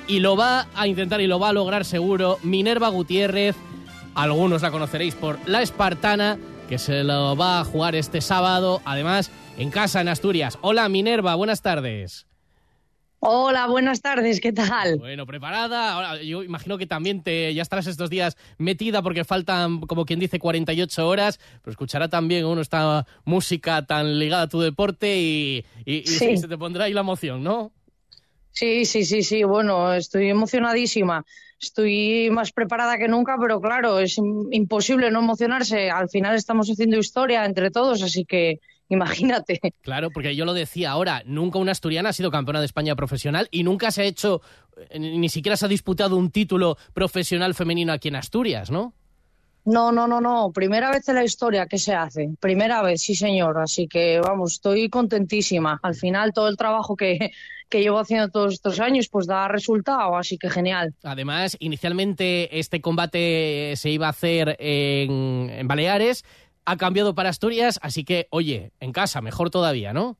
Y 0.07 0.19
lo 0.19 0.35
va 0.35 0.67
a 0.75 0.87
intentar 0.87 1.21
y 1.21 1.27
lo 1.27 1.39
va 1.39 1.49
a 1.49 1.53
lograr 1.53 1.85
seguro 1.85 2.37
Minerva 2.43 2.89
Gutiérrez. 2.89 3.55
Algunos 4.15 4.61
la 4.61 4.71
conoceréis 4.71 5.15
por 5.15 5.37
La 5.45 5.61
Espartana, 5.61 6.37
que 6.69 6.77
se 6.77 7.03
lo 7.03 7.35
va 7.35 7.59
a 7.59 7.65
jugar 7.65 7.95
este 7.95 8.21
sábado, 8.21 8.81
además 8.85 9.31
en 9.57 9.69
casa 9.69 10.01
en 10.01 10.07
Asturias. 10.07 10.57
Hola 10.61 10.87
Minerva, 10.89 11.35
buenas 11.35 11.61
tardes. 11.61 12.27
Hola, 13.19 13.67
buenas 13.67 14.01
tardes, 14.01 14.39
¿qué 14.39 14.53
tal? 14.53 14.99
Bueno, 14.99 15.25
preparada. 15.25 15.93
Ahora, 15.93 16.21
yo 16.21 16.43
imagino 16.43 16.77
que 16.77 16.85
también 16.87 17.23
te 17.23 17.53
ya 17.53 17.61
estarás 17.61 17.87
estos 17.87 18.09
días 18.09 18.37
metida 18.57 19.01
porque 19.01 19.23
faltan, 19.25 19.81
como 19.81 20.05
quien 20.05 20.19
dice, 20.19 20.39
48 20.39 21.07
horas, 21.07 21.39
pero 21.61 21.71
escuchará 21.71 22.09
también 22.09 22.45
uno 22.45 22.61
esta 22.61 23.05
música 23.25 23.85
tan 23.85 24.19
ligada 24.19 24.43
a 24.43 24.49
tu 24.49 24.59
deporte 24.61 25.17
y, 25.19 25.65
y- 25.85 25.95
y 26.15 26.19
Sí. 26.19 26.19
sí, 26.19 26.37
se 26.37 26.47
te 26.47 26.57
pondrá 26.57 26.85
ahí 26.85 26.93
la 26.93 27.01
emoción, 27.01 27.43
¿no? 27.43 27.71
Sí, 28.51 28.85
sí, 28.85 29.05
sí, 29.05 29.21
sí, 29.23 29.43
bueno, 29.43 29.93
estoy 29.93 30.29
emocionadísima. 30.29 31.25
Estoy 31.59 32.29
más 32.31 32.51
preparada 32.51 32.97
que 32.97 33.07
nunca, 33.07 33.37
pero 33.39 33.61
claro, 33.61 33.99
es 33.99 34.17
im- 34.17 34.47
imposible 34.51 35.11
no 35.11 35.19
emocionarse. 35.19 35.89
Al 35.91 36.09
final 36.09 36.35
estamos 36.35 36.67
haciendo 36.69 36.97
historia 36.97 37.45
entre 37.45 37.69
todos, 37.71 38.01
así 38.01 38.25
que 38.25 38.59
imagínate. 38.89 39.59
Claro, 39.81 40.11
porque 40.11 40.35
yo 40.35 40.45
lo 40.45 40.53
decía 40.53 40.91
ahora, 40.91 41.23
nunca 41.25 41.59
una 41.59 41.71
asturiana 41.71 42.09
ha 42.09 42.13
sido 42.13 42.31
campeona 42.31 42.59
de 42.59 42.65
España 42.65 42.95
profesional 42.95 43.47
y 43.51 43.63
nunca 43.63 43.91
se 43.91 44.01
ha 44.01 44.05
hecho, 44.05 44.41
eh, 44.89 44.99
ni 44.99 45.17
ni 45.17 45.29
siquiera 45.29 45.57
se 45.57 45.65
ha 45.65 45.69
disputado 45.69 46.15
un 46.17 46.31
título 46.31 46.77
profesional 46.93 47.53
femenino 47.53 47.93
aquí 47.93 48.07
en 48.07 48.15
Asturias, 48.15 48.71
¿no? 48.71 48.93
No, 49.67 49.91
no, 49.91 50.07
no, 50.07 50.21
no. 50.21 50.51
Primera 50.53 50.89
vez 50.91 51.09
en 51.09 51.15
la 51.15 51.25
historia 51.25 51.65
que 51.65 51.77
se 51.77 51.93
hace. 51.93 52.29
Primera 52.39 52.81
vez, 52.81 53.01
sí, 53.01 53.15
señor. 53.15 53.57
Así 53.59 53.85
que, 53.89 54.21
vamos, 54.21 54.53
estoy 54.53 54.89
contentísima. 54.89 55.77
Al 55.83 55.93
final, 55.93 56.31
todo 56.31 56.47
el 56.47 56.55
trabajo 56.55 56.95
que, 56.95 57.31
que 57.67 57.81
llevo 57.81 57.99
haciendo 57.99 58.29
todos 58.29 58.53
estos 58.53 58.79
años, 58.79 59.09
pues 59.09 59.27
da 59.27 59.49
resultado. 59.49 60.15
Así 60.15 60.37
que 60.37 60.49
genial. 60.49 60.93
Además, 61.03 61.57
inicialmente 61.59 62.57
este 62.57 62.79
combate 62.79 63.73
se 63.75 63.89
iba 63.89 64.07
a 64.07 64.11
hacer 64.11 64.55
en, 64.57 65.49
en 65.49 65.67
Baleares, 65.67 66.23
ha 66.67 66.75
cambiado 66.75 67.15
para 67.15 67.29
Asturias, 67.29 67.79
así 67.81 68.03
que, 68.03 68.27
oye, 68.29 68.73
en 68.81 68.91
casa, 68.91 69.21
mejor 69.21 69.49
todavía, 69.49 69.93
¿no? 69.93 70.17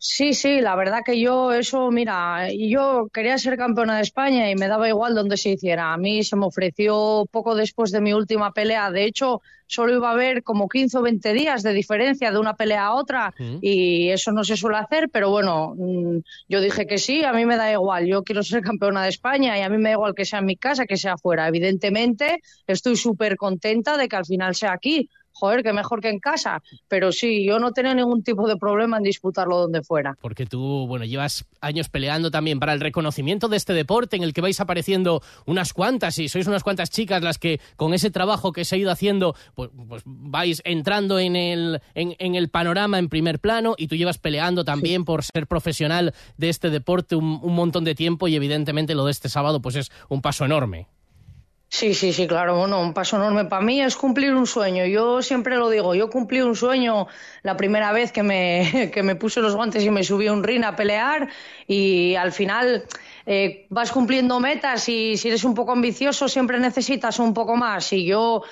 Sí, 0.00 0.34
sí, 0.34 0.60
la 0.60 0.74
verdad 0.74 1.02
que 1.04 1.20
yo 1.20 1.52
eso, 1.52 1.90
mira, 1.92 2.52
yo 2.52 3.08
quería 3.12 3.38
ser 3.38 3.56
campeona 3.56 3.96
de 3.96 4.02
España 4.02 4.50
y 4.50 4.56
me 4.56 4.66
daba 4.66 4.88
igual 4.88 5.14
donde 5.14 5.36
se 5.36 5.50
hiciera. 5.50 5.92
A 5.92 5.96
mí 5.96 6.24
se 6.24 6.34
me 6.36 6.46
ofreció 6.46 7.26
poco 7.30 7.54
después 7.54 7.92
de 7.92 8.00
mi 8.00 8.12
última 8.12 8.52
pelea. 8.52 8.92
De 8.92 9.04
hecho, 9.04 9.40
solo 9.66 9.94
iba 9.94 10.08
a 10.08 10.12
haber 10.12 10.42
como 10.42 10.68
15 10.68 10.98
o 10.98 11.02
20 11.02 11.32
días 11.32 11.62
de 11.62 11.72
diferencia 11.72 12.30
de 12.30 12.38
una 12.38 12.54
pelea 12.54 12.86
a 12.86 12.94
otra 12.94 13.34
y 13.60 14.08
eso 14.10 14.32
no 14.32 14.44
se 14.44 14.56
suele 14.56 14.78
hacer, 14.78 15.10
pero 15.12 15.30
bueno, 15.30 15.74
mm, 15.76 16.18
yo 16.48 16.60
dije 16.60 16.86
que 16.86 16.98
sí, 16.98 17.24
a 17.24 17.32
mí 17.32 17.44
me 17.44 17.56
da 17.56 17.70
igual. 17.72 18.06
Yo 18.06 18.22
quiero 18.22 18.44
ser 18.44 18.62
campeona 18.62 19.02
de 19.02 19.10
España 19.10 19.58
y 19.58 19.62
a 19.62 19.68
mí 19.68 19.78
me 19.78 19.90
da 19.90 19.94
igual 19.94 20.14
que 20.14 20.24
sea 20.24 20.38
en 20.38 20.46
mi 20.46 20.56
casa, 20.56 20.86
que 20.86 20.96
sea 20.96 21.18
fuera. 21.18 21.48
Evidentemente, 21.48 22.40
estoy 22.68 22.96
súper 22.96 23.36
contenta 23.36 23.96
de 23.96 24.08
que 24.08 24.16
al 24.16 24.26
final 24.26 24.54
sea 24.54 24.72
aquí 24.72 25.08
joder, 25.38 25.62
que 25.62 25.72
mejor 25.72 26.00
que 26.00 26.08
en 26.08 26.18
casa. 26.18 26.62
Pero 26.88 27.12
sí, 27.12 27.44
yo 27.44 27.58
no 27.58 27.72
tenía 27.72 27.94
ningún 27.94 28.22
tipo 28.22 28.48
de 28.48 28.56
problema 28.56 28.96
en 28.96 29.02
disputarlo 29.02 29.58
donde 29.58 29.82
fuera. 29.82 30.16
Porque 30.20 30.46
tú, 30.46 30.86
bueno, 30.86 31.04
llevas 31.04 31.46
años 31.60 31.88
peleando 31.88 32.30
también 32.30 32.58
para 32.58 32.72
el 32.72 32.80
reconocimiento 32.80 33.48
de 33.48 33.56
este 33.56 33.72
deporte 33.72 34.16
en 34.16 34.22
el 34.22 34.32
que 34.32 34.40
vais 34.40 34.60
apareciendo 34.60 35.22
unas 35.46 35.72
cuantas 35.72 36.18
y 36.18 36.28
sois 36.28 36.46
unas 36.46 36.62
cuantas 36.62 36.90
chicas 36.90 37.22
las 37.22 37.38
que 37.38 37.60
con 37.76 37.94
ese 37.94 38.10
trabajo 38.10 38.52
que 38.52 38.64
se 38.64 38.76
ha 38.76 38.78
ido 38.78 38.90
haciendo, 38.90 39.34
pues, 39.54 39.70
pues 39.88 40.02
vais 40.04 40.62
entrando 40.64 41.18
en 41.18 41.36
el, 41.36 41.80
en, 41.94 42.34
el 42.34 42.48
panorama 42.48 42.98
en 42.98 43.08
primer 43.08 43.38
plano 43.38 43.74
y 43.76 43.88
tú 43.88 43.96
llevas 43.96 44.18
peleando 44.18 44.64
también 44.64 45.04
por 45.04 45.24
ser 45.24 45.46
profesional 45.46 46.14
de 46.36 46.48
este 46.48 46.70
deporte 46.70 47.16
un, 47.16 47.40
un 47.42 47.54
montón 47.54 47.84
de 47.84 47.94
tiempo 47.94 48.28
y 48.28 48.36
evidentemente 48.36 48.94
lo 48.94 49.04
de 49.04 49.12
este 49.12 49.28
sábado 49.28 49.60
pues 49.60 49.76
es 49.76 49.90
un 50.08 50.20
paso 50.20 50.44
enorme. 50.44 50.88
Sí, 51.70 51.92
sí, 51.94 52.12
sí, 52.14 52.26
claro. 52.26 52.56
Bueno, 52.56 52.80
un 52.80 52.94
paso 52.94 53.16
enorme 53.16 53.44
para 53.44 53.62
mí 53.62 53.80
es 53.82 53.94
cumplir 53.96 54.34
un 54.34 54.46
sueño. 54.46 54.86
Yo 54.86 55.20
siempre 55.22 55.56
lo 55.56 55.68
digo, 55.68 55.94
yo 55.94 56.08
cumplí 56.08 56.40
un 56.40 56.56
sueño 56.56 57.06
la 57.42 57.56
primera 57.56 57.92
vez 57.92 58.10
que 58.10 58.22
me, 58.22 58.90
que 58.92 59.02
me 59.02 59.16
puse 59.16 59.40
los 59.40 59.54
guantes 59.54 59.84
y 59.84 59.90
me 59.90 60.02
subí 60.02 60.26
a 60.28 60.32
un 60.32 60.42
ring 60.42 60.64
a 60.64 60.74
pelear 60.76 61.28
y 61.66 62.14
al 62.16 62.32
final 62.32 62.84
eh, 63.26 63.66
vas 63.70 63.92
cumpliendo 63.92 64.40
metas 64.40 64.88
y 64.88 65.16
si 65.18 65.28
eres 65.28 65.44
un 65.44 65.54
poco 65.54 65.72
ambicioso 65.72 66.26
siempre 66.28 66.58
necesitas 66.58 67.18
un 67.18 67.34
poco 67.34 67.54
más. 67.56 67.92
Y 67.92 68.06
yo, 68.06 68.42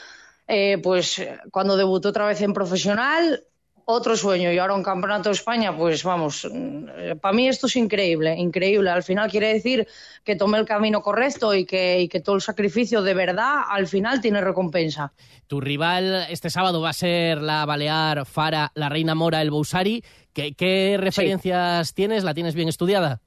eh, 0.46 0.78
pues 0.82 1.20
cuando 1.50 1.76
debuté 1.76 2.08
otra 2.08 2.26
vez 2.26 2.40
en 2.42 2.52
profesional, 2.52 3.44
otro 3.88 4.16
sueño 4.16 4.52
y 4.52 4.58
ahora 4.58 4.74
un 4.74 4.82
campeonato 4.82 5.28
de 5.28 5.36
España, 5.36 5.74
pues 5.74 6.02
vamos, 6.02 6.46
mm, 6.52 7.18
para 7.20 7.32
mí 7.32 7.48
esto 7.48 7.68
es 7.68 7.76
increíble, 7.76 8.34
increíble. 8.36 8.90
Al 8.90 9.04
final 9.04 9.30
quiere 9.30 9.54
decir 9.54 9.86
que 10.24 10.34
tomé 10.34 10.58
el 10.58 10.66
camino 10.66 11.02
correcto 11.02 11.54
y 11.54 11.64
que, 11.64 12.10
todo 12.24 12.34
el 12.34 12.42
sacrificio 12.42 13.00
de 13.02 13.14
verdad 13.14 13.62
al 13.70 13.86
final 13.86 14.20
tiene 14.20 14.40
recompensa. 14.40 15.12
Tu 15.46 15.60
rival 15.60 16.26
este 16.28 16.50
sábado 16.50 16.80
va 16.80 16.90
a 16.90 16.94
ser 16.94 17.40
la 17.40 17.64
Balear 17.64 18.26
Fara, 18.26 18.72
la 18.74 18.88
Reina 18.88 19.14
Mora, 19.14 19.40
el 19.40 19.52
Bousari. 19.52 20.02
¿Qué, 20.32 20.96
referencias 20.98 21.94
tienes? 21.94 22.24
¿La 22.24 22.34
tienes 22.34 22.56
bien 22.56 22.68
estudiada? 22.68 23.20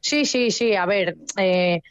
Sí, 0.00 0.24
sí, 0.24 0.50
sí. 0.50 0.74
A 0.74 0.86
ver, 0.86 1.16
eh, 1.36 1.82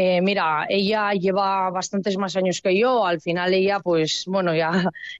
eh, 0.00 0.20
mira, 0.22 0.64
ella 0.68 1.10
lleva 1.10 1.70
bastantes 1.70 2.16
más 2.16 2.36
años 2.36 2.60
que 2.60 2.78
yo, 2.78 3.04
al 3.04 3.20
final 3.20 3.52
ella, 3.52 3.80
pues 3.80 4.26
bueno, 4.28 4.54
ya, 4.54 4.70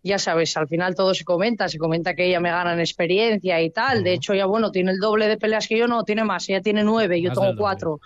ya 0.05 0.21
sabes, 0.21 0.57
al 0.57 0.69
final 0.69 0.95
todo 0.95 1.15
se 1.15 1.25
comenta, 1.25 1.69
se 1.69 1.79
comenta 1.79 2.15
que 2.15 2.27
ella 2.27 2.39
me 2.39 2.53
gana 2.53 2.75
en 2.75 2.79
experiencia 2.79 3.61
y 3.61 3.71
tal, 3.71 4.05
de 4.05 4.13
hecho 4.13 4.35
ya, 4.35 4.47
bueno, 4.47 4.71
tiene 4.71 4.93
el 4.93 5.01
doble 5.01 5.27
de 5.27 5.37
peleas 5.37 5.67
que 5.67 5.77
yo, 5.77 5.89
no, 5.89 6.05
tiene 6.05 6.23
más, 6.23 6.49
ella 6.49 6.63
tiene 6.63 6.85
nueve, 6.85 7.21
yo 7.21 7.33
tengo 7.33 7.57
cuatro. 7.57 7.99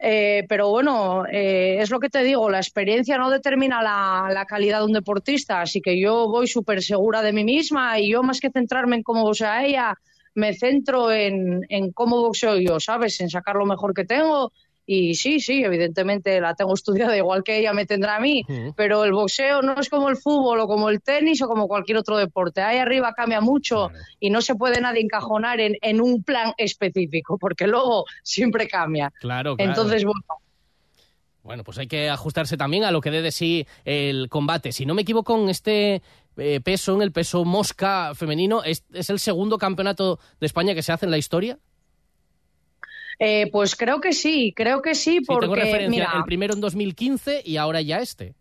Eh, 0.00 0.44
pero 0.48 0.70
bueno, 0.70 1.24
eh, 1.30 1.76
es 1.78 1.88
lo 1.92 2.00
que 2.00 2.08
te 2.08 2.24
digo, 2.24 2.50
la 2.50 2.58
experiencia 2.58 3.16
no 3.16 3.30
determina 3.30 3.80
la, 3.80 4.44
calidad 4.48 4.80
de 4.80 4.86
un 4.86 4.94
deportista, 4.94 5.60
así 5.60 5.80
que 5.80 6.00
yo 6.00 6.26
voy 6.26 6.48
súper 6.48 6.82
segura 6.82 7.22
de 7.22 7.32
mí 7.32 7.44
misma 7.44 8.00
y 8.00 8.10
yo 8.10 8.24
más 8.24 8.40
que 8.40 8.50
centrarme 8.50 8.96
en 8.96 9.04
cómo 9.04 9.22
boxea 9.22 9.64
ella, 9.64 9.94
me 10.34 10.52
centro 10.52 11.12
en, 11.12 11.64
en 11.68 11.92
cómo 11.92 12.22
boxeo 12.22 12.56
yo, 12.56 12.80
¿sabes? 12.80 13.20
En 13.20 13.30
sacar 13.30 13.54
lo 13.54 13.66
mejor 13.66 13.94
que 13.94 14.04
tengo 14.04 14.50
y 14.86 15.14
sí, 15.14 15.40
sí, 15.40 15.62
evidentemente 15.62 16.40
la 16.40 16.54
tengo 16.54 16.74
estudiada 16.74 17.16
igual 17.16 17.42
que 17.44 17.58
ella 17.58 17.72
me 17.72 17.86
tendrá 17.86 18.16
a 18.16 18.20
mí, 18.20 18.44
pero 18.76 19.04
el 19.04 19.12
boxeo 19.12 19.62
no 19.62 19.78
es 19.80 19.88
como 19.88 20.08
el 20.08 20.16
fútbol 20.16 20.60
o 20.60 20.66
como 20.66 20.88
el 20.88 21.02
tenis 21.02 21.42
o 21.42 21.48
como 21.48 21.68
cualquier 21.68 21.98
otro 21.98 22.16
deporte. 22.16 22.60
Ahí 22.62 22.78
arriba 22.78 23.12
cambia 23.14 23.40
mucho 23.40 23.90
y 24.20 24.30
no 24.30 24.40
se 24.40 24.54
puede 24.54 24.80
nadie 24.80 25.02
encajonar 25.02 25.60
en, 25.60 25.76
en, 25.80 26.00
un 26.00 26.22
plan 26.22 26.52
específico, 26.56 27.38
porque 27.38 27.66
luego 27.66 28.04
siempre 28.22 28.68
cambia. 28.68 29.12
Claro, 29.20 29.56
claro. 29.56 29.70
Entonces, 29.70 30.04
bueno. 30.04 30.22
Bueno, 31.42 31.64
pues 31.64 31.76
hay 31.78 31.88
que 31.88 32.08
ajustarse 32.08 32.56
también 32.56 32.84
a 32.84 32.92
lo 32.92 33.00
que 33.00 33.10
dé 33.10 33.20
de 33.20 33.32
sí 33.32 33.66
el 33.84 34.28
combate. 34.28 34.70
Si 34.70 34.86
no 34.86 34.94
me 34.94 35.02
equivoco, 35.02 35.36
en 35.36 35.48
este 35.48 36.00
eh, 36.36 36.60
peso, 36.60 36.94
en 36.94 37.02
el 37.02 37.10
peso 37.10 37.44
mosca 37.44 38.14
femenino, 38.14 38.62
¿es, 38.62 38.84
¿es 38.92 39.10
el 39.10 39.18
segundo 39.18 39.58
campeonato 39.58 40.20
de 40.38 40.46
España 40.46 40.72
que 40.74 40.82
se 40.82 40.92
hace 40.92 41.06
en 41.06 41.10
la 41.10 41.18
historia? 41.18 41.58
Eh, 43.18 43.48
pues 43.52 43.76
creo 43.76 44.00
que 44.00 44.12
sí, 44.12 44.52
creo 44.54 44.82
que 44.82 44.94
sí, 44.94 45.20
porque 45.20 45.46
tengo 45.46 45.54
referencia, 45.54 46.10
el 46.16 46.24
primero 46.24 46.54
en 46.54 46.60
2015 46.60 47.42
y 47.44 47.56
ahora 47.56 47.80
ya 47.80 48.00
este. 48.00 48.34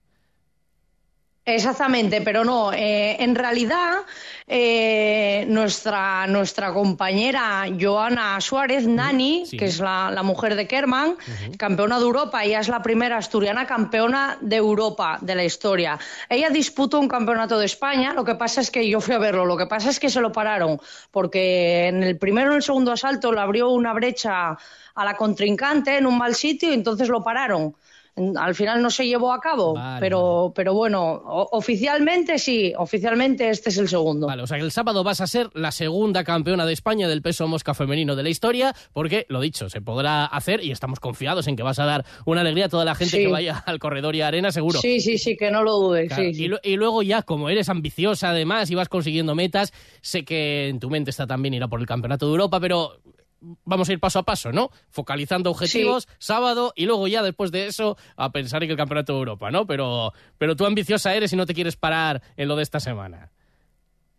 Exactamente, 1.43 2.21
pero 2.21 2.43
no. 2.43 2.71
Eh, 2.71 3.15
en 3.19 3.33
realidad, 3.33 4.01
eh, 4.45 5.43
nuestra, 5.47 6.27
nuestra 6.27 6.71
compañera 6.71 7.65
Joana 7.79 8.39
Suárez, 8.39 8.85
Nani, 8.85 9.45
que 9.57 9.65
es 9.65 9.79
la, 9.79 10.21
mujer 10.21 10.55
de 10.55 10.67
Kerman, 10.67 11.17
campeona 11.57 11.97
de 11.97 12.05
Europa, 12.05 12.43
ella 12.43 12.59
es 12.59 12.67
la 12.67 12.83
primera 12.83 13.17
asturiana 13.17 13.65
campeona 13.65 14.37
de 14.39 14.57
Europa 14.57 15.17
de 15.19 15.33
la 15.33 15.43
historia. 15.43 15.97
Ella 16.29 16.51
disputó 16.51 16.99
un 16.99 17.07
campeonato 17.07 17.57
de 17.57 17.65
España, 17.65 18.13
lo 18.13 18.23
que 18.23 18.35
pasa 18.35 18.61
es 18.61 18.69
que 18.69 18.87
yo 18.87 19.01
fui 19.01 19.15
a 19.15 19.17
verlo, 19.17 19.43
lo 19.43 19.57
que 19.57 19.65
pasa 19.65 19.89
es 19.89 19.99
que 19.99 20.11
se 20.11 20.21
lo 20.21 20.31
pararon, 20.31 20.79
porque 21.09 21.87
en 21.87 22.03
el 22.03 22.19
primero 22.19 22.49
y 22.49 22.51
en 22.51 22.57
el 22.57 22.63
segundo 22.63 22.91
asalto 22.91 23.31
le 23.31 23.41
abrió 23.41 23.69
una 23.69 23.93
brecha 23.93 24.55
a 24.93 25.05
la 25.05 25.17
contrincante 25.17 25.97
en 25.97 26.05
un 26.05 26.19
mal 26.19 26.35
sitio 26.35 26.69
y 26.69 26.75
entonces 26.75 27.09
lo 27.09 27.23
pararon 27.23 27.73
al 28.15 28.55
final 28.55 28.81
no 28.81 28.89
se 28.89 29.07
llevó 29.07 29.31
a 29.31 29.39
cabo, 29.39 29.79
pero, 29.99 30.51
pero 30.55 30.73
bueno, 30.73 31.21
oficialmente 31.51 32.39
sí, 32.39 32.73
oficialmente 32.77 33.49
este 33.49 33.69
es 33.69 33.77
el 33.77 33.87
segundo. 33.87 34.27
Vale, 34.27 34.43
o 34.43 34.47
sea 34.47 34.57
que 34.57 34.63
el 34.63 34.71
sábado 34.71 35.03
vas 35.03 35.21
a 35.21 35.27
ser 35.27 35.49
la 35.53 35.71
segunda 35.71 36.23
campeona 36.23 36.65
de 36.65 36.73
España 36.73 37.07
del 37.07 37.21
peso 37.21 37.47
mosca 37.47 37.73
femenino 37.73 38.15
de 38.15 38.23
la 38.23 38.29
historia, 38.29 38.75
porque 38.91 39.25
lo 39.29 39.39
dicho, 39.39 39.69
se 39.69 39.81
podrá 39.81 40.25
hacer 40.25 40.63
y 40.63 40.71
estamos 40.71 40.99
confiados 40.99 41.47
en 41.47 41.55
que 41.55 41.63
vas 41.63 41.79
a 41.79 41.85
dar 41.85 42.05
una 42.25 42.41
alegría 42.41 42.65
a 42.65 42.69
toda 42.69 42.85
la 42.85 42.95
gente 42.95 43.17
que 43.17 43.27
vaya 43.27 43.63
al 43.65 43.79
corredor 43.79 44.15
y 44.15 44.21
a 44.21 44.27
arena, 44.27 44.51
seguro. 44.51 44.79
Sí, 44.81 44.99
sí, 44.99 45.17
sí, 45.17 45.37
que 45.37 45.49
no 45.49 45.63
lo 45.63 45.77
dudes. 45.77 46.11
y, 46.17 46.49
y, 46.63 46.75
luego 46.75 47.03
ya, 47.03 47.21
como 47.21 47.49
eres 47.49 47.69
ambiciosa 47.69 48.31
además 48.31 48.69
y 48.69 48.75
vas 48.75 48.89
consiguiendo 48.89 49.35
metas, 49.35 49.73
sé 50.01 50.25
que 50.25 50.67
en 50.67 50.79
tu 50.79 50.89
mente 50.89 51.11
está 51.11 51.27
también 51.27 51.53
ir 51.53 51.63
a 51.63 51.67
por 51.67 51.79
el 51.79 51.85
campeonato 51.85 52.25
de 52.25 52.31
Europa, 52.31 52.59
pero 52.59 52.97
vamos 53.41 53.89
a 53.89 53.93
ir 53.93 53.99
paso 53.99 54.19
a 54.19 54.23
paso, 54.23 54.51
¿no? 54.51 54.69
Focalizando 54.89 55.49
objetivos, 55.51 56.07
sábado, 56.19 56.73
y 56.75 56.85
luego 56.85 57.07
ya 57.07 57.23
después 57.23 57.51
de 57.51 57.67
eso 57.67 57.97
a 58.15 58.31
pensar 58.31 58.63
en 58.63 58.71
el 58.71 58.77
Campeonato 58.77 59.13
de 59.13 59.19
Europa, 59.19 59.51
¿no? 59.51 59.65
Pero, 59.65 60.13
pero 60.37 60.55
tú 60.55 60.65
ambiciosa 60.65 61.13
eres 61.13 61.33
y 61.33 61.35
no 61.35 61.45
te 61.45 61.53
quieres 61.53 61.75
parar 61.75 62.21
en 62.37 62.47
lo 62.47 62.55
de 62.55 62.63
esta 62.63 62.79
semana. 62.79 63.31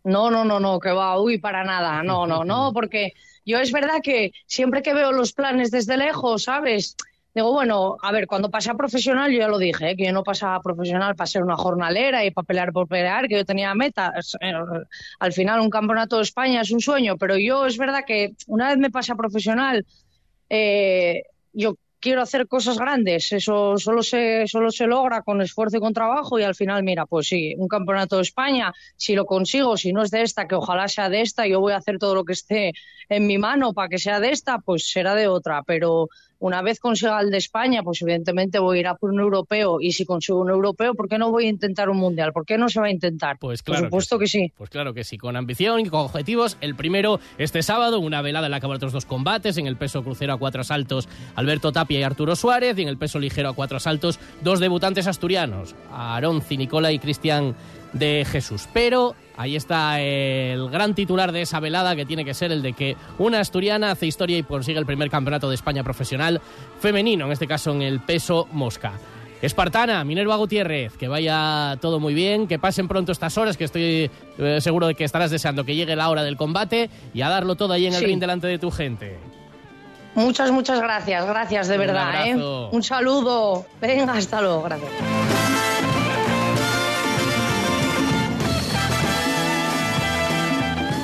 No, 0.03 0.29
no, 0.29 0.43
no, 0.43 0.59
no, 0.59 0.79
que 0.79 0.91
va, 0.91 1.19
uy, 1.19 1.37
para 1.37 1.63
nada, 1.63 2.03
no, 2.03 2.27
no, 2.27 2.43
no, 2.43 2.71
porque 2.73 3.13
yo 3.45 3.59
es 3.59 3.71
verdad 3.71 4.01
que 4.03 4.33
siempre 4.45 4.81
que 4.81 4.93
veo 4.93 5.11
los 5.11 5.33
planes 5.33 5.71
desde 5.71 5.97
lejos, 5.97 6.43
¿sabes? 6.43 6.97
Digo, 7.33 7.51
bueno, 7.51 7.97
a 8.01 8.11
ver, 8.11 8.27
cuando 8.27 8.51
pasé 8.51 8.69
a 8.69 8.75
profesional, 8.75 9.31
yo 9.31 9.39
ya 9.39 9.47
lo 9.47 9.57
dije, 9.57 9.91
¿eh? 9.91 9.95
que 9.95 10.05
yo 10.05 10.13
no 10.13 10.23
pasaba 10.23 10.55
a 10.55 10.61
profesional 10.61 11.15
para 11.15 11.27
ser 11.27 11.43
una 11.43 11.55
jornalera 11.55 12.23
y 12.23 12.31
para 12.31 12.45
pelear 12.45 12.71
por 12.71 12.87
pelear, 12.87 13.27
que 13.27 13.37
yo 13.37 13.45
tenía 13.45 13.73
metas. 13.73 14.37
Al 15.19 15.33
final, 15.33 15.59
un 15.59 15.69
campeonato 15.69 16.17
de 16.17 16.23
España 16.23 16.61
es 16.61 16.71
un 16.71 16.79
sueño, 16.79 17.17
pero 17.17 17.35
yo 17.37 17.65
es 17.65 17.77
verdad 17.77 18.03
que 18.05 18.33
una 18.47 18.69
vez 18.69 18.77
me 18.77 18.91
pasé 18.91 19.13
a 19.13 19.15
profesional, 19.15 19.85
eh, 20.49 21.23
yo 21.53 21.75
quiero 22.03 22.21
hacer 22.21 22.47
cosas 22.47 22.77
grandes. 22.77 23.31
Eso 23.31 23.77
solo 23.77 24.03
se, 24.03 24.45
solo 24.47 24.71
se 24.71 24.85
logra 24.85 25.21
con 25.21 25.41
esfuerzo 25.41 25.77
y 25.77 25.79
con 25.79 25.93
trabajo. 25.93 26.37
Y 26.37 26.43
al 26.43 26.53
final, 26.53 26.83
mira, 26.83 27.05
pues 27.05 27.27
sí, 27.27 27.55
un 27.57 27.69
campeonato 27.69 28.17
de 28.17 28.23
España, 28.23 28.73
si 28.97 29.15
lo 29.15 29.25
consigo, 29.25 29.77
si 29.77 29.93
no 29.93 30.03
es 30.03 30.11
de 30.11 30.21
esta, 30.21 30.45
que 30.45 30.55
ojalá 30.55 30.89
sea 30.89 31.07
de 31.09 31.21
esta, 31.21 31.47
yo 31.47 31.61
voy 31.61 31.71
a 31.71 31.77
hacer 31.77 31.97
todo 31.99 32.13
lo 32.13 32.25
que 32.25 32.33
esté 32.33 32.73
en 33.07 33.25
mi 33.25 33.37
mano 33.37 33.73
para 33.73 33.87
que 33.87 33.97
sea 33.97 34.19
de 34.19 34.31
esta, 34.31 34.59
pues 34.59 34.91
será 34.91 35.15
de 35.15 35.29
otra. 35.29 35.63
Pero 35.63 36.09
una 36.43 36.61
vez 36.61 36.81
consiga 36.81 37.21
el 37.21 37.31
de 37.31 37.37
España, 37.37 37.83
pues 37.83 38.01
evidentemente 38.01 38.59
voy 38.59 38.77
a 38.77 38.79
ir 38.81 38.87
a 38.87 38.95
por 38.95 39.11
un 39.11 39.21
europeo. 39.21 39.79
Y 39.79 39.93
si 39.93 40.05
consigo 40.05 40.41
un 40.41 40.49
europeo, 40.49 40.93
¿por 40.93 41.07
qué 41.07 41.17
no 41.17 41.31
voy 41.31 41.45
a 41.45 41.49
intentar 41.49 41.89
un 41.89 41.95
mundial? 41.95 42.33
¿Por 42.33 42.45
qué 42.45 42.57
no 42.57 42.67
se 42.67 42.81
va 42.81 42.87
a 42.87 42.91
intentar? 42.91 43.37
Pues 43.39 43.63
claro. 43.63 43.83
Por 43.83 43.87
supuesto 43.87 44.19
que 44.19 44.27
sí. 44.27 44.51
Pues 44.57 44.69
claro 44.69 44.93
que 44.93 45.05
sí, 45.05 45.17
con 45.17 45.37
ambición 45.37 45.79
y 45.79 45.85
con 45.85 46.01
objetivos. 46.01 46.57
El 46.59 46.75
primero 46.75 47.21
este 47.37 47.63
sábado, 47.63 48.01
una 48.01 48.21
velada 48.21 48.47
en 48.47 48.51
la 48.51 48.59
que 48.59 48.65
habrá 48.65 48.75
otros 48.75 48.91
dos 48.91 49.05
combates. 49.05 49.57
En 49.57 49.67
el 49.67 49.77
peso 49.77 50.03
crucero 50.03 50.33
a 50.33 50.37
cuatro 50.37 50.59
asaltos, 50.59 51.07
Alberto 51.35 51.71
Tapia 51.71 51.99
y 51.99 52.03
Arturo 52.03 52.35
Suárez. 52.35 52.77
Y 52.77 52.81
en 52.81 52.89
el 52.89 52.97
peso 52.97 53.19
ligero 53.19 53.47
a 53.47 53.53
cuatro 53.53 53.77
asaltos, 53.77 54.19
dos 54.41 54.59
debutantes 54.59 55.07
asturianos, 55.07 55.75
Aarón 55.93 56.41
Cinicola 56.41 56.91
y 56.91 56.99
Cristian 56.99 57.55
de 57.93 58.25
Jesús. 58.29 58.67
Pero 58.73 59.15
ahí 59.37 59.55
está 59.55 60.01
el 60.01 60.69
gran 60.69 60.93
titular 60.95 61.31
de 61.31 61.41
esa 61.43 61.59
velada, 61.59 61.95
que 61.95 62.05
tiene 62.05 62.25
que 62.25 62.33
ser 62.33 62.51
el 62.51 62.61
de 62.61 62.73
que 62.73 62.95
una 63.17 63.39
asturiana 63.39 63.91
hace 63.91 64.05
historia 64.07 64.37
y 64.37 64.43
consigue 64.43 64.79
el 64.79 64.85
primer 64.85 65.09
campeonato 65.09 65.47
de 65.49 65.55
España 65.55 65.83
profesional 65.83 66.41
femenino, 66.79 67.25
en 67.25 67.31
este 67.31 67.47
caso 67.47 67.71
en 67.71 67.81
el 67.81 67.99
peso 68.01 68.47
mosca. 68.51 68.93
Espartana, 69.41 70.03
Minerva 70.05 70.37
Gutiérrez, 70.37 70.95
que 70.95 71.09
vaya 71.09 71.77
todo 71.81 71.99
muy 71.99 72.13
bien, 72.13 72.47
que 72.47 72.59
pasen 72.59 72.87
pronto 72.87 73.11
estas 73.11 73.37
horas, 73.37 73.57
que 73.57 73.65
estoy 73.65 74.09
eh, 74.37 74.57
seguro 74.61 74.87
de 74.87 74.95
que 74.95 75.03
estarás 75.03 75.31
deseando 75.31 75.65
que 75.65 75.75
llegue 75.75 75.97
la 75.97 76.09
hora 76.09 76.23
del 76.23 76.37
combate 76.37 76.89
y 77.13 77.21
a 77.23 77.29
darlo 77.29 77.55
todo 77.55 77.73
ahí 77.73 77.85
en 77.85 77.93
el 77.93 77.99
Sí. 77.99 78.05
ring 78.05 78.19
delante 78.21 78.47
de 78.47 78.57
tu 78.57 78.71
gente. 78.71 79.17
Muchas, 80.15 80.49
muchas 80.51 80.79
gracias, 80.79 81.25
gracias 81.25 81.67
de 81.67 81.73
Un 81.75 81.79
verdad, 81.79 82.25
¿eh? 82.27 82.35
Un 82.71 82.83
saludo. 82.83 83.65
Venga, 83.81 84.13
hasta 84.13 84.39
luego, 84.41 84.61
gracias. 84.63 84.91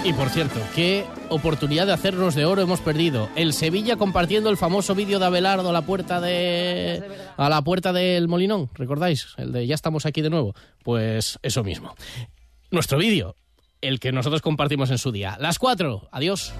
Y 0.10 0.14
por 0.14 0.30
cierto, 0.32 0.60
qué 0.74 1.05
oportunidad 1.30 1.86
de 1.86 1.93
hacernos 1.93 2.34
de 2.34 2.43
oro 2.43 2.64
hemos 2.64 2.80
perdido. 2.80 3.30
El 3.36 3.53
Sevilla 3.53 3.95
compartiendo 3.95 4.49
el 4.49 4.57
famoso 4.57 4.95
vídeo 4.95 5.20
de 5.20 5.28
Abelardo 5.28 5.70
a 5.70 5.72
la 5.72 5.84
puerta 5.84 6.20
de 6.20 7.03
a 7.38 7.47
la 7.47 7.62
puerta 7.62 7.93
del 7.93 8.28
Molinón, 8.28 8.72
¿recordáis? 8.74 9.28
El 9.38 9.51
de 9.51 9.68
ya 9.68 9.76
estamos 9.76 10.07
aquí 10.07 10.24
de 10.24 10.32
nuevo. 10.32 10.55
Pues 10.84 11.38
eso 11.43 11.64
mismo. 11.64 11.93
Nuestro 12.72 12.97
vídeo, 12.97 13.36
el 13.82 13.99
que 13.99 14.12
nosotros 14.12 14.41
compartimos 14.41 14.89
en 14.89 14.97
su 14.97 15.12
día. 15.12 15.38
Las 15.39 15.60
cuatro. 15.60 16.10
Adiós. 16.12 16.53